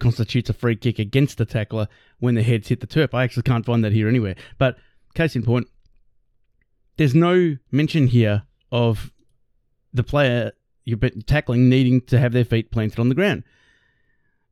constitutes 0.01 0.51
a 0.51 0.53
free 0.53 0.77
kick 0.77 0.99
against 0.99 1.39
the 1.39 1.45
tackler 1.45 1.87
when 2.19 2.35
the 2.35 2.43
heads 2.43 2.69
hit 2.69 2.81
the 2.81 2.87
turf. 2.87 3.15
I 3.15 3.23
actually 3.23 3.45
can't 3.45 3.65
find 3.65 3.85
that 3.85 3.93
here 3.93 4.09
anywhere. 4.09 4.35
But 4.59 4.77
case 5.15 5.37
in 5.37 5.43
point, 5.43 5.69
there's 6.97 7.15
no 7.15 7.57
mention 7.71 8.07
here 8.09 8.43
of 8.71 9.13
the 9.93 10.03
player 10.03 10.53
you're 10.85 10.99
tackling 11.27 11.69
needing 11.69 12.01
to 12.03 12.19
have 12.19 12.33
their 12.33 12.45
feet 12.45 12.71
planted 12.71 12.99
on 12.99 13.09
the 13.09 13.15
ground. 13.15 13.45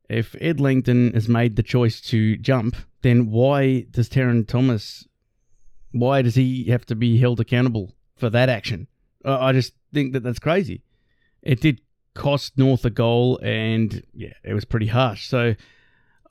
If 0.08 0.34
Ed 0.40 0.60
Langdon 0.60 1.12
has 1.12 1.28
made 1.28 1.56
the 1.56 1.62
choice 1.62 2.00
to 2.02 2.36
jump 2.36 2.76
then 3.02 3.30
why 3.30 3.86
does 3.90 4.08
Tarryn 4.08 4.46
Thomas, 4.46 5.06
why 5.92 6.22
does 6.22 6.34
he 6.34 6.64
have 6.64 6.84
to 6.86 6.94
be 6.94 7.18
held 7.18 7.40
accountable 7.40 7.94
for 8.16 8.30
that 8.30 8.48
action? 8.48 8.86
I 9.24 9.52
just 9.52 9.74
think 9.92 10.12
that 10.12 10.22
that's 10.22 10.38
crazy. 10.38 10.82
It 11.42 11.60
did 11.60 11.80
cost 12.14 12.58
North 12.58 12.84
a 12.84 12.90
goal, 12.90 13.38
and 13.42 14.02
yeah, 14.14 14.32
it 14.44 14.54
was 14.54 14.64
pretty 14.64 14.86
harsh. 14.86 15.28
So 15.28 15.54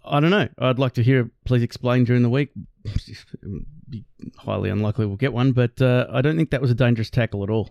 I 0.05 0.19
don't 0.19 0.31
know. 0.31 0.47
I'd 0.57 0.79
like 0.79 0.93
to 0.93 1.03
hear. 1.03 1.29
Please 1.45 1.63
explain 1.63 2.03
during 2.03 2.23
the 2.23 2.29
week. 2.29 2.51
be 3.89 4.05
highly 4.37 4.69
unlikely 4.69 5.05
we'll 5.05 5.17
get 5.17 5.33
one, 5.33 5.51
but 5.51 5.81
uh, 5.81 6.07
I 6.11 6.21
don't 6.21 6.37
think 6.37 6.51
that 6.51 6.61
was 6.61 6.71
a 6.71 6.75
dangerous 6.75 7.09
tackle 7.09 7.43
at 7.43 7.49
all 7.49 7.69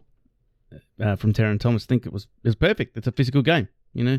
uh, 1.01 1.16
from 1.16 1.33
Tarryn 1.33 1.61
Thomas. 1.61 1.85
I 1.85 1.87
think 1.87 2.07
it 2.07 2.12
was 2.12 2.25
it 2.44 2.49
was 2.49 2.55
perfect. 2.55 2.97
It's 2.97 3.07
a 3.07 3.12
physical 3.12 3.42
game. 3.42 3.68
You 3.94 4.05
know, 4.05 4.18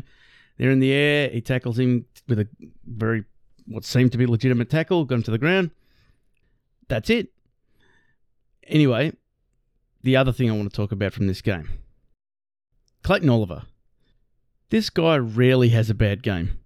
they're 0.58 0.70
in 0.70 0.80
the 0.80 0.92
air. 0.92 1.28
He 1.30 1.40
tackles 1.40 1.78
him 1.78 2.06
with 2.28 2.40
a 2.40 2.48
very 2.86 3.24
what 3.66 3.84
seemed 3.84 4.12
to 4.12 4.18
be 4.18 4.26
legitimate 4.26 4.70
tackle, 4.70 5.04
got 5.04 5.16
him 5.16 5.22
to 5.24 5.30
the 5.30 5.38
ground. 5.38 5.70
that's 6.88 7.10
it. 7.10 7.28
Anyway, 8.66 9.12
the 10.02 10.16
other 10.16 10.32
thing 10.32 10.50
I 10.50 10.54
want 10.54 10.70
to 10.70 10.76
talk 10.76 10.92
about 10.92 11.12
from 11.12 11.26
this 11.26 11.42
game 11.42 11.68
Clayton 13.02 13.30
Oliver. 13.30 13.62
This 14.70 14.88
guy 14.88 15.16
rarely 15.16 15.70
has 15.70 15.90
a 15.90 15.94
bad 15.94 16.22
game. 16.22 16.59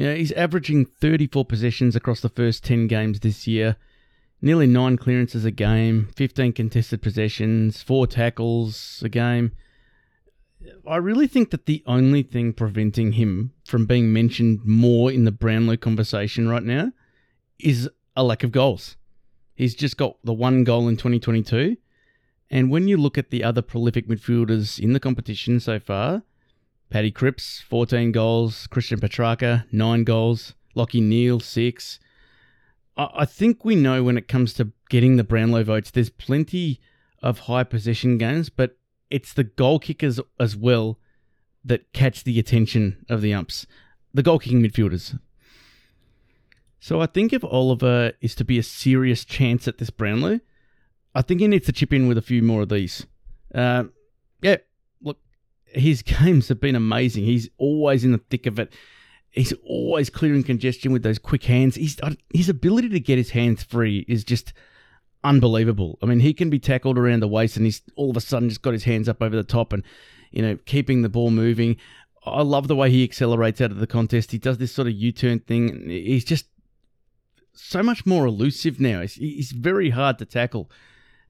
He's 0.00 0.32
averaging 0.32 0.86
34 0.86 1.44
possessions 1.44 1.94
across 1.94 2.20
the 2.20 2.28
first 2.28 2.64
10 2.64 2.86
games 2.86 3.20
this 3.20 3.46
year, 3.46 3.76
nearly 4.40 4.66
9 4.66 4.96
clearances 4.96 5.44
a 5.44 5.50
game, 5.50 6.08
15 6.16 6.52
contested 6.54 7.02
possessions, 7.02 7.82
4 7.82 8.06
tackles 8.06 9.02
a 9.04 9.08
game. 9.08 9.52
I 10.86 10.96
really 10.96 11.26
think 11.26 11.50
that 11.50 11.66
the 11.66 11.82
only 11.86 12.22
thing 12.22 12.52
preventing 12.52 13.12
him 13.12 13.52
from 13.66 13.86
being 13.86 14.12
mentioned 14.12 14.60
more 14.64 15.10
in 15.10 15.24
the 15.24 15.32
Brownlow 15.32 15.76
conversation 15.76 16.48
right 16.48 16.62
now 16.62 16.92
is 17.58 17.88
a 18.16 18.24
lack 18.24 18.42
of 18.42 18.52
goals. 18.52 18.96
He's 19.54 19.74
just 19.74 19.96
got 19.96 20.16
the 20.24 20.32
one 20.32 20.64
goal 20.64 20.88
in 20.88 20.96
2022. 20.96 21.76
And 22.50 22.70
when 22.70 22.88
you 22.88 22.96
look 22.96 23.18
at 23.18 23.30
the 23.30 23.44
other 23.44 23.62
prolific 23.62 24.08
midfielders 24.08 24.78
in 24.78 24.92
the 24.92 25.00
competition 25.00 25.60
so 25.60 25.78
far, 25.78 26.22
Paddy 26.90 27.12
Cripps, 27.12 27.60
14 27.60 28.10
goals, 28.10 28.66
Christian 28.66 28.98
Petracca, 28.98 29.64
9 29.72 30.04
goals, 30.04 30.54
Lachie 30.76 31.02
Neale, 31.02 31.38
6. 31.38 32.00
I 32.96 33.24
think 33.24 33.64
we 33.64 33.76
know 33.76 34.02
when 34.02 34.18
it 34.18 34.28
comes 34.28 34.52
to 34.54 34.72
getting 34.90 35.16
the 35.16 35.24
Brownlow 35.24 35.64
votes, 35.64 35.90
there's 35.90 36.10
plenty 36.10 36.80
of 37.22 37.40
high 37.40 37.64
possession 37.64 38.18
games, 38.18 38.50
but 38.50 38.76
it's 39.08 39.32
the 39.32 39.44
goal 39.44 39.78
kickers 39.78 40.20
as 40.38 40.56
well 40.56 40.98
that 41.64 41.92
catch 41.92 42.24
the 42.24 42.38
attention 42.38 43.04
of 43.08 43.22
the 43.22 43.32
umps, 43.32 43.66
the 44.12 44.22
goal 44.22 44.38
kicking 44.38 44.60
midfielders. 44.60 45.18
So 46.80 47.00
I 47.00 47.06
think 47.06 47.32
if 47.32 47.44
Oliver 47.44 48.12
is 48.20 48.34
to 48.34 48.44
be 48.44 48.58
a 48.58 48.62
serious 48.62 49.24
chance 49.24 49.68
at 49.68 49.78
this 49.78 49.90
Brownlow, 49.90 50.40
I 51.14 51.22
think 51.22 51.40
he 51.40 51.46
needs 51.46 51.66
to 51.66 51.72
chip 51.72 51.92
in 51.92 52.08
with 52.08 52.18
a 52.18 52.22
few 52.22 52.42
more 52.42 52.62
of 52.62 52.68
these. 52.68 53.06
Uh, 53.54 53.84
his 55.72 56.02
games 56.20 56.48
have 56.48 56.60
been 56.60 56.76
amazing. 56.76 57.24
He's 57.24 57.48
always 57.58 58.04
in 58.04 58.12
the 58.12 58.18
thick 58.30 58.46
of 58.46 58.58
it. 58.58 58.72
He's 59.30 59.52
always 59.64 60.10
clearing 60.10 60.42
congestion 60.42 60.92
with 60.92 61.02
those 61.02 61.18
quick 61.18 61.44
hands. 61.44 61.76
He's, 61.76 62.00
his 62.34 62.48
ability 62.48 62.88
to 62.90 63.00
get 63.00 63.16
his 63.16 63.30
hands 63.30 63.62
free 63.62 64.04
is 64.08 64.24
just 64.24 64.52
unbelievable. 65.22 65.98
I 66.02 66.06
mean, 66.06 66.20
he 66.20 66.34
can 66.34 66.50
be 66.50 66.58
tackled 66.58 66.98
around 66.98 67.20
the 67.20 67.28
waist 67.28 67.56
and 67.56 67.64
he's 67.64 67.82
all 67.94 68.10
of 68.10 68.16
a 68.16 68.20
sudden 68.20 68.48
just 68.48 68.62
got 68.62 68.72
his 68.72 68.84
hands 68.84 69.08
up 69.08 69.22
over 69.22 69.36
the 69.36 69.44
top 69.44 69.72
and, 69.72 69.84
you 70.32 70.42
know, 70.42 70.58
keeping 70.66 71.02
the 71.02 71.08
ball 71.08 71.30
moving. 71.30 71.76
I 72.24 72.42
love 72.42 72.66
the 72.66 72.76
way 72.76 72.90
he 72.90 73.04
accelerates 73.04 73.60
out 73.60 73.70
of 73.70 73.78
the 73.78 73.86
contest. 73.86 74.32
He 74.32 74.38
does 74.38 74.58
this 74.58 74.72
sort 74.72 74.88
of 74.88 74.94
U 74.94 75.12
turn 75.12 75.40
thing. 75.40 75.88
He's 75.88 76.24
just 76.24 76.46
so 77.54 77.82
much 77.82 78.04
more 78.04 78.26
elusive 78.26 78.80
now. 78.80 79.00
He's, 79.00 79.14
he's 79.14 79.52
very 79.52 79.90
hard 79.90 80.18
to 80.18 80.24
tackle 80.24 80.70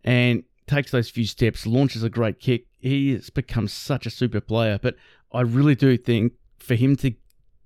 and 0.04 0.44
takes 0.66 0.90
those 0.90 1.10
few 1.10 1.26
steps, 1.26 1.66
launches 1.66 2.02
a 2.02 2.10
great 2.10 2.40
kick. 2.40 2.66
He 2.80 3.12
has 3.12 3.30
become 3.30 3.68
such 3.68 4.06
a 4.06 4.10
super 4.10 4.40
player. 4.40 4.78
But 4.80 4.96
I 5.32 5.42
really 5.42 5.74
do 5.74 5.96
think 5.96 6.32
for 6.58 6.74
him 6.74 6.96
to 6.96 7.14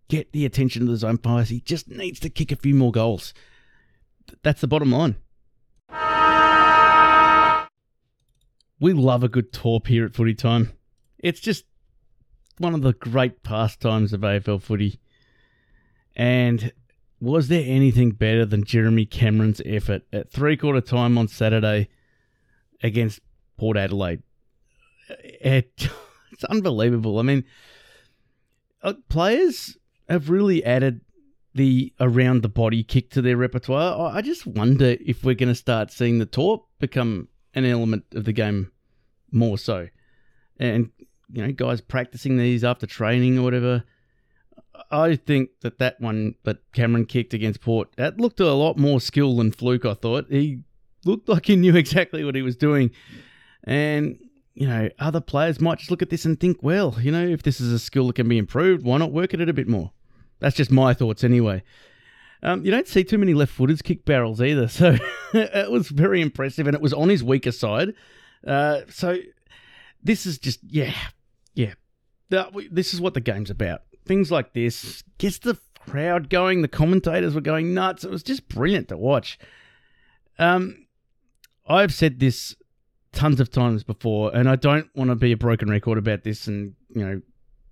get 0.09 0.33
the 0.33 0.45
attention 0.45 0.83
of 0.83 0.89
the 0.89 0.97
zone 0.97 1.11
umpires, 1.11 1.49
he 1.49 1.61
just 1.61 1.89
needs 1.89 2.21
to 2.21 2.29
kick 2.29 2.53
a 2.53 2.57
few 2.57 2.75
more 2.75 2.93
goals. 2.93 3.33
That's 4.43 4.61
the 4.61 4.67
bottom 4.67 4.91
line. 4.91 5.17
We 8.81 8.93
love 8.93 9.23
a 9.23 9.29
good 9.29 9.53
torp 9.53 9.87
here 9.87 10.05
at 10.05 10.15
footy 10.15 10.35
time. 10.35 10.73
It's 11.19 11.41
just 11.41 11.65
one 12.59 12.75
of 12.75 12.83
the 12.83 12.93
great 12.93 13.43
pastimes 13.43 14.13
of 14.13 14.21
AFL 14.21 14.61
footy. 14.61 15.01
And 16.17 16.73
was 17.21 17.49
there 17.49 17.65
anything 17.65 18.11
better 18.11 18.45
than 18.45 18.65
Jeremy 18.65 19.07
Cameron's 19.07 19.63
effort 19.65 20.03
at 20.13 20.31
three 20.31 20.57
quarter 20.57 20.81
time 20.81 21.17
on 21.17 21.29
Saturday 21.29 21.89
against 22.83 23.21
Port 23.57 23.77
Adelaide? 23.77 24.23
It, 25.09 25.89
it's 26.33 26.45
unbelievable. 26.45 27.19
I 27.19 27.23
mean, 27.23 27.45
uh, 28.83 28.95
players 29.09 29.77
have 30.09 30.31
really 30.31 30.65
added 30.65 31.01
the 31.55 31.93
around 32.01 32.43
the 32.43 32.49
body 32.49 32.83
kick 32.83 33.11
to 33.11 33.23
their 33.23 33.37
repertoire. 33.37 34.13
I 34.13 34.21
just 34.23 34.47
wonder 34.47 34.97
if 35.01 35.23
we're 35.23 35.35
going 35.35 35.49
to 35.49 35.55
start 35.55 35.93
seeing 35.93 36.19
the 36.19 36.27
torp 36.27 36.65
become 36.81 37.29
an 37.55 37.65
element 37.65 38.05
of 38.13 38.25
the 38.25 38.33
game 38.33 38.73
more 39.31 39.57
so. 39.57 39.89
And, 40.59 40.91
you 41.33 41.47
know, 41.47 41.53
guys 41.53 41.81
practicing 41.81 42.37
these 42.37 42.65
after 42.65 42.87
training 42.87 43.39
or 43.39 43.43
whatever. 43.43 43.85
I 44.91 45.17
think 45.17 45.51
that 45.63 45.79
that 45.79 46.01
one 46.01 46.35
that 46.43 46.59
Cameron 46.73 47.07
kicked 47.07 47.33
against 47.33 47.61
Port, 47.61 47.91
that 47.97 48.21
looked 48.21 48.41
a 48.41 48.53
lot 48.53 48.77
more 48.77 49.01
skill 49.01 49.37
than 49.37 49.53
fluke, 49.53 49.85
I 49.85 49.95
thought. 49.95 50.27
He 50.29 50.61
looked 51.05 51.29
like 51.29 51.47
he 51.47 51.57
knew 51.57 51.77
exactly 51.77 52.25
what 52.25 52.35
he 52.35 52.43
was 52.43 52.57
doing. 52.57 52.91
And, 53.63 54.19
you 54.55 54.67
know, 54.67 54.89
other 54.99 55.21
players 55.21 55.61
might 55.61 55.79
just 55.79 55.91
look 55.91 56.03
at 56.03 56.11
this 56.11 56.25
and 56.25 56.39
think, 56.39 56.63
well, 56.63 56.97
you 57.01 57.11
know, 57.11 57.27
if 57.27 57.43
this 57.43 57.61
is 57.61 57.73
a 57.73 57.79
skill 57.79 58.07
that 58.07 58.17
can 58.17 58.29
be 58.29 58.39
improved, 58.39 58.85
why 58.85 58.99
not 58.99 59.13
work 59.13 59.35
at 59.35 59.41
it 59.41 59.49
a 59.49 59.53
bit 59.53 59.69
more? 59.69 59.91
That's 60.39 60.57
just 60.57 60.71
my 60.71 60.95
thoughts 60.95 61.25
anyway. 61.25 61.63
Um, 62.43 62.65
you 62.65 62.71
don't 62.71 62.87
see 62.87 63.03
too 63.03 63.19
many 63.19 63.35
left 63.35 63.53
footers 63.53 63.83
kick 63.83 64.05
barrels 64.05 64.41
either, 64.41 64.69
so 64.69 64.97
it 65.33 65.71
was 65.71 65.89
very 65.89 66.21
impressive, 66.21 66.67
and 66.67 66.75
it 66.75 66.83
was 66.83 66.93
on 66.93 67.09
his 67.09 67.25
weaker 67.25 67.53
side. 67.53 67.95
Uh, 68.47 68.83
so 68.89 69.17
this 70.03 70.27
is 70.27 70.39
just 70.39 70.61
yeah, 70.63 70.95
yeah. 71.55 71.75
This 72.71 72.93
is 72.93 73.01
what 73.01 73.15
the 73.15 73.21
game's 73.21 73.51
about. 73.51 73.83
Things 74.05 74.31
like 74.31 74.53
this 74.53 75.03
gets 75.19 75.39
the 75.39 75.59
crowd 75.79 76.29
going. 76.29 76.63
The 76.63 76.69
commentators 76.69 77.35
were 77.35 77.41
going 77.41 77.75
nuts. 77.75 78.05
It 78.05 78.11
was 78.11 78.23
just 78.23 78.49
brilliant 78.49 78.89
to 78.89 78.97
watch. 78.97 79.39
Um, 80.39 80.87
I've 81.67 81.95
said 81.95 82.21
this 82.21 82.55
tons 83.15 83.41
of 83.41 83.51
times 83.51 83.83
before, 83.83 84.35
and 84.35 84.49
I 84.49 84.57
don't 84.57 84.89
want 84.95 85.11
to 85.11 85.17
be 85.17 85.33
a 85.33 85.37
broken 85.37 85.71
record 85.71 85.99
about 85.99 86.25
this, 86.25 86.47
and 86.47 86.75
you 86.95 87.05
know, 87.05 87.23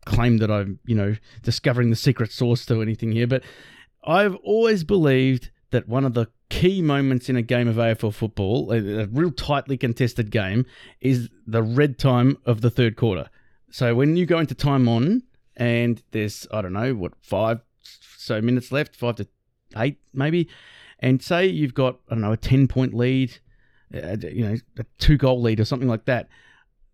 claim 0.04 0.38
that 0.38 0.50
I'm 0.50 0.78
you 0.86 0.94
know 0.94 1.16
discovering 1.42 1.90
the 1.90 1.96
secret 1.96 2.32
source 2.32 2.64
to 2.66 2.80
anything 2.82 3.12
here, 3.12 3.26
but 3.26 3.42
I've 4.04 4.34
always 4.36 4.84
believed 4.84 5.50
that 5.70 5.88
one 5.88 6.04
of 6.04 6.14
the 6.14 6.28
key 6.48 6.82
moments 6.82 7.28
in 7.28 7.36
a 7.36 7.42
game 7.42 7.66
of 7.66 7.76
AFL 7.76 8.12
football, 8.12 8.72
a, 8.72 9.06
real 9.06 9.30
tightly 9.30 9.76
contested 9.76 10.30
game, 10.30 10.66
is 11.00 11.28
the 11.46 11.62
red 11.62 11.98
time 11.98 12.36
of 12.44 12.60
the 12.60 12.70
third 12.70 12.96
quarter. 12.96 13.28
So 13.70 13.94
when 13.94 14.16
you 14.16 14.26
go 14.26 14.38
into 14.38 14.54
time 14.54 14.86
on 14.86 15.22
and 15.56 16.02
there's, 16.10 16.46
I 16.52 16.60
don't 16.60 16.74
know, 16.74 16.94
what, 16.94 17.12
five 17.22 17.60
so 18.18 18.40
minutes 18.40 18.70
left, 18.70 18.94
five 18.94 19.16
to 19.16 19.26
eight 19.76 19.98
maybe, 20.12 20.48
and 20.98 21.22
say 21.22 21.46
you've 21.46 21.74
got, 21.74 21.98
I 22.08 22.14
don't 22.14 22.20
know, 22.20 22.32
a 22.32 22.36
10 22.36 22.68
point 22.68 22.92
lead, 22.92 23.38
uh, 23.94 24.16
you 24.22 24.46
know, 24.46 24.56
a 24.78 24.84
two 24.98 25.16
goal 25.16 25.40
lead 25.40 25.60
or 25.60 25.64
something 25.64 25.88
like 25.88 26.04
that. 26.06 26.28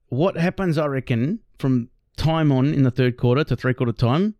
What 0.09 0.37
happens, 0.37 0.79
I 0.79 0.87
reckon, 0.87 1.41
from 1.59 1.91
time 2.17 2.51
on 2.51 2.73
in 2.75 2.83
the 2.83 2.91
third 2.91 3.17
quarter 3.17 3.45
to 3.45 3.57
three 3.57 3.75
quarter 3.75 3.93
time, 3.93 4.35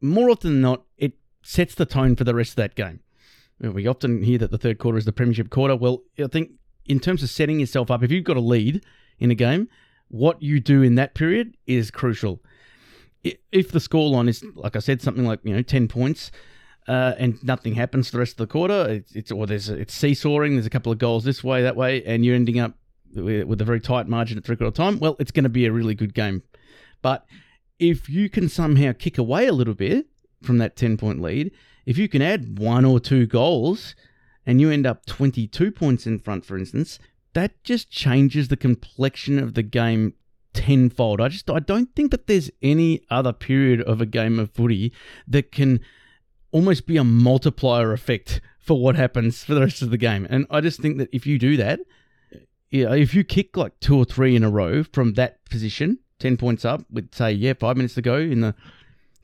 more 0.00 0.30
often 0.30 0.52
than 0.52 0.60
not, 0.60 0.84
it 0.98 1.14
sets 1.42 1.74
the 1.74 1.86
tone 1.86 2.16
for 2.16 2.24
the 2.24 2.34
rest 2.34 2.50
of 2.50 2.56
that 2.56 2.74
game. 2.74 3.00
We 3.58 3.86
often 3.86 4.22
hear 4.22 4.38
that 4.38 4.50
the 4.50 4.58
third 4.58 4.78
quarter 4.78 4.98
is 4.98 5.06
the 5.06 5.12
premiership 5.12 5.48
quarter. 5.48 5.76
Well, 5.76 6.02
I 6.18 6.26
think 6.26 6.52
in 6.84 7.00
terms 7.00 7.22
of 7.22 7.30
setting 7.30 7.60
yourself 7.60 7.90
up, 7.90 8.02
if 8.02 8.10
you've 8.10 8.24
got 8.24 8.36
a 8.36 8.40
lead 8.40 8.84
in 9.18 9.30
a 9.30 9.34
game, 9.34 9.68
what 10.08 10.42
you 10.42 10.60
do 10.60 10.82
in 10.82 10.94
that 10.96 11.14
period 11.14 11.56
is 11.66 11.90
crucial. 11.90 12.42
If 13.24 13.72
the 13.72 13.78
scoreline 13.78 14.28
is, 14.28 14.44
like 14.54 14.76
I 14.76 14.80
said, 14.80 15.00
something 15.00 15.24
like 15.24 15.40
you 15.42 15.54
know 15.54 15.62
ten 15.62 15.88
points, 15.88 16.30
uh, 16.88 17.14
and 17.18 17.42
nothing 17.42 17.74
happens 17.74 18.10
the 18.10 18.18
rest 18.18 18.32
of 18.32 18.38
the 18.38 18.46
quarter, 18.46 18.86
it's, 18.88 19.14
it's 19.14 19.32
or 19.32 19.46
there's 19.46 19.68
it's 19.68 19.94
seesawing. 19.94 20.54
There's 20.54 20.66
a 20.66 20.70
couple 20.70 20.92
of 20.92 20.98
goals 20.98 21.24
this 21.24 21.42
way, 21.42 21.62
that 21.62 21.76
way, 21.76 22.04
and 22.04 22.24
you're 22.24 22.34
ending 22.34 22.60
up 22.60 22.74
with, 23.14 23.60
a 23.60 23.64
very 23.64 23.80
tight 23.80 24.08
margin 24.08 24.38
at 24.38 24.44
three 24.44 24.56
quarter 24.56 24.74
time. 24.74 24.98
Well, 24.98 25.16
it's 25.18 25.32
going 25.32 25.44
to 25.44 25.50
be 25.50 25.66
a 25.66 25.72
really 25.72 25.94
good 25.94 26.14
game. 26.14 26.42
But 27.02 27.26
if 27.78 28.08
you 28.08 28.28
can 28.28 28.48
somehow 28.48 28.92
kick 28.92 29.18
away 29.18 29.46
a 29.46 29.52
little 29.52 29.74
bit 29.74 30.06
from 30.42 30.58
that 30.58 30.76
10 30.76 30.96
point 30.96 31.20
lead, 31.20 31.50
if 31.84 31.98
you 31.98 32.08
can 32.08 32.22
add 32.22 32.58
one 32.58 32.84
or 32.84 33.00
two 33.00 33.26
goals 33.26 33.94
and 34.44 34.60
you 34.60 34.70
end 34.70 34.86
up 34.86 35.06
22 35.06 35.70
points 35.72 36.06
in 36.06 36.18
front, 36.18 36.44
for 36.44 36.56
instance, 36.56 36.98
that 37.34 37.62
just 37.64 37.90
changes 37.90 38.48
the 38.48 38.56
complexion 38.56 39.38
of 39.38 39.54
the 39.54 39.62
game 39.62 40.14
tenfold. 40.54 41.20
I 41.20 41.28
just 41.28 41.50
I 41.50 41.60
don't 41.60 41.94
think 41.94 42.10
that 42.10 42.26
there's 42.26 42.50
any 42.62 43.02
other 43.10 43.32
period 43.32 43.82
of 43.82 44.00
a 44.00 44.06
game 44.06 44.38
of 44.38 44.50
footy 44.50 44.92
that 45.28 45.52
can 45.52 45.80
almost 46.52 46.86
be 46.86 46.96
a 46.96 47.04
multiplier 47.04 47.92
effect 47.92 48.40
for 48.58 48.80
what 48.80 48.96
happens 48.96 49.44
for 49.44 49.54
the 49.54 49.60
rest 49.60 49.82
of 49.82 49.90
the 49.90 49.98
game. 49.98 50.26
And 50.28 50.46
I 50.50 50.60
just 50.60 50.80
think 50.80 50.98
that 50.98 51.08
if 51.12 51.26
you 51.26 51.38
do 51.38 51.56
that, 51.56 51.80
if 52.70 53.14
you 53.14 53.24
kick 53.24 53.56
like 53.56 53.78
two 53.80 53.96
or 53.96 54.04
three 54.04 54.34
in 54.34 54.42
a 54.42 54.50
row 54.50 54.82
from 54.82 55.14
that 55.14 55.44
position, 55.48 55.98
10 56.18 56.36
points 56.36 56.64
up 56.64 56.84
with 56.90 57.14
say 57.14 57.32
yeah, 57.32 57.52
5 57.52 57.76
minutes 57.76 57.94
to 57.94 58.02
go 58.02 58.16
in 58.16 58.40
the 58.40 58.54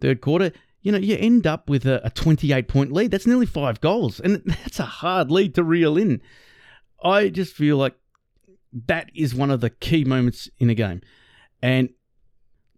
third 0.00 0.20
quarter, 0.20 0.52
you 0.82 0.92
know, 0.92 0.98
you 0.98 1.16
end 1.16 1.46
up 1.46 1.68
with 1.68 1.86
a, 1.86 2.04
a 2.04 2.10
28 2.10 2.68
point 2.68 2.92
lead. 2.92 3.10
That's 3.10 3.26
nearly 3.26 3.46
five 3.46 3.80
goals. 3.80 4.20
And 4.20 4.42
that's 4.44 4.80
a 4.80 4.84
hard 4.84 5.30
lead 5.30 5.54
to 5.54 5.64
reel 5.64 5.96
in. 5.96 6.20
I 7.02 7.28
just 7.28 7.54
feel 7.54 7.76
like 7.76 7.94
that 8.86 9.10
is 9.14 9.34
one 9.34 9.50
of 9.50 9.60
the 9.60 9.70
key 9.70 10.04
moments 10.04 10.48
in 10.58 10.70
a 10.70 10.74
game. 10.74 11.00
And 11.62 11.90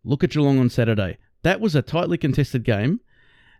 look 0.03 0.25
at 0.25 0.31
Geelong 0.31 0.59
on 0.59 0.71
Saturday. 0.71 1.19
That 1.43 1.61
was 1.61 1.75
a 1.75 1.83
tightly 1.83 2.19
contested 2.19 2.65
game. 2.65 3.01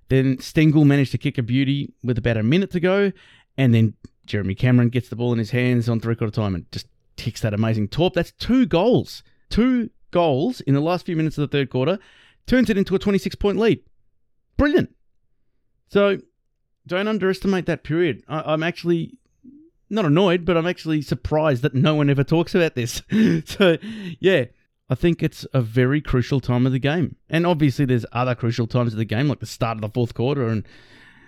Then 0.09 0.37
Stengle 0.39 0.85
managed 0.85 1.13
to 1.13 1.19
kick 1.19 1.39
a 1.39 1.43
beauty 1.43 1.93
with 2.03 2.19
about 2.19 2.37
a 2.37 2.43
minute 2.43 2.71
to 2.73 2.81
go. 2.81 3.13
And 3.57 3.75
then 3.75 3.95
Jeremy 4.27 4.55
Cameron 4.55 4.89
gets 4.89 5.09
the 5.09 5.17
ball 5.17 5.33
in 5.33 5.39
his 5.39 5.51
hands 5.51 5.89
on 5.89 6.01
three 6.01 6.17
quarter 6.17 6.33
time 6.33 6.55
and 6.55 6.71
just 6.73 6.87
ticks 7.17 7.41
that 7.41 7.55
amazing 7.55 7.89
torp. 7.89 8.15
That's 8.15 8.33
two 8.33 8.67
goals. 8.67 9.23
Two 9.51 9.91
goals 10.11 10.61
in 10.63 10.75
the 10.75 10.81
last 10.81 11.07
few 11.07 11.17
minutes 11.17 11.39
of 11.39 11.43
the 11.51 11.57
third 11.57 11.71
quarter. 11.71 11.99
Turns 12.47 12.69
it 12.71 12.77
into 12.77 12.95
a 12.95 12.99
26 12.99 13.35
point 13.37 13.59
lead. 13.59 13.81
Brilliant. 14.57 14.95
So 15.89 16.19
don't 16.87 17.09
underestimate 17.09 17.67
that 17.67 17.85
period. 17.85 18.23
I, 18.29 18.53
I'm 18.53 18.63
actually 18.63 19.19
not 19.91 20.05
annoyed, 20.05 20.45
but 20.45 20.57
I'm 20.57 20.67
actually 20.67 21.03
surprised 21.03 21.63
that 21.63 21.75
no 21.75 21.95
one 21.95 22.11
ever 22.11 22.25
talks 22.25 22.55
about 22.55 22.75
this. 22.75 23.03
so, 23.45 23.79
yeah, 24.21 24.47
I 24.91 24.95
think 24.95 25.23
it's 25.23 25.47
a 25.55 25.63
very 25.63 26.01
crucial 26.01 26.41
time 26.41 26.67
of 26.67 26.73
the 26.73 26.79
game. 26.79 27.17
And 27.31 27.47
obviously, 27.47 27.85
there's 27.85 28.05
other 28.13 28.35
crucial 28.35 28.67
times 28.67 28.93
of 28.93 28.99
the 28.99 29.05
game, 29.05 29.29
like 29.29 29.41
the 29.41 29.47
start 29.47 29.79
of 29.79 29.83
the 29.83 29.89
fourth 29.89 30.15
quarter 30.15 30.47
and 30.47 30.67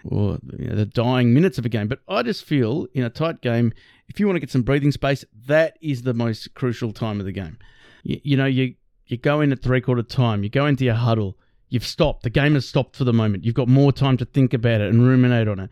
or 0.05 0.38
you 0.59 0.69
know, 0.69 0.77
the 0.77 0.87
dying 0.87 1.33
minutes 1.35 1.59
of 1.59 1.64
a 1.64 1.69
game. 1.69 1.88
But 1.88 2.01
I 2.09 2.23
just 2.23 2.45
feel 2.45 2.87
in 2.92 3.03
a 3.03 3.11
tight 3.11 3.40
game, 3.40 3.73
if 4.09 4.21
you 4.21 4.27
want 4.27 4.37
to 4.37 4.40
get 4.40 4.51
some 4.51 4.62
breathing 4.62 4.92
space, 4.92 5.25
that 5.47 5.79
is 5.81 6.03
the 6.03 6.14
most 6.14 6.55
crucial 6.55 6.92
time 6.92 7.19
of 7.19 7.27
the 7.27 7.33
game. 7.33 7.59
You, 8.03 8.21
you 8.23 8.37
know, 8.37 8.47
you 8.47 8.75
you 9.07 9.16
go 9.16 9.40
in 9.40 9.53
at 9.53 9.62
three 9.62 9.81
quarter 9.81 10.03
time, 10.03 10.42
you 10.42 10.51
go 10.51 10.66
into 10.66 10.85
your 10.85 10.95
huddle, 10.95 11.38
you've 11.69 11.87
stopped. 11.87 12.23
The 12.23 12.31
game 12.31 12.55
has 12.55 12.69
stopped 12.69 12.97
for 12.97 13.05
the 13.05 13.12
moment. 13.12 13.45
You've 13.45 13.55
got 13.55 13.69
more 13.69 13.92
time 13.92 14.16
to 14.19 14.25
think 14.25 14.53
about 14.53 14.81
it 14.81 14.90
and 14.90 15.07
ruminate 15.07 15.49
on 15.49 15.61
it. 15.61 15.71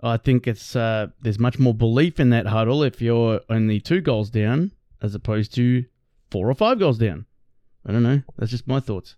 I 0.00 0.18
think 0.18 0.46
it's 0.46 0.76
uh, 0.76 1.08
there's 1.22 1.38
much 1.38 1.58
more 1.58 1.74
belief 1.74 2.20
in 2.20 2.30
that 2.30 2.46
huddle 2.46 2.82
if 2.82 3.00
you're 3.00 3.40
only 3.48 3.80
two 3.80 4.00
goals 4.00 4.30
down 4.30 4.72
as 5.02 5.14
opposed 5.14 5.54
to 5.54 5.84
four 6.34 6.50
or 6.50 6.54
five 6.54 6.80
goals 6.80 6.98
down. 6.98 7.26
I 7.86 7.92
don't 7.92 8.02
know. 8.02 8.20
That's 8.36 8.50
just 8.50 8.66
my 8.66 8.80
thoughts. 8.80 9.14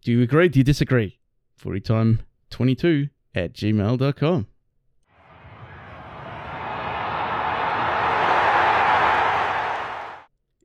Do 0.00 0.10
you 0.12 0.22
agree? 0.22 0.48
Do 0.48 0.60
you 0.60 0.64
disagree? 0.64 1.18
Footy 1.56 1.78
time 1.78 2.20
22 2.48 3.10
at 3.34 3.52
gmail.com. 3.52 4.46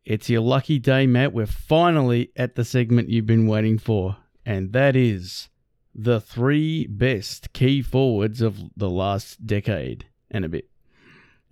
It's 0.05 0.29
your 0.29 0.39
lucky 0.39 0.79
day, 0.79 1.05
Matt. 1.05 1.33
We're 1.33 1.45
finally 1.45 2.31
at 2.37 2.55
the 2.55 2.63
segment 2.63 3.09
you've 3.09 3.25
been 3.25 3.45
waiting 3.45 3.77
for, 3.77 4.15
and 4.45 4.71
that 4.71 4.95
is 4.95 5.49
the 5.93 6.21
three 6.21 6.87
best 6.87 7.51
key 7.51 7.81
forwards 7.81 8.39
of 8.39 8.57
the 8.77 8.89
last 8.89 9.45
decade 9.45 10.05
and 10.31 10.45
a 10.45 10.49
bit, 10.49 10.69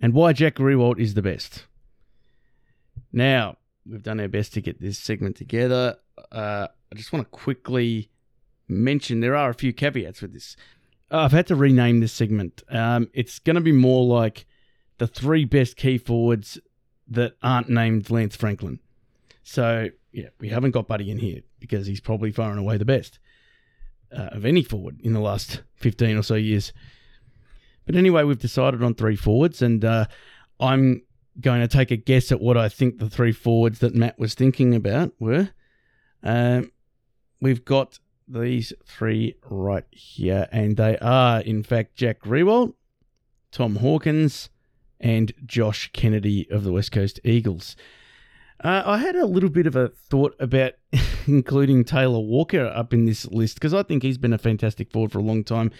and 0.00 0.14
why 0.14 0.32
Jack 0.32 0.54
Riewoldt 0.54 0.98
is 0.98 1.12
the 1.12 1.20
best. 1.20 1.66
Now, 3.12 3.58
we've 3.88 4.02
done 4.02 4.20
our 4.20 4.28
best 4.28 4.52
to 4.54 4.60
get 4.60 4.80
this 4.80 4.98
segment 4.98 5.36
together. 5.36 5.96
Uh, 6.32 6.68
I 6.90 6.94
just 6.94 7.12
want 7.12 7.24
to 7.24 7.30
quickly 7.30 8.10
mention 8.68 9.20
there 9.20 9.36
are 9.36 9.50
a 9.50 9.54
few 9.54 9.72
caveats 9.72 10.22
with 10.22 10.32
this. 10.32 10.56
I've 11.10 11.32
had 11.32 11.46
to 11.48 11.56
rename 11.56 12.00
this 12.00 12.12
segment. 12.12 12.62
Um, 12.68 13.08
it's 13.12 13.38
going 13.38 13.54
to 13.54 13.60
be 13.60 13.72
more 13.72 14.04
like 14.04 14.46
the 14.98 15.06
three 15.06 15.44
best 15.44 15.76
key 15.76 15.98
forwards 15.98 16.58
that 17.08 17.36
aren't 17.42 17.68
named 17.68 18.10
Lance 18.10 18.34
Franklin. 18.34 18.80
So, 19.44 19.90
yeah, 20.10 20.28
we 20.40 20.48
haven't 20.48 20.72
got 20.72 20.88
Buddy 20.88 21.10
in 21.10 21.18
here 21.18 21.42
because 21.60 21.86
he's 21.86 22.00
probably 22.00 22.32
far 22.32 22.50
and 22.50 22.58
away 22.58 22.76
the 22.76 22.84
best 22.84 23.20
uh, 24.10 24.30
of 24.32 24.44
any 24.44 24.62
forward 24.62 25.00
in 25.02 25.12
the 25.12 25.20
last 25.20 25.62
15 25.76 26.16
or 26.16 26.22
so 26.22 26.34
years. 26.34 26.72
But 27.84 27.94
anyway, 27.94 28.24
we've 28.24 28.38
decided 28.38 28.82
on 28.82 28.94
three 28.94 29.14
forwards, 29.14 29.62
and 29.62 29.84
uh, 29.84 30.06
I'm 30.58 31.02
going 31.40 31.60
to 31.60 31.68
take 31.68 31.90
a 31.90 31.96
guess 31.96 32.32
at 32.32 32.40
what 32.40 32.56
I 32.56 32.68
think 32.68 32.98
the 32.98 33.10
three 33.10 33.32
forwards 33.32 33.80
that 33.80 33.94
Matt 33.94 34.18
was 34.18 34.34
thinking 34.34 34.74
about 34.74 35.12
were. 35.18 35.50
Um, 36.22 36.72
we've 37.40 37.64
got 37.64 37.98
these 38.26 38.72
three 38.84 39.36
right 39.48 39.84
here, 39.90 40.48
and 40.50 40.76
they 40.76 40.98
are, 40.98 41.40
in 41.40 41.62
fact, 41.62 41.94
Jack 41.94 42.22
Riewoldt, 42.22 42.74
Tom 43.52 43.76
Hawkins, 43.76 44.50
and 45.00 45.32
Josh 45.44 45.90
Kennedy 45.92 46.50
of 46.50 46.64
the 46.64 46.72
West 46.72 46.92
Coast 46.92 47.20
Eagles. 47.24 47.76
Uh, 48.62 48.82
I 48.86 48.98
had 48.98 49.16
a 49.16 49.26
little 49.26 49.50
bit 49.50 49.66
of 49.66 49.76
a 49.76 49.88
thought 49.88 50.34
about 50.40 50.72
including 51.26 51.84
Taylor 51.84 52.20
Walker 52.20 52.66
up 52.66 52.94
in 52.94 53.04
this 53.04 53.26
list 53.26 53.56
because 53.56 53.74
I 53.74 53.82
think 53.82 54.02
he's 54.02 54.18
been 54.18 54.32
a 54.32 54.38
fantastic 54.38 54.90
forward 54.90 55.12
for 55.12 55.18
a 55.18 55.22
long 55.22 55.44
time. 55.44 55.70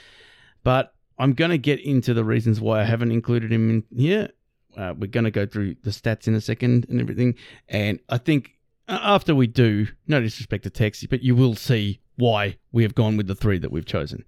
But 0.62 0.94
I'm 1.18 1.32
going 1.32 1.50
to 1.50 1.58
get 1.58 1.80
into 1.80 2.12
the 2.12 2.24
reasons 2.24 2.60
why 2.60 2.80
I 2.80 2.84
haven't 2.84 3.12
included 3.12 3.52
him 3.52 3.70
in 3.70 3.84
here. 3.96 4.30
Uh, 4.76 4.94
we're 4.96 5.06
going 5.06 5.24
to 5.24 5.30
go 5.30 5.46
through 5.46 5.76
the 5.82 5.90
stats 5.90 6.28
in 6.28 6.34
a 6.34 6.40
second 6.40 6.86
and 6.88 7.00
everything. 7.00 7.34
And 7.68 7.98
I 8.08 8.18
think 8.18 8.52
after 8.88 9.34
we 9.34 9.46
do, 9.46 9.88
no 10.06 10.20
disrespect 10.20 10.64
to 10.64 10.70
Texie, 10.70 11.08
but 11.08 11.22
you 11.22 11.34
will 11.34 11.54
see 11.54 12.00
why 12.16 12.56
we 12.72 12.82
have 12.82 12.94
gone 12.94 13.16
with 13.16 13.26
the 13.26 13.34
three 13.34 13.58
that 13.58 13.72
we've 13.72 13.86
chosen. 13.86 14.24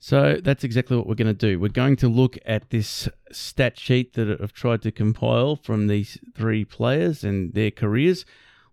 So 0.00 0.38
that's 0.42 0.62
exactly 0.62 0.96
what 0.96 1.06
we're 1.06 1.16
going 1.16 1.26
to 1.26 1.34
do. 1.34 1.58
We're 1.58 1.68
going 1.68 1.96
to 1.96 2.08
look 2.08 2.38
at 2.46 2.70
this 2.70 3.08
stat 3.32 3.78
sheet 3.78 4.12
that 4.12 4.40
I've 4.40 4.52
tried 4.52 4.82
to 4.82 4.92
compile 4.92 5.56
from 5.56 5.88
these 5.88 6.18
three 6.36 6.64
players 6.64 7.24
and 7.24 7.52
their 7.54 7.72
careers. 7.72 8.24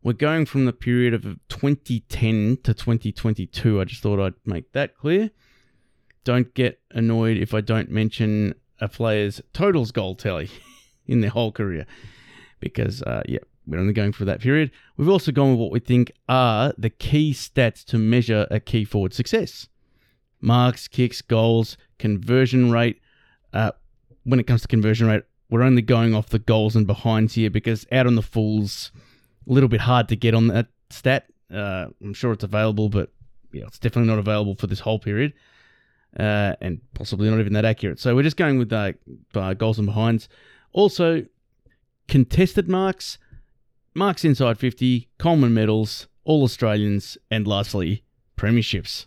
We're 0.03 0.13
going 0.13 0.45
from 0.45 0.65
the 0.65 0.73
period 0.73 1.15
of 1.15 1.23
2010 1.49 2.59
to 2.63 2.73
2022. 2.75 3.81
I 3.81 3.85
just 3.85 4.03
thought 4.03 4.19
I'd 4.19 4.35
make 4.45 4.71
that 4.73 4.95
clear. 4.95 5.31
Don't 6.23 6.53
get 6.53 6.79
annoyed 6.91 7.37
if 7.37 7.55
I 7.55 7.61
don't 7.61 7.89
mention 7.89 8.53
a 8.79 8.87
player's 8.87 9.41
totals 9.53 9.91
goal 9.91 10.15
tally 10.15 10.49
in 11.07 11.21
their 11.21 11.29
whole 11.29 11.51
career 11.51 11.85
because, 12.59 13.01
uh, 13.03 13.21
yeah, 13.27 13.39
we're 13.67 13.79
only 13.79 13.93
going 13.93 14.11
for 14.11 14.25
that 14.25 14.41
period. 14.41 14.71
We've 14.97 15.09
also 15.09 15.31
gone 15.31 15.51
with 15.51 15.59
what 15.59 15.71
we 15.71 15.79
think 15.79 16.11
are 16.29 16.73
the 16.77 16.89
key 16.89 17.33
stats 17.33 17.83
to 17.85 17.97
measure 17.97 18.47
a 18.51 18.59
key 18.59 18.85
forward 18.85 19.13
success 19.13 19.67
marks, 20.41 20.87
kicks, 20.87 21.21
goals, 21.21 21.75
conversion 21.97 22.71
rate. 22.71 23.01
Uh, 23.51 23.71
when 24.23 24.39
it 24.39 24.45
comes 24.45 24.61
to 24.61 24.67
conversion 24.67 25.07
rate, 25.07 25.23
we're 25.49 25.63
only 25.63 25.81
going 25.81 26.13
off 26.13 26.29
the 26.29 26.39
goals 26.39 26.75
and 26.75 26.85
behinds 26.85 27.33
here 27.33 27.49
because 27.49 27.85
out 27.91 28.05
on 28.05 28.15
the 28.15 28.21
Fulls, 28.21 28.91
a 29.47 29.53
little 29.53 29.69
bit 29.69 29.81
hard 29.81 30.07
to 30.09 30.15
get 30.15 30.33
on 30.33 30.47
that 30.47 30.67
stat. 30.89 31.25
Uh, 31.51 31.87
I'm 32.01 32.13
sure 32.13 32.31
it's 32.31 32.43
available, 32.43 32.89
but 32.89 33.11
yeah, 33.51 33.65
it's 33.65 33.79
definitely 33.79 34.09
not 34.09 34.19
available 34.19 34.55
for 34.55 34.67
this 34.67 34.81
whole 34.81 34.99
period, 34.99 35.33
uh, 36.19 36.55
and 36.61 36.81
possibly 36.93 37.29
not 37.29 37.39
even 37.39 37.53
that 37.53 37.65
accurate. 37.65 37.99
So 37.99 38.15
we're 38.15 38.23
just 38.23 38.37
going 38.37 38.57
with 38.57 38.71
uh, 38.71 38.93
goals 39.55 39.79
and 39.79 39.87
behinds. 39.87 40.29
Also, 40.71 41.25
contested 42.07 42.67
marks, 42.67 43.17
marks 43.93 44.25
inside 44.25 44.57
50, 44.57 45.09
Coleman 45.17 45.53
medals, 45.53 46.07
All 46.23 46.43
Australians, 46.43 47.17
and 47.29 47.47
lastly, 47.47 48.03
premierships. 48.37 49.05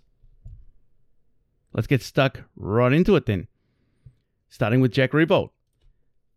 Let's 1.72 1.86
get 1.86 2.02
stuck 2.02 2.42
right 2.56 2.92
into 2.92 3.14
it 3.16 3.26
then. 3.26 3.46
Starting 4.48 4.80
with 4.80 4.92
Jack 4.92 5.12
Riewoldt. 5.12 5.50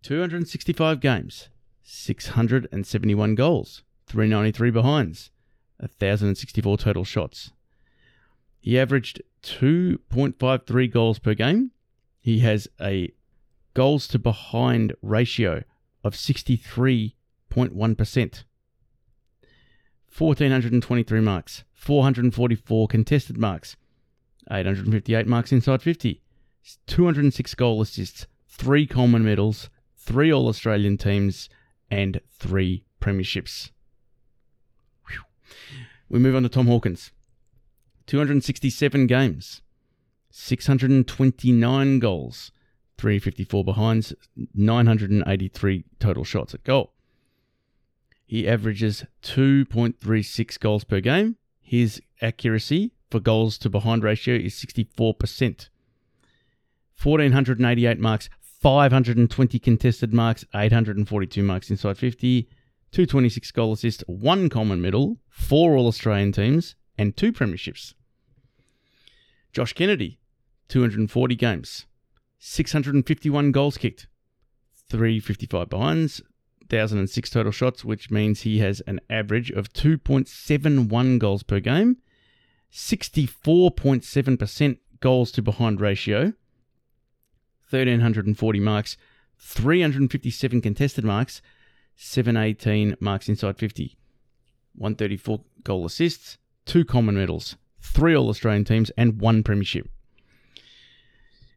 265 0.03 0.99
games, 0.99 1.49
671 1.83 3.35
goals, 3.35 3.83
393 4.07 4.71
behinds, 4.71 5.29
1,064 5.77 6.77
total 6.77 7.03
shots. 7.03 7.51
He 8.61 8.79
averaged 8.79 9.21
2.53 9.43 10.91
goals 10.91 11.19
per 11.19 11.33
game. 11.33 11.71
He 12.19 12.39
has 12.39 12.67
a 12.79 13.11
goals 13.73 14.07
to 14.09 14.19
behind 14.19 14.93
ratio 15.01 15.63
of 16.03 16.13
63.1%. 16.13 18.43
1,423 20.17 21.21
marks, 21.21 21.63
444 21.73 22.87
contested 22.87 23.37
marks, 23.37 23.77
858 24.51 25.25
marks 25.25 25.51
inside 25.51 25.81
50, 25.81 26.21
206 26.85 27.55
goal 27.55 27.81
assists, 27.81 28.27
3 28.49 28.85
Coleman 28.85 29.23
medals, 29.23 29.69
3 29.97 30.31
All 30.31 30.49
Australian 30.49 30.97
teams, 30.97 31.49
and 31.89 32.21
3 32.37 32.83
premierships. 32.99 33.71
Whew. 35.07 35.21
We 36.09 36.19
move 36.19 36.35
on 36.35 36.43
to 36.43 36.49
Tom 36.49 36.67
Hawkins. 36.67 37.11
267 38.07 39.07
games, 39.07 39.61
629 40.29 41.99
goals, 41.99 42.51
354 42.97 43.63
behinds, 43.63 44.13
983 44.53 45.83
total 45.99 46.23
shots 46.23 46.53
at 46.53 46.63
goal. 46.63 46.93
He 48.25 48.47
averages 48.47 49.05
2.36 49.23 50.59
goals 50.59 50.83
per 50.83 51.01
game. 51.01 51.35
His 51.59 52.01
accuracy 52.21 52.93
for 53.09 53.19
goals 53.19 53.57
to 53.57 53.69
behind 53.69 54.03
ratio 54.03 54.35
is 54.35 54.53
64%. 54.55 55.69
1,488 57.01 57.99
marks, 57.99 58.29
520 58.39 59.59
contested 59.59 60.13
marks, 60.13 60.45
842 60.53 61.43
marks 61.43 61.69
inside 61.69 61.97
50, 61.97 62.43
226 62.91 63.51
goal 63.51 63.73
assists, 63.73 64.03
one 64.07 64.49
Coleman 64.49 64.81
medal, 64.81 65.17
four 65.27 65.75
All 65.75 65.87
Australian 65.87 66.31
teams, 66.31 66.75
and 66.97 67.15
two 67.15 67.31
premierships. 67.31 67.93
Josh 69.53 69.73
Kennedy, 69.73 70.19
240 70.69 71.35
games, 71.35 71.85
651 72.39 73.51
goals 73.51 73.77
kicked, 73.77 74.07
355 74.89 75.69
behinds, 75.69 76.21
1,006 76.69 77.29
total 77.29 77.51
shots, 77.51 77.83
which 77.83 78.09
means 78.09 78.41
he 78.41 78.59
has 78.59 78.79
an 78.81 79.01
average 79.09 79.51
of 79.51 79.73
2.71 79.73 81.19
goals 81.19 81.43
per 81.43 81.59
game 81.59 81.97
64.7% 82.71 84.77
goals 85.01 85.31
to 85.33 85.41
behind 85.41 85.81
ratio, 85.81 86.31
1,340 87.69 88.59
marks, 88.59 88.97
357 89.39 90.61
contested 90.61 91.03
marks, 91.03 91.41
718 91.95 92.95
marks 92.99 93.27
inside 93.27 93.57
50, 93.57 93.97
134 94.75 95.41
goal 95.63 95.85
assists, 95.85 96.37
two 96.65 96.85
Coleman 96.85 97.15
medals, 97.15 97.55
three 97.81 98.15
All 98.15 98.29
Australian 98.29 98.65
teams, 98.65 98.89
and 98.97 99.19
one 99.19 99.43
premiership. 99.43 99.89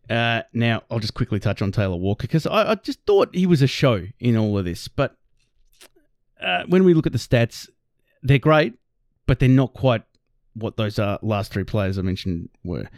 Uh, 0.08 0.42
now, 0.52 0.82
I'll 0.90 0.98
just 0.98 1.14
quickly 1.14 1.40
touch 1.40 1.62
on 1.62 1.72
Taylor 1.72 1.96
Walker 1.96 2.26
because 2.26 2.46
I, 2.46 2.72
I, 2.72 2.74
just 2.74 3.00
thought 3.06 3.34
he 3.34 3.46
was 3.46 3.62
a 3.62 3.66
show 3.66 4.06
in 4.20 4.36
all 4.36 4.58
of 4.58 4.66
this. 4.66 4.86
But 4.86 5.16
uh, 6.42 6.64
when 6.68 6.84
we 6.84 6.92
look 6.92 7.06
at 7.06 7.12
the 7.12 7.18
stats, 7.18 7.68
they're 8.22 8.38
great, 8.38 8.74
but 9.26 9.38
they're 9.38 9.48
not 9.48 9.72
quite 9.72 10.02
what 10.54 10.76
those 10.76 10.98
uh, 10.98 11.18
last 11.22 11.52
three 11.52 11.64
players 11.64 11.98
I 11.98 12.02
mentioned 12.02 12.50
were. 12.62 12.88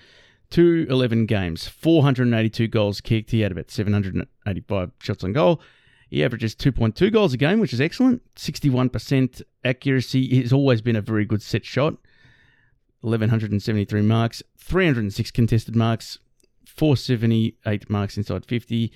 211 0.51 1.27
games, 1.27 1.67
482 1.69 2.69
goals 2.69 3.01
kicked. 3.01 3.31
He 3.31 3.41
had 3.41 3.53
about 3.53 3.71
785 3.71 4.91
shots 5.01 5.25
on 5.25 5.33
goal. 5.33 5.61
He 6.09 6.25
averages 6.25 6.55
2.2 6.55 7.13
goals 7.13 7.33
a 7.33 7.37
game, 7.37 7.59
which 7.59 7.73
is 7.73 7.81
excellent. 7.81 8.23
61% 8.37 9.43
accuracy. 9.65 10.29
He's 10.29 10.53
always 10.53 10.81
been 10.81 10.97
a 10.97 11.01
very 11.01 11.25
good 11.25 11.43
set 11.43 11.65
shot. 11.65 11.95
1,173 13.01 14.03
marks, 14.03 14.43
306 14.59 15.31
contested 15.31 15.77
marks, 15.77 16.19
478 16.67 17.89
marks 17.91 18.17
inside 18.17 18.45
50. 18.47 18.93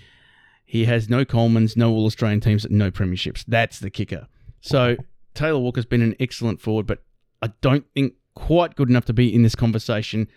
He 0.65 0.85
has 0.85 1.09
no 1.09 1.25
Colemans, 1.25 1.77
no 1.77 1.93
All 1.93 2.07
Australian 2.07 2.41
teams, 2.41 2.67
no 2.71 2.91
premierships. 2.91 3.45
That's 3.47 3.79
the 3.79 3.91
kicker. 3.91 4.27
So 4.61 4.97
Taylor 5.35 5.59
Walker's 5.59 5.87
been 5.87 6.03
an 6.03 6.17
excellent 6.21 6.61
forward, 6.61 6.87
but 6.87 7.03
I 7.43 7.49
don't 7.61 7.87
think 7.95 8.15
quite 8.35 8.77
good 8.77 8.89
enough 8.89 9.05
to 9.07 9.13
be 9.13 9.33
in 9.35 9.43
this 9.43 9.55
conversation. 9.55 10.29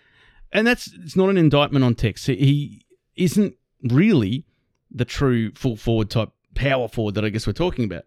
And 0.52 0.66
that's 0.66 0.92
it's 0.92 1.16
not 1.16 1.30
an 1.30 1.36
indictment 1.36 1.84
on 1.84 1.94
Tex. 1.94 2.26
He 2.26 2.84
isn't 3.16 3.54
really 3.82 4.44
the 4.90 5.04
true 5.04 5.52
full 5.52 5.76
forward 5.76 6.10
type 6.10 6.30
power 6.54 6.88
forward 6.88 7.14
that 7.14 7.24
I 7.24 7.30
guess 7.30 7.46
we're 7.46 7.52
talking 7.52 7.84
about. 7.84 8.04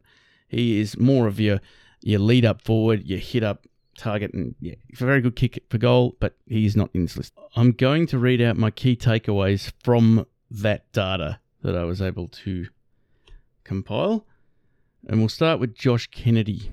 He 0.47 0.79
is 0.79 0.97
more 0.97 1.27
of 1.27 1.39
your 1.39 1.60
your 2.01 2.19
lead 2.19 2.45
up 2.45 2.62
forward, 2.62 3.05
your 3.05 3.19
hit 3.19 3.43
up 3.43 3.65
target, 3.97 4.33
and 4.33 4.55
yeah, 4.60 4.75
a 4.93 4.95
very 4.95 5.21
good 5.21 5.36
kick 5.36 5.63
for 5.69 5.77
goal, 5.77 6.15
but 6.19 6.38
he's 6.45 6.75
not 6.75 6.89
in 6.93 7.03
this 7.03 7.17
list. 7.17 7.33
I'm 7.55 7.71
going 7.71 8.07
to 8.07 8.19
read 8.19 8.41
out 8.41 8.55
my 8.55 8.71
key 8.71 8.95
takeaways 8.95 9.71
from 9.83 10.25
that 10.49 10.91
data 10.93 11.39
that 11.63 11.75
I 11.75 11.83
was 11.83 12.01
able 12.01 12.27
to 12.29 12.67
compile. 13.63 14.25
And 15.07 15.19
we'll 15.19 15.29
start 15.29 15.60
with 15.60 15.75
Josh 15.75 16.07
Kennedy. 16.07 16.71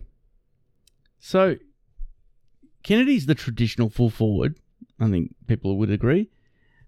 So, 1.18 1.56
Kennedy's 2.82 3.26
the 3.26 3.34
traditional 3.34 3.88
full 3.88 4.10
forward. 4.10 4.58
I 5.00 5.08
think 5.08 5.34
people 5.46 5.76
would 5.78 5.90
agree. 5.90 6.30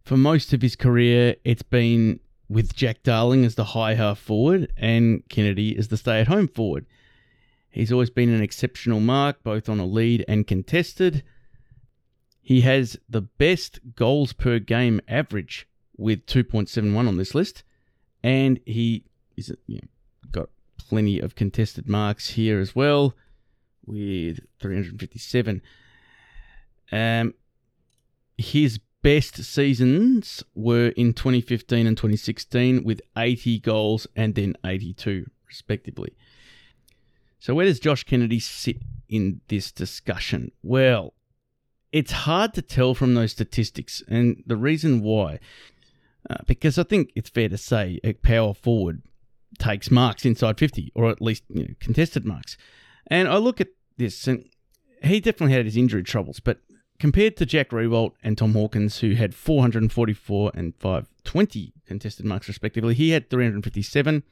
For 0.05 0.17
most 0.17 0.53
of 0.53 0.63
his 0.63 0.77
career, 0.77 1.37
it's 1.45 1.63
been 1.63 2.21
with 2.49 2.75
Jack 2.75 3.03
Darling 3.03 3.45
as 3.45 3.55
the 3.55 3.65
high 3.65 3.95
half 3.95 4.19
forward 4.19 4.73
and 4.77 5.23
Kennedy 5.29 5.77
as 5.77 5.89
the 5.89 5.97
stay 5.97 6.21
at 6.21 6.29
home 6.29 6.49
forward. 6.49 6.87
He's 7.71 7.93
always 7.93 8.11
been 8.11 8.31
an 8.31 8.43
exceptional 8.43 9.01
mark, 9.01 9.43
both 9.43 9.69
on 9.69 9.79
a 9.79 9.85
lead 9.85 10.25
and 10.27 10.47
contested. 10.47 11.23
He 12.41 12.63
has 12.63 12.97
the 13.09 13.23
best 13.23 13.81
goals 13.97 14.33
per 14.33 14.59
game 14.59 15.01
average 15.09 15.69
with 15.97 16.25
2.71 16.27 17.09
on 17.09 17.17
this 17.17 17.35
list, 17.35 17.65
and 18.23 18.61
he 18.65 19.05
is 19.37 19.53
you 19.67 19.77
know, 19.77 19.89
got 20.31 20.49
plenty 20.79 21.19
of 21.19 21.35
contested 21.35 21.89
marks 21.89 22.31
here 22.31 22.61
as 22.61 22.75
well 22.75 23.15
with 23.85 24.41
357. 24.61 25.61
Um, 26.93 27.35
his 28.39 28.79
best 29.07 29.37
seasons 29.45 30.43
were 30.57 30.89
in 30.97 31.13
2015 31.13 31.87
and 31.87 31.97
2016 31.97 32.83
with 32.83 33.01
80 33.17 33.61
goals 33.61 34.09
and 34.17 34.35
then 34.35 34.57
82 34.65 35.31
respectively. 35.47 36.13
So, 37.39 37.55
where 37.55 37.67
does 37.67 37.79
Josh 37.79 38.03
Kennedy 38.03 38.41
sit 38.41 38.79
in 39.09 39.43
this 39.47 39.71
discussion? 39.71 40.51
Well, 40.61 41.15
it's 41.93 42.11
hard 42.11 42.53
to 42.55 42.63
tell 42.63 42.95
from 42.97 43.15
those 43.15 43.31
statistics, 43.31 44.03
and 44.09 44.43
the 44.45 44.57
reason 44.57 45.03
why, 45.03 45.39
uh, 46.29 46.39
because 46.49 46.77
I 46.77 46.83
think 46.83 47.13
it's 47.15 47.31
fair 47.31 47.49
to 47.49 47.59
say 47.59 48.01
a 48.03 48.15
power 48.15 48.55
forward 48.55 49.03
takes 49.57 49.89
marks 49.89 50.25
inside 50.25 50.59
50, 50.59 50.91
or 50.97 51.11
at 51.11 51.23
least 51.23 51.45
you 51.49 51.63
know, 51.63 51.75
contested 51.79 52.25
marks. 52.25 52.57
And 53.07 53.29
I 53.29 53.37
look 53.37 53.61
at 53.61 53.69
this, 53.99 54.27
and 54.27 54.47
he 55.05 55.21
definitely 55.21 55.55
had 55.55 55.65
his 55.65 55.77
injury 55.77 56.03
troubles, 56.03 56.41
but 56.41 56.59
compared 56.99 57.37
to 57.37 57.47
Jack 57.47 57.71
Riewoldt 57.71 58.13
and 58.23 58.37
Tom 58.37 58.53
Hawkins, 58.53 58.99
who 58.99 59.15
had 59.15 59.35
444 59.35 60.53
and 60.55 60.75
520 60.77 61.73
contested 61.87 62.27
marks 62.27 62.49
respectively, 62.49 62.95
he 62.95 63.11
had 63.11 63.31
357 63.31 64.23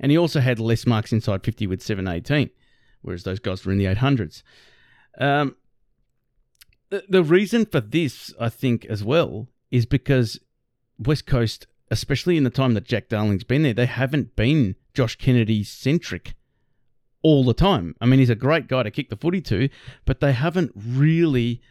and 0.00 0.10
he 0.10 0.18
also 0.18 0.40
had 0.40 0.58
less 0.58 0.86
marks 0.86 1.12
inside 1.12 1.44
50 1.44 1.66
with 1.66 1.82
718, 1.82 2.50
whereas 3.02 3.22
those 3.22 3.38
guys 3.38 3.64
were 3.64 3.72
in 3.72 3.78
the 3.78 3.84
800s. 3.84 4.42
Um, 5.18 5.56
the, 6.90 7.04
the 7.08 7.22
reason 7.22 7.64
for 7.66 7.80
this, 7.80 8.34
I 8.38 8.48
think, 8.48 8.84
as 8.86 9.04
well, 9.04 9.48
is 9.70 9.86
because 9.86 10.38
West 10.98 11.26
Coast, 11.26 11.66
especially 11.90 12.36
in 12.36 12.44
the 12.44 12.50
time 12.50 12.74
that 12.74 12.84
Jack 12.84 13.08
Darling's 13.08 13.44
been 13.44 13.62
there, 13.62 13.72
they 13.72 13.86
haven't 13.86 14.36
been 14.36 14.74
Josh 14.92 15.16
Kennedy 15.16 15.62
centric 15.64 16.34
all 17.22 17.44
the 17.44 17.54
time. 17.54 17.94
I 18.00 18.06
mean, 18.06 18.18
he's 18.18 18.30
a 18.30 18.34
great 18.34 18.66
guy 18.66 18.82
to 18.82 18.90
kick 18.90 19.08
the 19.08 19.16
footy 19.16 19.40
to, 19.42 19.68
but 20.04 20.20
they 20.20 20.32
haven't 20.32 20.72
really 20.74 21.62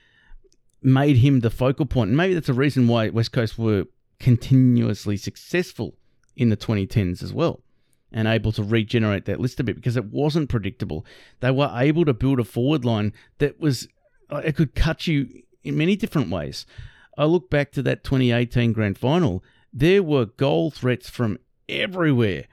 made 0.84 1.18
him 1.18 1.40
the 1.40 1.50
focal 1.50 1.86
point. 1.86 2.10
And 2.10 2.18
maybe 2.18 2.34
that's 2.34 2.50
a 2.50 2.54
reason 2.54 2.88
why 2.88 3.10
West 3.10 3.32
Coast 3.32 3.58
were 3.58 3.86
continuously 4.20 5.18
successful 5.18 5.96
in 6.36 6.50
the 6.50 6.58
2010s 6.58 7.24
as 7.24 7.34
well 7.34 7.62
and 8.12 8.28
able 8.28 8.52
to 8.52 8.64
regenerate 8.64 9.26
that 9.26 9.40
list 9.40 9.60
a 9.60 9.64
bit 9.64 9.76
because 9.76 9.96
it 9.96 10.06
wasn't 10.06 10.50
predictable. 10.50 11.06
They 11.40 11.52
were 11.52 11.72
able 11.74 12.06
to 12.06 12.14
build 12.14 12.40
a 12.40 12.44
forward 12.44 12.84
line 12.84 13.14
that 13.38 13.60
was, 13.60 13.88
uh, 14.30 14.42
it 14.44 14.56
could 14.56 14.76
cut 14.76 15.08
you 15.08 15.44
in 15.64 15.78
many 15.78 15.96
different 15.96 16.30
ways. 16.30 16.66
I 17.18 17.26
look 17.26 17.50
back 17.50 17.72
to 17.74 17.84
that 17.84 18.04
2018 18.04 18.74
grand 18.74 18.98
final, 18.98 19.44
there 19.72 20.04
were 20.04 20.26
goal 20.26 20.72
threats 20.72 21.10
from 21.10 21.38
everywhere. 21.70 22.46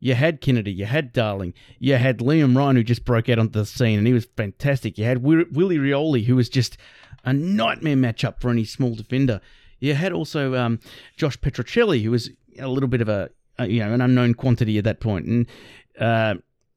You 0.00 0.14
had 0.14 0.40
Kennedy, 0.40 0.72
you 0.72 0.84
had 0.84 1.12
Darling, 1.12 1.54
you 1.78 1.96
had 1.96 2.18
Liam 2.18 2.56
Ryan, 2.56 2.76
who 2.76 2.82
just 2.82 3.04
broke 3.04 3.28
out 3.28 3.38
onto 3.38 3.58
the 3.58 3.66
scene, 3.66 3.98
and 3.98 4.06
he 4.06 4.12
was 4.12 4.26
fantastic. 4.36 4.98
You 4.98 5.04
had 5.04 5.22
Willie 5.22 5.78
Rioli, 5.78 6.26
who 6.26 6.36
was 6.36 6.48
just 6.48 6.76
a 7.24 7.32
nightmare 7.32 7.96
matchup 7.96 8.40
for 8.40 8.50
any 8.50 8.64
small 8.64 8.94
defender. 8.94 9.40
You 9.80 9.94
had 9.94 10.12
also 10.12 10.54
um, 10.54 10.80
Josh 11.16 11.38
Petruccelle, 11.38 12.02
who 12.02 12.10
was 12.10 12.30
a 12.58 12.68
little 12.68 12.88
bit 12.88 13.00
of 13.00 13.08
a 13.08 13.30
uh, 13.58 13.64
you 13.64 13.80
know 13.80 13.92
an 13.92 14.00
unknown 14.00 14.34
quantity 14.34 14.78
at 14.78 14.84
that 14.84 15.00
point, 15.00 15.26
and 15.26 15.46
uh, 15.98 16.34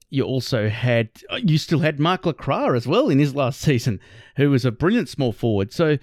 you 0.10 0.24
also 0.24 0.70
had 0.70 1.10
you 1.38 1.58
still 1.58 1.80
had 1.80 2.00
Mark 2.00 2.24
LeCras 2.24 2.76
as 2.76 2.88
well 2.88 3.10
in 3.10 3.20
his 3.20 3.36
last 3.36 3.62
season, 3.62 4.00
who 4.36 4.50
was 4.50 4.66
a 4.66 4.72
brilliant 4.72 5.10
small 5.10 5.32
forward. 5.32 5.72
So. 5.74 5.98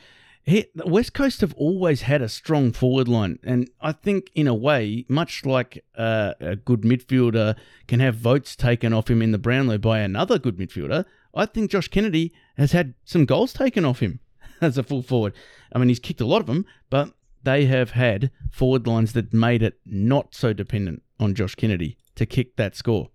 He, 0.46 0.66
the 0.74 0.86
West 0.86 1.14
Coast 1.14 1.40
have 1.40 1.54
always 1.54 2.02
had 2.02 2.20
a 2.20 2.28
strong 2.28 2.70
forward 2.70 3.08
line, 3.08 3.38
and 3.44 3.70
I 3.80 3.92
think, 3.92 4.28
in 4.34 4.46
a 4.46 4.52
way, 4.52 5.06
much 5.08 5.46
like 5.46 5.82
uh, 5.96 6.34
a 6.38 6.54
good 6.54 6.82
midfielder 6.82 7.56
can 7.88 8.00
have 8.00 8.16
votes 8.16 8.54
taken 8.54 8.92
off 8.92 9.08
him 9.08 9.22
in 9.22 9.32
the 9.32 9.38
Brownlow 9.38 9.78
by 9.78 10.00
another 10.00 10.38
good 10.38 10.58
midfielder, 10.58 11.06
I 11.34 11.46
think 11.46 11.70
Josh 11.70 11.88
Kennedy 11.88 12.30
has 12.58 12.72
had 12.72 12.92
some 13.06 13.24
goals 13.24 13.54
taken 13.54 13.86
off 13.86 14.00
him 14.00 14.20
as 14.64 14.78
a 14.78 14.82
full 14.82 15.02
forward. 15.02 15.34
I 15.72 15.78
mean, 15.78 15.88
he's 15.88 15.98
kicked 15.98 16.20
a 16.20 16.26
lot 16.26 16.40
of 16.40 16.46
them, 16.46 16.66
but 16.90 17.12
they 17.42 17.66
have 17.66 17.90
had 17.90 18.30
forward 18.50 18.86
lines 18.86 19.12
that 19.12 19.32
made 19.32 19.62
it 19.62 19.78
not 19.84 20.34
so 20.34 20.52
dependent 20.52 21.02
on 21.20 21.34
Josh 21.34 21.54
Kennedy 21.54 21.96
to 22.16 22.26
kick 22.26 22.56
that 22.56 22.74
score. 22.74 23.10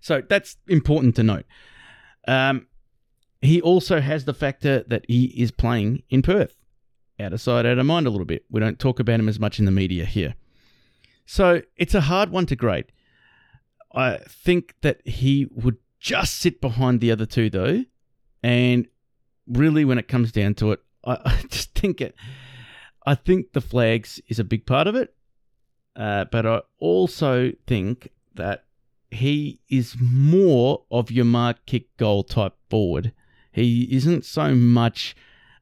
So 0.00 0.22
that's 0.28 0.56
important 0.68 1.16
to 1.16 1.22
note. 1.22 1.46
Um, 2.28 2.66
he 3.40 3.60
also 3.60 4.00
has 4.00 4.24
the 4.24 4.34
factor 4.34 4.84
that 4.88 5.04
he 5.08 5.26
is 5.26 5.50
playing 5.50 6.02
in 6.10 6.22
Perth. 6.22 6.56
Out 7.18 7.32
of 7.32 7.40
sight, 7.40 7.64
out 7.64 7.78
of 7.78 7.86
mind 7.86 8.06
a 8.06 8.10
little 8.10 8.26
bit. 8.26 8.44
We 8.50 8.60
don't 8.60 8.78
talk 8.78 9.00
about 9.00 9.20
him 9.20 9.28
as 9.28 9.40
much 9.40 9.58
in 9.58 9.64
the 9.64 9.70
media 9.70 10.04
here. 10.04 10.34
So 11.24 11.62
it's 11.76 11.94
a 11.94 12.02
hard 12.02 12.30
one 12.30 12.46
to 12.46 12.56
grade. 12.56 12.92
I 13.94 14.18
think 14.28 14.74
that 14.82 15.06
he 15.06 15.46
would 15.50 15.78
just 15.98 16.36
sit 16.36 16.60
behind 16.60 17.00
the 17.00 17.10
other 17.10 17.24
two, 17.24 17.48
though. 17.48 17.84
And 18.42 18.86
really, 19.46 19.84
when 19.84 19.98
it 19.98 20.08
comes 20.08 20.32
down 20.32 20.54
to 20.54 20.72
it, 20.72 20.80
I, 21.04 21.12
I 21.24 21.42
just 21.48 21.74
think 21.74 22.00
it 22.00 22.14
I 23.06 23.14
think 23.14 23.52
the 23.52 23.60
flags 23.60 24.20
is 24.28 24.40
a 24.40 24.44
big 24.44 24.66
part 24.66 24.88
of 24.88 24.96
it, 24.96 25.14
uh, 25.94 26.24
but 26.24 26.44
I 26.44 26.62
also 26.80 27.52
think 27.66 28.10
that 28.34 28.64
he 29.10 29.60
is 29.70 29.94
more 30.00 30.82
of 30.90 31.12
your 31.12 31.24
mark 31.24 31.64
kick 31.66 31.96
goal 31.96 32.24
type 32.24 32.54
forward. 32.68 33.12
He 33.52 33.84
isn't 33.94 34.24
so 34.24 34.54
much 34.56 35.14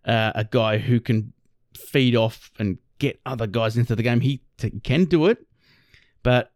uh, 0.06 0.32
a 0.34 0.44
guy 0.44 0.78
who 0.78 1.00
can 1.00 1.34
feed 1.76 2.16
off 2.16 2.50
and 2.58 2.78
get 2.98 3.20
other 3.26 3.46
guys 3.46 3.76
into 3.76 3.94
the 3.94 4.02
game. 4.02 4.20
He 4.20 4.42
t- 4.56 4.80
can 4.82 5.04
do 5.04 5.26
it, 5.26 5.46
but 6.22 6.50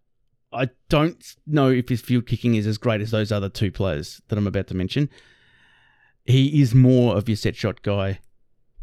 I 0.50 0.70
don't 0.88 1.22
know 1.46 1.68
if 1.68 1.90
his 1.90 2.00
field 2.00 2.26
kicking 2.26 2.54
is 2.54 2.66
as 2.66 2.78
great 2.78 3.02
as 3.02 3.10
those 3.10 3.30
other 3.30 3.50
two 3.50 3.70
players 3.70 4.22
that 4.28 4.38
I'm 4.38 4.46
about 4.46 4.68
to 4.68 4.74
mention. 4.74 5.10
He 6.28 6.60
is 6.62 6.74
more 6.74 7.16
of 7.16 7.28
your 7.28 7.36
set 7.36 7.56
shot 7.56 7.82
guy 7.82 8.20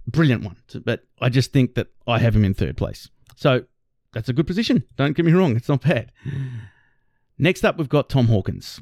brilliant 0.08 0.44
one. 0.44 0.58
But 0.84 1.04
I 1.20 1.30
just 1.30 1.52
think 1.52 1.76
that 1.76 1.88
I 2.08 2.20
have 2.20 2.36
him 2.36 2.46
in 2.46 2.54
third 2.54 2.78
place. 2.78 3.10
So 3.36 3.66
that's 4.14 4.30
a 4.30 4.34
good 4.34 4.48
position. 4.48 4.84
Don't 4.96 5.16
get 5.16 5.26
me 5.26 5.34
wrong, 5.34 5.56
it's 5.56 5.70
not 5.70 5.82
bad. 5.82 6.12
Next 7.38 7.66
up, 7.66 7.78
we've 7.78 7.90
got 7.90 8.10
Tom 8.10 8.28
Hawkins. 8.28 8.82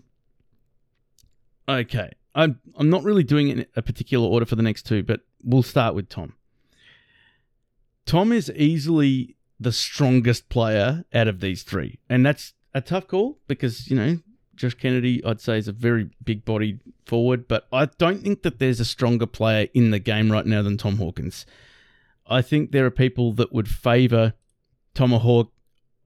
Okay, 1.67 2.11
I'm 2.35 2.59
I'm 2.75 2.89
not 2.89 3.03
really 3.03 3.23
doing 3.23 3.47
it 3.47 3.57
in 3.57 3.65
a 3.75 3.81
particular 3.81 4.27
order 4.27 4.45
for 4.45 4.55
the 4.55 4.61
next 4.61 4.83
two, 4.83 5.01
but 5.01 5.21
we'll 5.43 5.63
start 5.63 5.95
with 5.95 6.09
Tom. 6.09 6.33
Tom 8.05 8.31
is 8.31 8.51
easily 8.51 9.37
the 9.59 9.71
strongest 9.71 10.49
player 10.49 11.05
out 11.13 11.27
of 11.29 11.39
these 11.39 11.63
three, 11.63 11.99
and 12.09 12.25
that's 12.25 12.53
a 12.73 12.81
tough 12.81 13.07
call 13.07 13.39
because 13.47 13.89
you 13.89 13.95
know 13.95 14.17
Josh 14.55 14.75
Kennedy, 14.75 15.23
I'd 15.25 15.41
say, 15.41 15.57
is 15.57 15.67
a 15.67 15.73
very 15.73 16.09
big 16.23 16.45
bodied 16.45 16.79
forward, 17.05 17.47
but 17.47 17.67
I 17.71 17.85
don't 17.85 18.21
think 18.21 18.43
that 18.43 18.59
there's 18.59 18.79
a 18.79 18.85
stronger 18.85 19.25
player 19.25 19.67
in 19.73 19.91
the 19.91 19.99
game 19.99 20.31
right 20.31 20.45
now 20.45 20.61
than 20.61 20.77
Tom 20.77 20.97
Hawkins. 20.97 21.45
I 22.27 22.41
think 22.41 22.71
there 22.71 22.85
are 22.85 22.91
people 22.91 23.33
that 23.33 23.51
would 23.51 23.67
favour 23.67 24.33
Tomahawk 24.93 25.51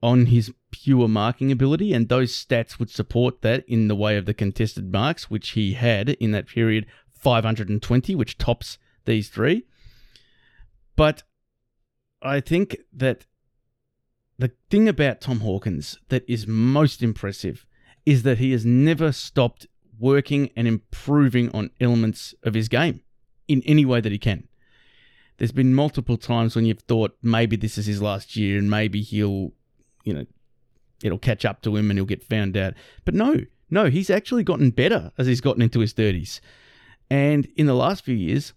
on 0.02 0.26
his 0.26 0.52
pure 0.70 1.08
marking 1.08 1.52
ability, 1.52 1.92
and 1.92 2.08
those 2.08 2.32
stats 2.32 2.78
would 2.78 2.90
support 2.90 3.42
that 3.42 3.64
in 3.68 3.88
the 3.88 3.96
way 3.96 4.16
of 4.16 4.26
the 4.26 4.34
contested 4.34 4.92
marks, 4.92 5.30
which 5.30 5.50
he 5.50 5.74
had 5.74 6.10
in 6.10 6.30
that 6.32 6.46
period 6.46 6.86
520, 7.12 8.14
which 8.14 8.38
tops 8.38 8.78
these 9.04 9.28
three. 9.28 9.66
But 10.96 11.22
I 12.22 12.40
think 12.40 12.76
that 12.92 13.26
the 14.38 14.52
thing 14.70 14.88
about 14.88 15.20
Tom 15.20 15.40
Hawkins 15.40 15.98
that 16.08 16.24
is 16.28 16.46
most 16.46 17.02
impressive 17.02 17.66
is 18.08 18.22
that 18.22 18.38
he 18.38 18.52
has 18.52 18.64
never 18.64 19.12
stopped 19.12 19.66
working 19.98 20.48
and 20.56 20.66
improving 20.66 21.50
on 21.50 21.68
elements 21.78 22.34
of 22.42 22.54
his 22.54 22.66
game 22.66 23.02
in 23.48 23.62
any 23.66 23.84
way 23.84 24.00
that 24.00 24.10
he 24.10 24.16
can. 24.16 24.48
There's 25.36 25.52
been 25.52 25.74
multiple 25.74 26.16
times 26.16 26.56
when 26.56 26.64
you've 26.64 26.80
thought 26.80 27.18
maybe 27.22 27.54
this 27.54 27.76
is 27.76 27.84
his 27.84 28.00
last 28.00 28.34
year 28.34 28.56
and 28.56 28.70
maybe 28.70 29.02
he'll, 29.02 29.52
you 30.04 30.14
know, 30.14 30.24
it'll 31.02 31.18
catch 31.18 31.44
up 31.44 31.60
to 31.62 31.76
him 31.76 31.90
and 31.90 31.98
he'll 31.98 32.06
get 32.06 32.24
found 32.24 32.56
out. 32.56 32.72
But 33.04 33.12
no, 33.14 33.42
no, 33.68 33.90
he's 33.90 34.08
actually 34.08 34.42
gotten 34.42 34.70
better 34.70 35.12
as 35.18 35.26
he's 35.26 35.42
gotten 35.42 35.60
into 35.60 35.80
his 35.80 35.92
30s. 35.92 36.40
And 37.10 37.44
in 37.56 37.66
the 37.66 37.74
last 37.74 38.06
few 38.06 38.16
years, 38.16 38.54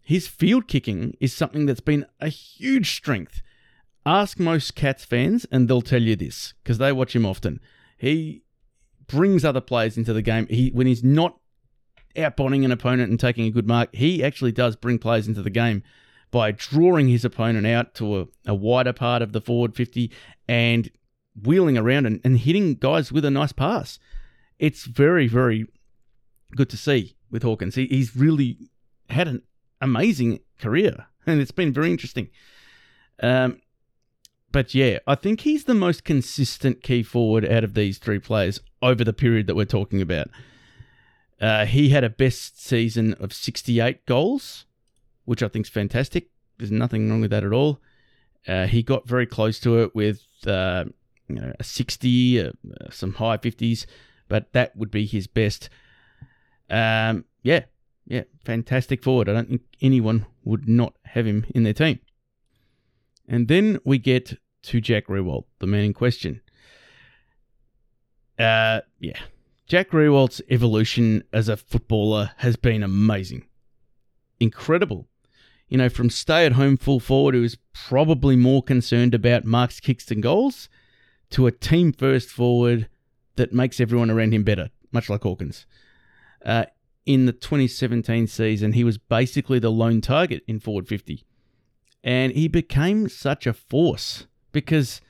his 0.00 0.26
field 0.26 0.68
kicking 0.68 1.14
is 1.20 1.34
something 1.34 1.66
that's 1.66 1.80
been 1.80 2.06
a 2.18 2.28
huge 2.28 2.96
strength. 2.96 3.42
Ask 4.06 4.40
most 4.40 4.74
Cats 4.74 5.04
fans, 5.04 5.46
and 5.52 5.68
they'll 5.68 5.82
tell 5.82 6.02
you 6.02 6.16
this 6.16 6.54
because 6.62 6.78
they 6.78 6.92
watch 6.92 7.14
him 7.14 7.26
often. 7.26 7.60
He 7.98 8.42
brings 9.06 9.44
other 9.44 9.60
players 9.60 9.96
into 9.96 10.12
the 10.12 10.22
game. 10.22 10.46
He 10.48 10.70
when 10.70 10.86
he's 10.86 11.04
not 11.04 11.38
outbonding 12.16 12.64
an 12.64 12.72
opponent 12.72 13.10
and 13.10 13.20
taking 13.20 13.46
a 13.46 13.50
good 13.50 13.66
mark, 13.66 13.94
he 13.94 14.24
actually 14.24 14.52
does 14.52 14.76
bring 14.76 14.98
players 14.98 15.28
into 15.28 15.42
the 15.42 15.50
game 15.50 15.82
by 16.30 16.50
drawing 16.50 17.08
his 17.08 17.24
opponent 17.24 17.66
out 17.66 17.94
to 17.94 18.20
a, 18.20 18.26
a 18.46 18.54
wider 18.54 18.92
part 18.92 19.22
of 19.22 19.32
the 19.32 19.40
forward 19.40 19.74
50 19.74 20.10
and 20.48 20.90
wheeling 21.40 21.78
around 21.78 22.06
and, 22.06 22.20
and 22.24 22.38
hitting 22.38 22.74
guys 22.74 23.12
with 23.12 23.24
a 23.24 23.30
nice 23.30 23.52
pass. 23.52 23.98
It's 24.58 24.84
very, 24.84 25.28
very 25.28 25.66
good 26.54 26.70
to 26.70 26.76
see 26.76 27.16
with 27.30 27.42
Hawkins. 27.42 27.74
He, 27.74 27.86
he's 27.86 28.16
really 28.16 28.58
had 29.10 29.28
an 29.28 29.42
amazing 29.80 30.40
career 30.58 31.06
and 31.26 31.40
it's 31.40 31.50
been 31.50 31.72
very 31.72 31.90
interesting. 31.90 32.28
Um, 33.22 33.60
but 34.52 34.74
yeah, 34.74 34.98
I 35.06 35.14
think 35.14 35.40
he's 35.40 35.64
the 35.64 35.74
most 35.74 36.04
consistent 36.04 36.82
key 36.82 37.02
forward 37.02 37.44
out 37.44 37.64
of 37.64 37.74
these 37.74 37.98
three 37.98 38.18
players 38.18 38.60
over 38.86 39.04
the 39.04 39.12
period 39.12 39.46
that 39.46 39.56
we're 39.56 39.64
talking 39.64 40.00
about. 40.00 40.28
Uh, 41.40 41.66
he 41.66 41.90
had 41.90 42.04
a 42.04 42.10
best 42.10 42.62
season 42.62 43.14
of 43.14 43.32
68 43.32 44.06
goals, 44.06 44.64
which 45.24 45.42
I 45.42 45.48
think 45.48 45.66
is 45.66 45.70
fantastic. 45.70 46.30
There's 46.58 46.70
nothing 46.70 47.10
wrong 47.10 47.20
with 47.20 47.30
that 47.30 47.44
at 47.44 47.52
all. 47.52 47.80
Uh, 48.46 48.66
he 48.66 48.82
got 48.82 49.08
very 49.08 49.26
close 49.26 49.58
to 49.60 49.80
it 49.80 49.94
with 49.94 50.22
uh, 50.46 50.84
you 51.28 51.34
know, 51.34 51.52
a 51.58 51.64
60, 51.64 52.40
uh, 52.40 52.50
some 52.90 53.14
high 53.14 53.36
50s, 53.36 53.86
but 54.28 54.52
that 54.52 54.76
would 54.76 54.90
be 54.90 55.04
his 55.04 55.26
best. 55.26 55.68
Um, 56.70 57.24
yeah, 57.42 57.64
yeah, 58.06 58.22
fantastic 58.44 59.02
forward. 59.02 59.28
I 59.28 59.32
don't 59.32 59.48
think 59.48 59.62
anyone 59.82 60.26
would 60.44 60.68
not 60.68 60.94
have 61.06 61.26
him 61.26 61.44
in 61.54 61.64
their 61.64 61.72
team. 61.72 61.98
And 63.28 63.48
then 63.48 63.80
we 63.84 63.98
get 63.98 64.38
to 64.62 64.80
Jack 64.80 65.08
Riewoldt, 65.08 65.44
the 65.58 65.66
man 65.66 65.84
in 65.84 65.92
question. 65.92 66.40
Uh, 68.38 68.80
yeah. 69.00 69.18
Jack 69.66 69.90
Riewoldt's 69.90 70.40
evolution 70.48 71.24
as 71.32 71.48
a 71.48 71.56
footballer 71.56 72.30
has 72.38 72.56
been 72.56 72.82
amazing. 72.82 73.46
Incredible. 74.38 75.08
You 75.68 75.78
know, 75.78 75.88
from 75.88 76.10
stay 76.10 76.46
at 76.46 76.52
home 76.52 76.76
full 76.76 77.00
forward 77.00 77.34
who 77.34 77.42
is 77.42 77.58
probably 77.72 78.36
more 78.36 78.62
concerned 78.62 79.14
about 79.14 79.44
marks, 79.44 79.80
kicks, 79.80 80.10
and 80.10 80.22
goals 80.22 80.68
to 81.30 81.46
a 81.46 81.52
team 81.52 81.92
first 81.92 82.30
forward 82.30 82.88
that 83.34 83.52
makes 83.52 83.80
everyone 83.80 84.10
around 84.10 84.32
him 84.32 84.44
better, 84.44 84.70
much 84.92 85.10
like 85.10 85.22
Hawkins. 85.22 85.66
Uh, 86.44 86.66
in 87.04 87.26
the 87.26 87.32
2017 87.32 88.28
season, 88.28 88.72
he 88.72 88.84
was 88.84 88.98
basically 88.98 89.58
the 89.58 89.70
lone 89.70 90.00
target 90.00 90.44
in 90.46 90.60
forward 90.60 90.86
50. 90.86 91.24
And 92.04 92.32
he 92.32 92.46
became 92.46 93.08
such 93.08 93.46
a 93.46 93.52
force 93.52 94.26
because 94.52 95.00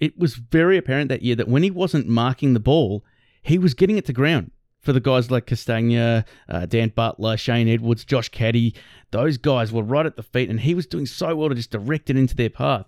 it 0.00 0.18
was 0.18 0.34
very 0.34 0.76
apparent 0.76 1.08
that 1.10 1.22
year 1.22 1.36
that 1.36 1.48
when 1.48 1.62
he 1.62 1.70
wasn't 1.70 2.08
marking 2.08 2.54
the 2.54 2.60
ball, 2.60 3.04
he 3.42 3.58
was 3.58 3.74
getting 3.74 3.98
it 3.98 4.06
to 4.06 4.12
ground 4.12 4.50
for 4.80 4.92
the 4.92 5.00
guys 5.00 5.30
like 5.30 5.46
Castagna, 5.46 6.24
uh, 6.48 6.66
Dan 6.66 6.88
Butler, 6.88 7.36
Shane 7.36 7.68
Edwards, 7.68 8.04
Josh 8.04 8.30
Caddy. 8.30 8.74
Those 9.10 9.36
guys 9.36 9.72
were 9.72 9.82
right 9.82 10.06
at 10.06 10.16
the 10.16 10.22
feet, 10.22 10.48
and 10.48 10.60
he 10.60 10.74
was 10.74 10.86
doing 10.86 11.06
so 11.06 11.36
well 11.36 11.50
to 11.50 11.54
just 11.54 11.70
direct 11.70 12.08
it 12.08 12.16
into 12.16 12.34
their 12.34 12.50
path. 12.50 12.86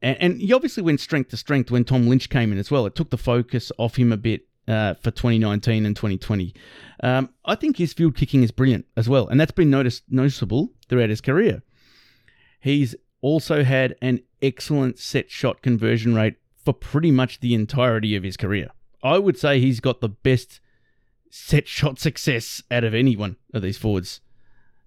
And, 0.00 0.16
and 0.20 0.40
he 0.40 0.52
obviously 0.52 0.82
went 0.82 1.00
strength 1.00 1.30
to 1.30 1.36
strength 1.36 1.70
when 1.70 1.84
Tom 1.84 2.08
Lynch 2.08 2.30
came 2.30 2.52
in 2.52 2.58
as 2.58 2.70
well. 2.70 2.86
It 2.86 2.94
took 2.94 3.10
the 3.10 3.18
focus 3.18 3.70
off 3.76 3.96
him 3.96 4.12
a 4.12 4.16
bit 4.16 4.46
uh, 4.66 4.94
for 4.94 5.10
2019 5.10 5.84
and 5.84 5.94
2020. 5.94 6.54
Um, 7.02 7.28
I 7.44 7.54
think 7.54 7.76
his 7.76 7.92
field 7.92 8.16
kicking 8.16 8.42
is 8.42 8.50
brilliant 8.50 8.86
as 8.96 9.08
well, 9.08 9.28
and 9.28 9.38
that's 9.38 9.52
been 9.52 9.70
noticed 9.70 10.04
noticeable 10.08 10.72
throughout 10.88 11.10
his 11.10 11.20
career. 11.20 11.62
He's 12.60 12.94
also 13.20 13.64
had 13.64 13.94
an 14.00 14.20
excellent 14.42 14.98
set 14.98 15.30
shot 15.30 15.62
conversion 15.62 16.14
rate 16.14 16.36
for 16.64 16.72
pretty 16.72 17.10
much 17.10 17.40
the 17.40 17.54
entirety 17.54 18.14
of 18.16 18.22
his 18.22 18.36
career. 18.36 18.70
I 19.02 19.18
would 19.18 19.38
say 19.38 19.60
he's 19.60 19.80
got 19.80 20.00
the 20.00 20.08
best 20.08 20.60
set 21.30 21.68
shot 21.68 21.98
success 21.98 22.62
out 22.70 22.84
of 22.84 22.94
anyone 22.94 23.36
of 23.54 23.62
these 23.62 23.78
forwards, 23.78 24.20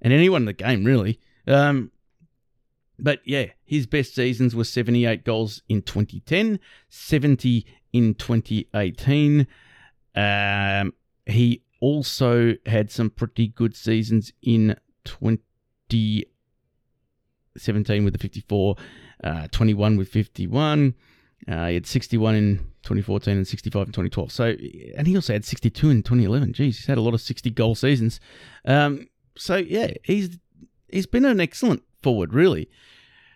and 0.02 0.14
anyone 0.14 0.44
in 0.44 0.46
the 0.46 0.54
game 0.54 0.84
really. 0.84 1.20
Um, 1.48 1.92
but 3.00 3.22
yeah, 3.26 3.48
his 3.66 3.88
best 3.88 4.14
seasons 4.14 4.56
were 4.56 4.64
78 4.64 5.24
goals 5.24 5.62
in 5.68 5.82
2010, 5.82 6.60
70 6.90 7.66
in 7.92 8.14
2018. 8.14 9.48
Um, 10.16 10.94
he 11.26 11.64
also 11.80 12.54
had 12.66 12.92
some 12.92 13.10
pretty 13.10 13.48
good 13.48 13.76
seasons 13.76 14.32
in 14.42 14.76
20 15.06 16.26
17 17.58 18.04
with 18.04 18.14
the 18.14 18.20
54, 18.20 18.76
uh, 19.24 19.48
21 19.52 19.98
with 19.98 20.10
51. 20.10 20.94
Uh, 21.48 21.68
he 21.68 21.74
had 21.74 21.86
61 21.86 22.36
in 22.36 22.58
2014 22.84 23.38
and 23.38 23.48
65 23.48 23.88
in 23.88 23.94
2012. 23.94 24.32
So, 24.32 24.56
and 24.98 25.08
he 25.08 25.16
also 25.16 25.34
had 25.34 25.46
62 25.46 25.90
in 25.90 26.04
2011. 26.04 26.54
Jeez, 26.54 26.58
he's 26.58 26.86
had 26.86 26.98
a 26.98 27.02
lot 27.02 27.14
of 27.14 27.22
60 27.22 27.50
goal 27.52 27.76
seasons. 27.76 28.20
Um, 28.66 29.08
so 29.36 29.56
yeah, 29.56 29.92
he's 30.04 30.38
he's 30.90 31.06
been 31.06 31.26
an 31.26 31.40
excellent 31.40 31.84
forward, 32.02 32.34
really. 32.34 32.70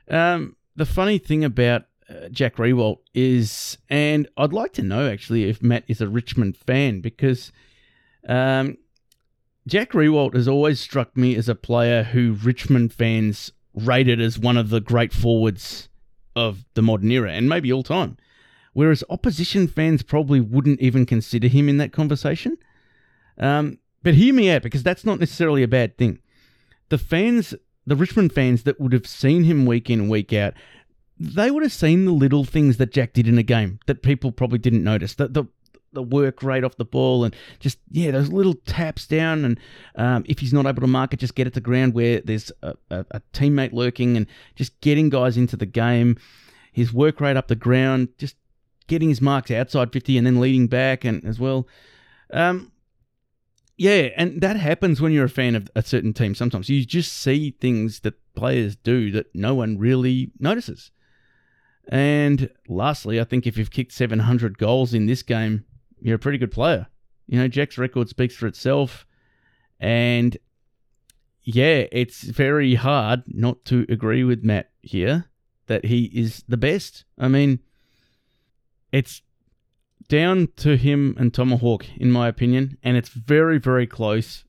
Um, 0.09 0.55
the 0.75 0.85
funny 0.85 1.17
thing 1.17 1.43
about 1.43 1.83
uh, 2.09 2.29
Jack 2.29 2.57
Riewoldt 2.57 2.99
is, 3.13 3.77
and 3.89 4.27
I'd 4.37 4.53
like 4.53 4.73
to 4.73 4.83
know 4.83 5.09
actually 5.09 5.49
if 5.49 5.61
Matt 5.61 5.83
is 5.87 5.99
a 5.99 6.07
Richmond 6.07 6.55
fan 6.55 7.01
because 7.01 7.51
um, 8.27 8.77
Jack 9.65 9.91
Riewoldt 9.91 10.35
has 10.35 10.47
always 10.47 10.79
struck 10.79 11.17
me 11.17 11.35
as 11.35 11.49
a 11.49 11.55
player 11.55 12.03
who 12.03 12.37
Richmond 12.41 12.93
fans 12.93 13.51
rated 13.77 14.19
as 14.19 14.39
one 14.39 14.57
of 14.57 14.69
the 14.69 14.81
great 14.81 15.13
forwards 15.13 15.87
of 16.35 16.65
the 16.73 16.81
modern 16.81 17.11
era 17.11 17.31
and 17.31 17.47
maybe 17.47 17.71
all 17.71 17.83
time. 17.83 18.17
Whereas 18.73 19.03
opposition 19.09 19.67
fans 19.67 20.03
probably 20.03 20.39
wouldn't 20.39 20.81
even 20.81 21.05
consider 21.05 21.47
him 21.47 21.67
in 21.67 21.77
that 21.77 21.91
conversation. 21.91 22.57
Um, 23.37 23.79
but 24.03 24.13
hear 24.13 24.33
me 24.33 24.49
out 24.51 24.63
because 24.63 24.83
that's 24.83 25.05
not 25.05 25.19
necessarily 25.19 25.63
a 25.63 25.67
bad 25.67 25.97
thing. 25.97 26.19
The 26.89 26.97
fans, 26.97 27.55
the 27.85 27.95
Richmond 27.95 28.33
fans 28.33 28.63
that 28.63 28.79
would 28.79 28.93
have 28.93 29.07
seen 29.07 29.43
him 29.43 29.65
week 29.65 29.89
in 29.89 30.09
week 30.09 30.31
out, 30.33 30.53
they 31.19 31.49
would 31.49 31.63
have 31.63 31.73
seen 31.73 32.05
the 32.05 32.11
little 32.11 32.45
things 32.45 32.77
that 32.77 32.91
Jack 32.91 33.13
did 33.13 33.27
in 33.27 33.37
a 33.37 33.43
game 33.43 33.79
that 33.87 34.03
people 34.03 34.31
probably 34.31 34.59
didn't 34.59 34.83
notice. 34.83 35.15
The, 35.15 35.27
the 35.27 35.45
the 35.97 36.03
work 36.03 36.43
rate 36.43 36.63
off 36.63 36.77
the 36.77 36.85
ball 36.85 37.23
and 37.23 37.35
just 37.59 37.79
yeah 37.89 38.11
those 38.11 38.31
little 38.31 38.53
taps 38.53 39.07
down 39.07 39.43
and 39.43 39.59
um, 39.95 40.23
if 40.27 40.37
he's 40.37 40.53
not 40.53 40.67
able 40.67 40.81
to 40.81 40.87
mark 40.87 41.11
it 41.11 41.19
just 41.19 41.33
get 41.33 41.47
it 41.47 41.55
to 41.55 41.59
ground 41.59 41.95
where 41.95 42.21
there's 42.21 42.51
a, 42.61 42.75
a, 42.91 43.03
a, 43.09 43.21
teammate 43.33 43.73
lurking 43.73 44.15
and 44.15 44.27
just 44.55 44.79
getting 44.79 45.09
guys 45.09 45.37
into 45.37 45.57
the 45.57 45.65
game. 45.65 46.15
His 46.71 46.93
work 46.93 47.19
rate 47.19 47.35
up 47.35 47.47
the 47.47 47.55
ground 47.55 48.09
just 48.19 48.35
getting 48.85 49.09
his 49.09 49.21
marks 49.21 49.49
outside 49.49 49.91
50 49.91 50.19
and 50.19 50.27
then 50.27 50.39
leading 50.39 50.67
back 50.67 51.03
and 51.03 51.25
as 51.25 51.39
well. 51.39 51.67
Um, 52.31 52.71
yeah 53.75 54.09
and 54.15 54.39
that 54.41 54.55
happens 54.55 55.01
when 55.01 55.11
you're 55.11 55.25
a 55.25 55.29
fan 55.29 55.55
of 55.55 55.67
a 55.75 55.81
certain 55.81 56.13
team 56.13 56.35
sometimes. 56.35 56.69
You 56.69 56.85
just 56.85 57.11
see 57.11 57.55
things 57.59 58.01
that 58.01 58.13
players 58.35 58.75
do 58.75 59.09
that 59.13 59.33
no 59.33 59.55
one 59.55 59.79
really 59.79 60.29
notices. 60.39 60.91
And 61.89 62.49
lastly, 62.67 63.19
I 63.19 63.23
think 63.23 63.47
if 63.47 63.57
you've 63.57 63.71
kicked 63.71 63.93
700 63.93 64.57
goals 64.57 64.93
in 64.93 65.05
this 65.05 65.23
game, 65.23 65.65
you're 65.99 66.15
a 66.15 66.19
pretty 66.19 66.37
good 66.37 66.51
player. 66.51 66.87
You 67.27 67.39
know, 67.39 67.47
Jack's 67.47 67.77
record 67.77 68.09
speaks 68.09 68.35
for 68.35 68.47
itself. 68.47 69.05
And 69.79 70.37
yeah, 71.43 71.85
it's 71.91 72.23
very 72.23 72.75
hard 72.75 73.23
not 73.27 73.63
to 73.65 73.85
agree 73.89 74.23
with 74.23 74.43
Matt 74.43 74.71
here 74.81 75.25
that 75.67 75.85
he 75.85 76.05
is 76.05 76.43
the 76.47 76.57
best. 76.57 77.05
I 77.17 77.27
mean, 77.27 77.59
it's 78.91 79.21
down 80.07 80.49
to 80.57 80.77
him 80.77 81.15
and 81.19 81.33
Tomahawk, 81.33 81.85
in 81.97 82.11
my 82.11 82.27
opinion, 82.27 82.77
and 82.83 82.97
it's 82.97 83.09
very, 83.09 83.59
very 83.59 83.85
close. 83.85 84.45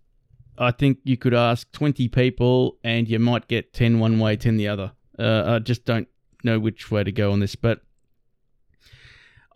I 0.56 0.70
think 0.70 0.98
you 1.04 1.16
could 1.16 1.34
ask 1.34 1.70
20 1.72 2.08
people 2.08 2.78
and 2.82 3.08
you 3.08 3.18
might 3.18 3.48
get 3.48 3.72
10 3.72 3.98
one 3.98 4.18
way, 4.18 4.36
10 4.36 4.56
the 4.56 4.68
other. 4.68 4.92
Uh, 5.18 5.44
I 5.46 5.58
just 5.58 5.84
don't 5.84 6.08
know 6.44 6.58
which 6.58 6.90
way 6.90 7.04
to 7.04 7.12
go 7.12 7.32
on 7.32 7.40
this, 7.40 7.56
but 7.56 7.82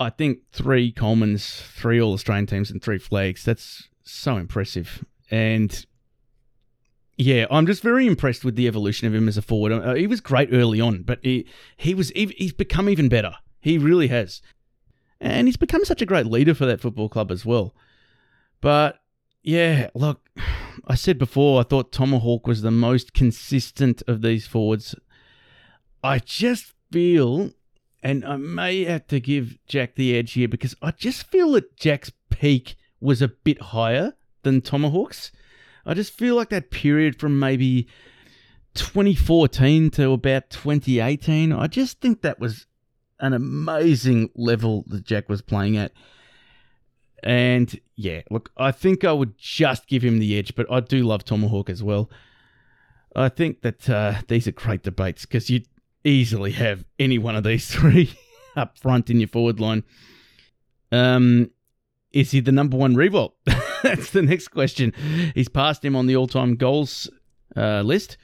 I 0.03 0.11
think 0.11 0.41
three 0.53 0.93
Colemans, 0.93 1.63
three 1.63 2.01
All 2.01 2.13
Australian 2.13 2.47
teams, 2.47 2.71
and 2.71 2.83
three 2.83 2.99
flags. 2.99 3.45
That's 3.45 3.89
so 4.05 4.37
impressive. 4.37 5.05
And 5.31 5.85
yeah, 7.17 7.47
I'm 7.51 7.67
just 7.67 7.83
very 7.83 8.07
impressed 8.07 8.45
with 8.45 8.57
the 8.57 8.67
evolution 8.67 9.07
of 9.07 9.15
him 9.15 9.29
as 9.29 9.37
a 9.37 9.43
forward. 9.43 9.73
Uh, 9.73 9.95
he 9.95 10.07
was 10.07 10.21
great 10.21 10.51
early 10.53 10.81
on, 10.81 11.03
but 11.03 11.21
he 11.23 11.47
he 11.77 11.95
was 11.95 12.11
he's 12.11 12.53
become 12.53 12.89
even 12.89 13.09
better. 13.09 13.35
He 13.61 13.79
really 13.79 14.09
has, 14.09 14.43
and 15.21 15.47
he's 15.47 15.57
become 15.57 15.85
such 15.85 16.03
a 16.03 16.07
great 16.07 16.27
leader 16.27 16.55
for 16.55 16.67
that 16.67 16.81
football 16.81 17.09
club 17.09 17.31
as 17.31 17.47
well. 17.47 17.75
But 18.61 18.99
yeah, 19.43 19.91
look, 19.95 20.29
I 20.87 20.95
said 20.95 21.19
before 21.19 21.61
I 21.61 21.65
thought 21.65 21.93
Tomahawk 21.93 22.47
was 22.47 22.63
the 22.63 22.71
most 22.71 23.13
consistent 23.13 24.03
of 24.07 24.23
these 24.23 24.47
forwards. 24.47 24.95
I 26.03 26.19
just 26.19 26.73
feel, 26.91 27.53
and 28.03 28.25
I 28.25 28.37
may 28.37 28.85
have 28.85 29.07
to 29.09 29.21
give 29.21 29.59
Jack 29.67 29.95
the 29.95 30.17
edge 30.17 30.33
here 30.33 30.49
because 30.49 30.75
I 30.83 30.91
just 30.91 31.27
feel 31.29 31.53
that 31.53 31.77
Jack's 31.77 32.13
peak 32.31 32.77
was 33.01 33.23
a 33.23 33.29
bit 33.29 33.61
higher 33.61 34.15
than 34.43 34.61
Tomahawk's. 34.61 35.31
I 35.87 35.95
just 35.95 36.17
feel 36.17 36.35
like 36.37 36.51
that 36.51 36.71
period 36.71 37.19
from 37.19 37.39
maybe 37.39 37.89
2014 38.75 39.91
to 39.91 40.13
about 40.13 40.51
2018, 40.51 41.53
I 41.53 41.67
just 41.67 42.01
think 42.01 42.23
that 42.23 42.41
was 42.41 42.67
an 43.21 43.33
amazing 43.33 44.31
level 44.35 44.85
that 44.89 45.05
Jack 45.05 45.29
was 45.29 45.43
playing 45.43 45.77
at. 45.77 45.93
And 47.23 47.79
yeah, 47.95 48.23
look, 48.31 48.51
I 48.57 48.73
think 48.73 49.05
I 49.05 49.13
would 49.13 49.39
just 49.39 49.87
give 49.87 50.03
him 50.03 50.19
the 50.19 50.37
edge, 50.37 50.55
but 50.57 50.71
I 50.71 50.81
do 50.81 51.05
love 51.05 51.25
Tomahawk 51.25 51.71
as 51.71 51.83
well. 51.83 52.11
I 53.15 53.29
think 53.29 53.63
that 53.63 53.89
uh, 53.89 54.15
these 54.27 54.49
are 54.49 54.53
great 54.53 54.83
debates 54.83 55.27
because 55.27 55.51
you 55.51 55.63
easily 56.05 56.53
have 56.53 56.85
any 56.99 57.19
one 57.19 57.37
of 57.37 57.45
these 57.45 57.67
three 57.75 58.13
up 58.57 58.79
front 58.79 59.11
in 59.11 59.21
your 59.21 59.29
forward 59.29 59.61
line. 59.61 59.85
Um, 60.91 61.51
is 62.13 62.31
he 62.33 62.41
the 62.41 62.53
number 62.53 62.77
one 62.77 62.95
Riewoldt? 62.95 63.33
That's 63.83 64.11
the 64.11 64.23
next 64.23 64.49
question. 64.49 64.93
He's 65.35 65.49
passed 65.49 65.85
him 65.85 65.97
on 65.97 66.07
the 66.07 66.17
all-time 66.17 66.57
goals 66.57 67.11
uh, 67.57 67.81
list. 67.81 68.17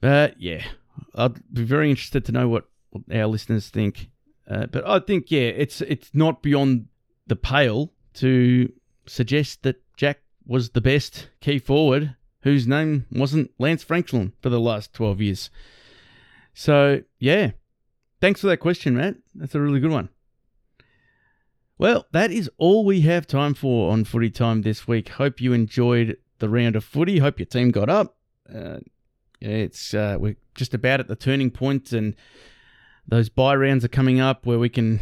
But 0.00 0.40
yeah, 0.40 0.62
I'd 1.14 1.40
be 1.52 1.64
very 1.64 1.90
interested 1.90 2.24
to 2.26 2.32
know 2.32 2.48
what, 2.48 2.66
our 3.12 3.26
listeners 3.26 3.68
think. 3.68 4.10
Uh, 4.48 4.66
but 4.66 4.86
I 4.86 5.00
think 5.00 5.30
yeah, 5.30 5.48
it's 5.48 5.80
it's 5.80 6.10
not 6.12 6.42
beyond 6.42 6.86
the 7.26 7.36
pale 7.36 7.92
to 8.14 8.70
suggest 9.06 9.62
that 9.62 9.82
Jack 9.96 10.20
was 10.46 10.70
the 10.70 10.80
best 10.80 11.30
key 11.40 11.58
forward 11.58 12.14
whose 12.42 12.66
name 12.66 13.06
wasn't 13.10 13.50
Lance 13.58 13.82
Franklin 13.82 14.34
for 14.42 14.50
the 14.50 14.60
last 14.60 14.92
12 14.92 15.20
years. 15.22 15.50
So, 16.54 17.02
yeah. 17.18 17.50
Thanks 18.20 18.40
for 18.40 18.46
that 18.46 18.58
question, 18.58 18.96
Matt. 18.96 19.16
That's 19.34 19.54
a 19.54 19.60
really 19.60 19.80
good 19.80 19.90
one. 19.90 20.08
Well, 21.76 22.06
that 22.12 22.30
is 22.30 22.48
all 22.56 22.84
we 22.84 23.00
have 23.02 23.26
time 23.26 23.52
for 23.52 23.92
on 23.92 24.04
Footy 24.04 24.30
Time 24.30 24.62
this 24.62 24.86
week. 24.86 25.10
Hope 25.10 25.40
you 25.40 25.52
enjoyed 25.52 26.16
the 26.38 26.48
round 26.48 26.76
of 26.76 26.84
footy. 26.84 27.18
Hope 27.18 27.38
your 27.38 27.46
team 27.46 27.72
got 27.72 27.88
up. 27.90 28.16
Uh, 28.52 28.78
it's 29.40 29.92
uh, 29.92 30.16
we're 30.18 30.36
just 30.54 30.72
about 30.72 31.00
at 31.00 31.08
the 31.08 31.16
turning 31.16 31.50
point, 31.50 31.92
and 31.92 32.14
those 33.06 33.28
bye 33.28 33.56
rounds 33.56 33.84
are 33.84 33.88
coming 33.88 34.20
up 34.20 34.46
where 34.46 34.58
we 34.58 34.68
can 34.68 35.00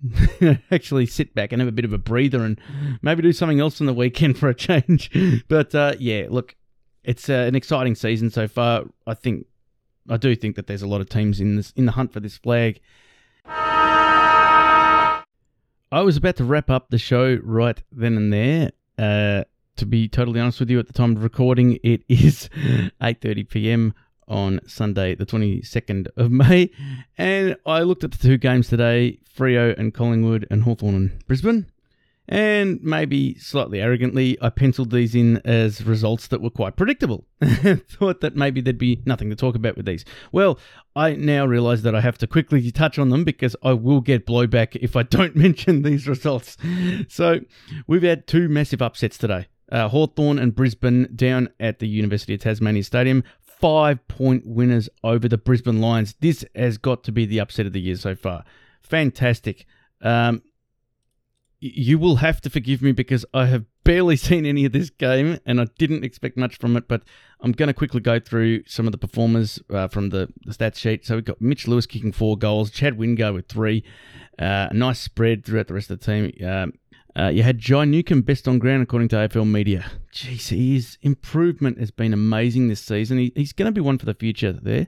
actually 0.70 1.06
sit 1.06 1.34
back 1.34 1.52
and 1.52 1.60
have 1.60 1.68
a 1.68 1.72
bit 1.72 1.84
of 1.84 1.92
a 1.92 1.98
breather 1.98 2.44
and 2.44 2.60
maybe 3.02 3.22
do 3.22 3.32
something 3.32 3.60
else 3.60 3.80
on 3.80 3.86
the 3.86 3.94
weekend 3.94 4.38
for 4.38 4.48
a 4.48 4.54
change. 4.54 5.10
but 5.48 5.74
uh, 5.74 5.94
yeah, 5.98 6.26
look, 6.28 6.54
it's 7.02 7.28
uh, 7.28 7.32
an 7.48 7.54
exciting 7.54 7.94
season 7.94 8.30
so 8.30 8.46
far. 8.46 8.84
I 9.06 9.14
think 9.14 9.46
I 10.10 10.16
do 10.16 10.34
think 10.34 10.56
that 10.56 10.66
there's 10.66 10.82
a 10.82 10.88
lot 10.88 11.00
of 11.00 11.08
teams 11.08 11.40
in 11.40 11.54
this 11.56 11.72
in 11.76 11.86
the 11.86 11.92
hunt 11.92 12.12
for 12.12 12.20
this 12.20 12.36
flag. 12.36 12.80
I 13.46 15.22
was 15.92 16.16
about 16.16 16.36
to 16.36 16.44
wrap 16.44 16.68
up 16.68 16.90
the 16.90 16.98
show 16.98 17.38
right 17.42 17.80
then 17.90 18.16
and 18.16 18.32
there. 18.32 18.72
Uh, 18.98 19.44
to 19.76 19.86
be 19.86 20.08
totally 20.08 20.40
honest 20.40 20.60
with 20.60 20.68
you, 20.68 20.78
at 20.78 20.86
the 20.88 20.92
time 20.92 21.16
of 21.16 21.22
recording, 21.22 21.78
it 21.82 22.02
is 22.08 22.50
8:30 23.00 23.48
p.m. 23.48 23.94
on 24.28 24.60
Sunday, 24.66 25.14
the 25.14 25.26
22nd 25.26 26.08
of 26.16 26.30
May, 26.30 26.70
and 27.16 27.56
I 27.64 27.82
looked 27.82 28.04
at 28.04 28.10
the 28.10 28.18
two 28.18 28.36
games 28.36 28.68
today: 28.68 29.20
Freo 29.36 29.78
and 29.78 29.94
Collingwood, 29.94 30.46
and 30.50 30.64
Hawthorn 30.64 30.94
and 30.94 31.26
Brisbane. 31.26 31.66
And 32.30 32.80
maybe 32.80 33.36
slightly 33.38 33.80
arrogantly, 33.80 34.38
I 34.40 34.50
penciled 34.50 34.92
these 34.92 35.16
in 35.16 35.38
as 35.44 35.82
results 35.84 36.28
that 36.28 36.40
were 36.40 36.48
quite 36.48 36.76
predictable. 36.76 37.26
Thought 37.42 38.20
that 38.20 38.36
maybe 38.36 38.60
there'd 38.60 38.78
be 38.78 39.02
nothing 39.04 39.30
to 39.30 39.36
talk 39.36 39.56
about 39.56 39.76
with 39.76 39.84
these. 39.84 40.04
Well, 40.30 40.56
I 40.94 41.16
now 41.16 41.44
realize 41.44 41.82
that 41.82 41.96
I 41.96 42.00
have 42.00 42.18
to 42.18 42.28
quickly 42.28 42.70
touch 42.70 43.00
on 43.00 43.08
them 43.08 43.24
because 43.24 43.56
I 43.64 43.72
will 43.72 44.00
get 44.00 44.26
blowback 44.26 44.76
if 44.76 44.94
I 44.94 45.02
don't 45.02 45.34
mention 45.46 45.82
these 45.82 46.06
results. 46.06 46.56
So, 47.08 47.40
we've 47.88 48.04
had 48.04 48.28
two 48.28 48.48
massive 48.48 48.80
upsets 48.80 49.18
today. 49.18 49.48
Uh, 49.72 49.88
Hawthorn 49.88 50.38
and 50.38 50.54
Brisbane 50.54 51.08
down 51.16 51.48
at 51.58 51.80
the 51.80 51.88
University 51.88 52.34
of 52.34 52.40
Tasmania 52.40 52.84
Stadium. 52.84 53.24
Five 53.40 54.06
point 54.06 54.46
winners 54.46 54.88
over 55.02 55.28
the 55.28 55.36
Brisbane 55.36 55.80
Lions. 55.80 56.14
This 56.20 56.44
has 56.54 56.78
got 56.78 57.02
to 57.04 57.12
be 57.12 57.26
the 57.26 57.40
upset 57.40 57.66
of 57.66 57.72
the 57.72 57.80
year 57.80 57.96
so 57.96 58.14
far. 58.14 58.44
Fantastic. 58.80 59.66
Um, 60.00 60.42
you 61.60 61.98
will 61.98 62.16
have 62.16 62.40
to 62.40 62.50
forgive 62.50 62.80
me 62.80 62.92
because 62.92 63.24
I 63.34 63.46
have 63.46 63.64
barely 63.84 64.16
seen 64.16 64.46
any 64.46 64.64
of 64.64 64.72
this 64.72 64.90
game 64.90 65.38
and 65.44 65.60
I 65.60 65.66
didn't 65.78 66.04
expect 66.04 66.36
much 66.36 66.58
from 66.58 66.76
it, 66.76 66.88
but 66.88 67.02
I'm 67.40 67.52
going 67.52 67.68
to 67.68 67.74
quickly 67.74 68.00
go 68.00 68.18
through 68.18 68.64
some 68.66 68.86
of 68.86 68.92
the 68.92 68.98
performers 68.98 69.60
uh, 69.70 69.88
from 69.88 70.10
the, 70.10 70.32
the 70.44 70.52
stats 70.52 70.76
sheet. 70.76 71.06
So 71.06 71.16
we've 71.16 71.24
got 71.24 71.40
Mitch 71.40 71.68
Lewis 71.68 71.86
kicking 71.86 72.12
four 72.12 72.36
goals, 72.36 72.70
Chad 72.70 72.98
Wingard 72.98 73.34
with 73.34 73.48
three, 73.48 73.84
uh, 74.38 74.68
a 74.70 74.74
nice 74.74 75.00
spread 75.00 75.44
throughout 75.44 75.68
the 75.68 75.74
rest 75.74 75.90
of 75.90 76.00
the 76.00 76.06
team. 76.06 76.32
Um, 76.46 76.72
uh, 77.18 77.28
you 77.28 77.42
had 77.42 77.58
John 77.58 77.90
Newcombe 77.90 78.22
best 78.22 78.46
on 78.46 78.58
ground 78.58 78.82
according 78.82 79.08
to 79.08 79.16
AFL 79.16 79.48
Media. 79.50 79.90
Jeez, 80.12 80.48
his 80.48 80.96
improvement 81.02 81.78
has 81.78 81.90
been 81.90 82.12
amazing 82.12 82.68
this 82.68 82.80
season. 82.80 83.18
He, 83.18 83.32
he's 83.34 83.52
going 83.52 83.66
to 83.66 83.72
be 83.72 83.80
one 83.80 83.98
for 83.98 84.06
the 84.06 84.14
future 84.14 84.52
there. 84.52 84.86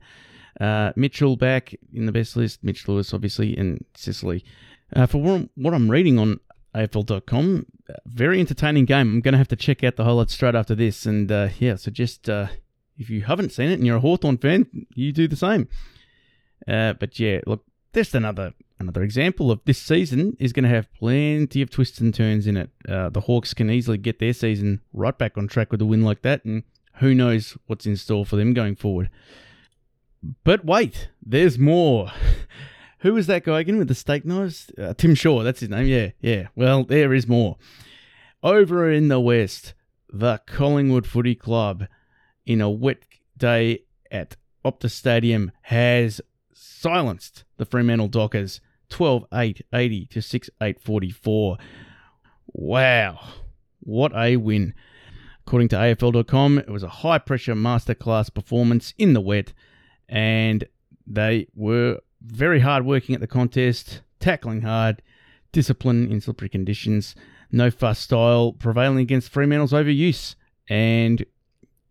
Uh, 0.61 0.93
Mitchell 0.95 1.37
back 1.37 1.75
in 1.93 2.07
the 2.07 2.13
best 2.13 2.37
list. 2.37 2.63
Mitch 2.63 2.87
Lewis, 2.87 3.13
obviously, 3.13 3.57
and 3.57 3.85
Sicily. 3.95 4.45
Uh, 4.95 5.07
for 5.07 5.49
what 5.55 5.75
I'm 5.75 5.91
reading 5.91 6.19
on 6.19 6.39
AFL.com. 6.75 7.67
Very 8.07 8.41
entertaining 8.41 8.85
game. 8.85 9.15
I'm 9.15 9.21
going 9.21 9.33
to 9.33 9.39
have 9.39 9.49
to 9.49 9.57
check 9.57 9.85
out 9.85 9.97
the 9.97 10.05
highlights 10.05 10.35
straight 10.35 10.55
after 10.55 10.75
this. 10.75 11.07
And 11.07 11.31
uh, 11.31 11.49
yeah, 11.59 11.77
so 11.77 11.91
just 11.91 12.29
uh, 12.29 12.49
if 12.97 13.11
you 13.11 13.23
haven't 13.23 13.53
seen 13.53 13.71
it 13.71 13.75
and 13.75 13.87
you're 13.87 13.97
a 13.97 14.01
Hawthorn 14.01 14.39
fan, 14.39 14.87
you 14.95 15.13
do 15.13 15.29
the 15.29 15.37
same. 15.37 15.69
Uh, 16.67 16.95
but 16.95 17.19
yeah, 17.19 17.41
look, 17.47 17.65
just 17.95 18.15
another 18.15 18.55
another 18.79 19.03
example 19.03 19.51
of 19.51 19.61
this 19.65 19.79
season 19.79 20.37
is 20.41 20.53
going 20.53 20.65
to 20.65 20.69
have 20.69 20.93
plenty 20.95 21.63
of 21.63 21.71
twists 21.71 22.01
and 22.01 22.15
turns 22.15 22.47
in 22.47 22.57
it. 22.57 22.71
Uh, 22.89 23.09
the 23.09 23.21
Hawks 23.21 23.55
can 23.55 23.71
easily 23.71 23.99
get 23.99 24.19
their 24.19 24.33
season 24.33 24.81
right 24.93 25.17
back 25.17 25.39
on 25.39 25.47
track 25.49 25.71
with 25.71 25.81
a 25.81 25.87
win 25.87 26.03
like 26.03 26.23
that, 26.23 26.45
and 26.45 26.65
who 26.95 27.15
knows 27.15 27.57
what's 27.67 27.87
in 27.87 27.97
store 27.97 28.27
for 28.27 28.37
them 28.37 28.55
going 28.55 28.77
forward. 28.77 29.09
But 30.45 30.65
wait, 30.65 31.09
there's 31.25 31.59
more. 31.59 32.11
Who 33.03 33.15
was 33.15 33.27
that 33.27 33.43
guy 33.43 33.59
again 33.59 33.79
with 33.79 33.89
the 33.89 33.97
steak 33.97 34.25
knives? 34.25 34.71
Uh, 34.79 34.95
Tim 34.95 35.17
Shaw, 35.17 35.43
that's 35.43 35.59
his 35.59 35.69
name. 35.69 35.87
Yeah, 35.87 36.11
yeah. 36.21 36.49
Well, 36.55 36.85
there 36.85 37.13
is 37.13 37.27
more. 37.27 37.57
Over 38.45 38.91
in 38.91 39.09
the 39.09 39.19
West, 39.19 39.75
the 40.09 40.41
Collingwood 40.47 41.05
Footy 41.05 41.35
Club, 41.35 41.87
in 42.47 42.61
a 42.61 42.71
wet 42.71 43.03
day 43.37 43.81
at 44.13 44.37
Optus 44.65 44.93
Stadium, 44.93 45.51
has 45.63 46.21
silenced 46.53 47.43
the 47.57 47.65
Fremantle 47.65 48.07
Dockers 48.07 48.61
12 48.89 49.27
8 49.35 49.67
80 49.73 50.07
to 50.07 50.23
6 50.23 50.51
8 50.61 50.81
44. 50.81 51.57
Wow, 52.53 53.19
what 53.81 54.13
a 54.15 54.37
win. 54.37 54.75
According 55.45 55.69
to 55.71 55.77
AFL.com, 55.77 56.59
it 56.59 56.71
was 56.71 56.85
a 56.85 56.89
high 56.89 57.19
pressure 57.19 57.57
masterclass 57.57 58.33
performance 58.33 58.95
in 58.97 59.13
the 59.13 59.21
wet, 59.21 59.53
and 60.09 60.69
they 61.05 61.49
were 61.57 61.99
very 62.27 62.61
hard 62.61 62.85
working 62.85 63.15
at 63.15 63.21
the 63.21 63.27
contest, 63.27 64.01
tackling 64.21 64.63
hard, 64.63 65.03
discipline 65.53 66.11
in 66.11 66.21
slippery 66.21 66.49
conditions, 66.49 67.15
no 67.51 67.71
fuss 67.71 67.99
style, 67.99 68.53
prevailing 68.53 68.99
against 68.99 69.31
Fremantle's 69.31 69.73
overuse, 69.73 70.35
and 70.69 71.25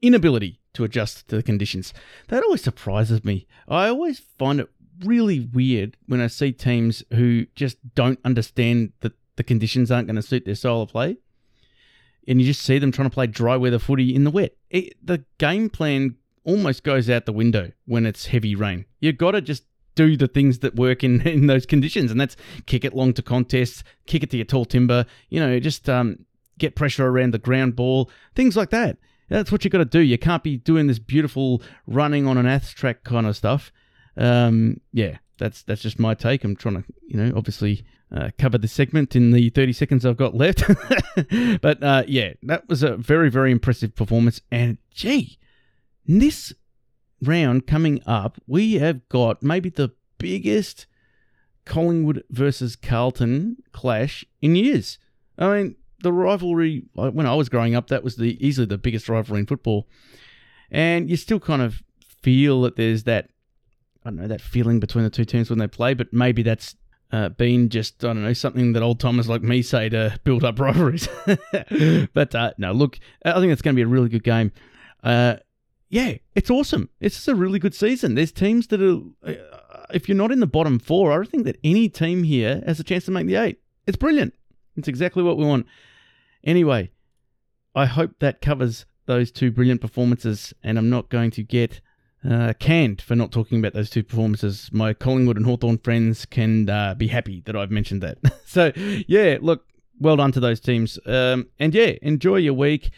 inability 0.02 0.60
to 0.74 0.84
adjust 0.84 1.28
to 1.28 1.36
the 1.36 1.44
conditions. 1.44 1.94
That 2.30 2.44
always 2.44 2.64
surprises 2.64 3.24
me. 3.24 3.48
I 3.68 3.88
always 3.88 4.20
find 4.40 4.60
it 4.60 4.70
really 5.04 5.40
weird 5.40 5.98
when 6.08 6.22
I 6.22 6.28
see 6.28 6.52
teams 6.52 7.04
who 7.14 7.46
just 7.56 7.78
don't 7.96 8.20
understand 8.24 8.94
that 9.02 9.14
the 9.36 9.44
conditions 9.44 9.92
aren't 9.92 10.08
going 10.08 10.16
to 10.16 10.22
suit 10.22 10.46
their 10.46 10.56
style 10.56 10.82
of 10.82 10.90
play. 10.90 11.18
And 12.28 12.40
you 12.40 12.48
just 12.48 12.62
see 12.62 12.78
them 12.78 12.92
trying 12.92 13.10
to 13.10 13.14
play 13.14 13.28
dry 13.28 13.58
weather 13.58 13.80
footy 13.80 14.14
in 14.14 14.24
the 14.24 14.32
wet. 14.32 14.56
It, 14.70 14.94
the 15.04 15.26
game 15.40 15.70
plan 15.70 16.18
almost 16.44 16.84
goes 16.84 17.10
out 17.10 17.26
the 17.26 17.34
window 17.34 17.72
when 17.86 18.06
it's 18.06 18.28
heavy 18.28 18.56
rain. 18.56 18.86
You've 19.00 19.18
got 19.18 19.32
to 19.32 19.42
just 19.42 19.64
do 19.96 20.16
the 20.18 20.28
things 20.28 20.60
that 20.60 20.76
work 20.76 21.04
in, 21.04 21.22
in 21.28 21.48
those 21.48 21.66
conditions, 21.66 22.12
and 22.12 22.20
that's 22.20 22.36
kick 22.66 22.86
it 22.86 22.96
long 22.96 23.14
to 23.14 23.22
contests, 23.22 23.84
kick 24.06 24.24
it 24.24 24.30
to 24.32 24.38
your 24.38 24.46
tall 24.46 24.66
timber, 24.66 25.06
you 25.30 25.39
know, 25.39 25.60
just 25.60 25.89
um, 25.89 26.26
get 26.58 26.76
pressure 26.76 27.08
around 27.08 27.34
the 27.34 27.39
ground 27.39 27.76
ball, 27.76 28.10
things 28.36 28.56
like 28.56 28.70
that. 28.70 28.98
That's 29.30 29.52
what 29.52 29.64
you 29.64 29.70
got 29.70 29.78
to 29.78 29.86
do. 29.86 30.00
You 30.00 30.18
can't 30.18 30.44
be 30.44 30.58
doing 30.58 30.88
this 30.88 31.00
beautiful 31.00 31.62
running 31.88 32.28
on 32.28 32.38
an 32.38 32.46
ath 32.46 32.76
track 32.76 33.06
kind 33.06 33.26
of 33.26 33.38
stuff. 33.38 33.72
Um, 34.18 34.82
yeah, 34.92 35.18
that's 35.38 35.64
that's 35.64 35.82
just 35.82 36.00
my 36.00 36.14
take. 36.14 36.44
I'm 36.44 36.56
trying 36.56 36.84
to, 36.84 36.84
you 37.08 37.18
know, 37.18 37.34
obviously 37.38 37.86
uh, 38.14 38.32
cover 38.38 38.58
the 38.58 38.68
segment 38.68 39.16
in 39.16 39.32
the 39.32 39.50
30 39.50 39.72
seconds 39.72 40.06
I've 40.06 40.18
got 40.18 40.36
left. 40.36 40.64
but 41.62 41.82
uh, 41.82 42.04
yeah, 42.08 42.34
that 42.44 42.68
was 42.68 42.84
a 42.84 42.98
very 42.98 43.30
very 43.30 43.52
impressive 43.52 43.96
performance. 43.96 44.42
And 44.52 44.78
gee, 44.94 45.39
this 46.06 46.54
round 47.22 47.68
coming 47.68 48.02
up, 48.06 48.42
we 48.48 48.76
have 48.76 49.08
got 49.10 49.44
maybe 49.44 49.70
the 49.70 49.92
biggest 50.18 50.86
Collingwood 51.66 52.24
versus 52.30 52.76
Carlton 52.76 53.58
clash 53.72 54.26
in 54.42 54.56
years. 54.56 54.98
I 55.38 55.56
mean, 55.56 55.76
the 56.02 56.12
rivalry 56.12 56.86
when 56.94 57.26
I 57.26 57.36
was 57.36 57.50
growing 57.50 57.76
up, 57.76 57.88
that 57.88 58.04
was 58.04 58.16
the 58.16 58.38
easily 58.46 58.66
the 58.66 58.78
biggest 58.78 59.08
rivalry 59.08 59.42
in 59.42 59.46
football, 59.46 59.88
and 60.70 61.10
you 61.10 61.16
still 61.16 61.40
kind 61.40 61.62
of 61.62 61.82
feel 62.22 62.62
that 62.62 62.76
there's 62.76 63.04
that 63.04 63.30
I 64.06 64.10
don't 64.10 64.20
know 64.20 64.28
that 64.28 64.42
feeling 64.42 64.80
between 64.80 65.04
the 65.04 65.10
two 65.10 65.26
teams 65.26 65.50
when 65.50 65.60
they 65.60 65.68
play, 65.68 65.94
but 65.94 66.12
maybe 66.12 66.42
that's 66.42 66.76
uh, 67.12 67.30
been 67.30 67.70
just 67.70 68.04
I 68.04 68.08
don't 68.08 68.24
know 68.24 68.34
something 68.34 68.74
that 68.74 68.82
old 68.82 69.00
timers 69.00 69.30
like 69.30 69.44
me 69.44 69.62
say 69.62 69.90
to 69.90 70.20
build 70.24 70.44
up 70.44 70.60
rivalries. 70.60 71.08
but 72.14 72.34
uh, 72.34 72.54
no, 72.58 72.72
look, 72.72 73.00
I 73.24 73.40
think 73.40 73.52
it's 73.52 73.62
going 73.62 73.76
to 73.76 73.80
be 73.80 73.84
a 73.84 73.88
really 73.88 74.10
good 74.10 74.24
game. 74.24 74.52
Uh, 75.04 75.38
yeah, 75.92 76.16
it's 76.36 76.50
awesome. 76.50 76.89
It's 77.02 77.16
just 77.16 77.28
a 77.28 77.36
really 77.36 77.60
good 77.60 77.76
season. 77.76 78.16
There's 78.16 78.32
teams 78.32 78.68
that 78.68 78.82
are, 78.82 79.02
uh, 79.30 79.86
if 79.94 80.08
you're 80.08 80.18
not 80.18 80.32
in 80.32 80.39
the 80.39 80.48
bottom 80.48 80.80
four, 80.80 81.12
I 81.12 81.16
don't 81.18 81.30
think 81.30 81.44
that 81.44 81.60
any 81.66 81.89
team 81.89 82.24
here 82.24 82.64
has 82.66 82.80
a 82.80 82.84
chance 82.84 83.06
to 83.06 83.12
make 83.12 83.28
the 83.28 83.36
eight. 83.36 83.60
It's 83.86 83.98
brilliant. 83.98 84.34
It's 84.78 84.88
exactly 84.88 85.22
what 85.22 85.38
we 85.38 85.44
want. 85.44 85.68
Anyway, 86.46 86.92
I 87.76 87.88
hope 87.88 88.20
that 88.20 88.39
covers 88.39 88.86
those 89.06 89.32
two 89.32 89.52
brilliant 89.52 89.82
performances, 89.82 90.54
and 90.64 90.78
I'm 90.78 90.89
not 90.89 91.10
going 91.10 91.30
to 91.32 91.44
get 91.44 91.82
uh, 92.28 92.54
canned 92.58 93.02
for 93.02 93.18
not 93.18 93.34
talking 93.34 93.60
about 93.60 93.74
those 93.74 93.89
two 93.89 94.04
performances. 94.04 94.70
My 94.72 94.94
Collingwood 94.94 95.36
and 95.36 95.46
Hawthorn 95.46 95.78
friends 95.80 96.26
can 96.26 96.70
uh, 96.70 96.96
be 96.96 97.08
happy 97.08 97.42
that 97.42 97.58
I've 97.58 97.70
mentioned 97.70 98.02
that. 98.02 98.18
so, 98.46 98.72
yeah, 98.76 99.39
look, 99.42 99.66
well 100.00 100.16
done 100.16 100.32
to 100.32 100.39
those 100.39 100.62
teams. 100.62 100.98
Um, 101.06 101.48
and 101.60 101.76
yeah, 101.76 101.96
enjoy 102.02 102.38
your 102.38 102.54
week. 102.54 102.92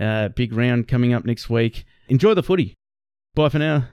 Uh, 0.00 0.28
big 0.28 0.54
round 0.54 0.88
coming 0.88 1.12
up 1.12 1.26
next 1.26 1.50
week. 1.50 1.84
Enjoy 2.08 2.34
the 2.34 2.42
footy. 2.42 2.74
Bye 3.34 3.50
for 3.50 3.58
now. 3.58 3.88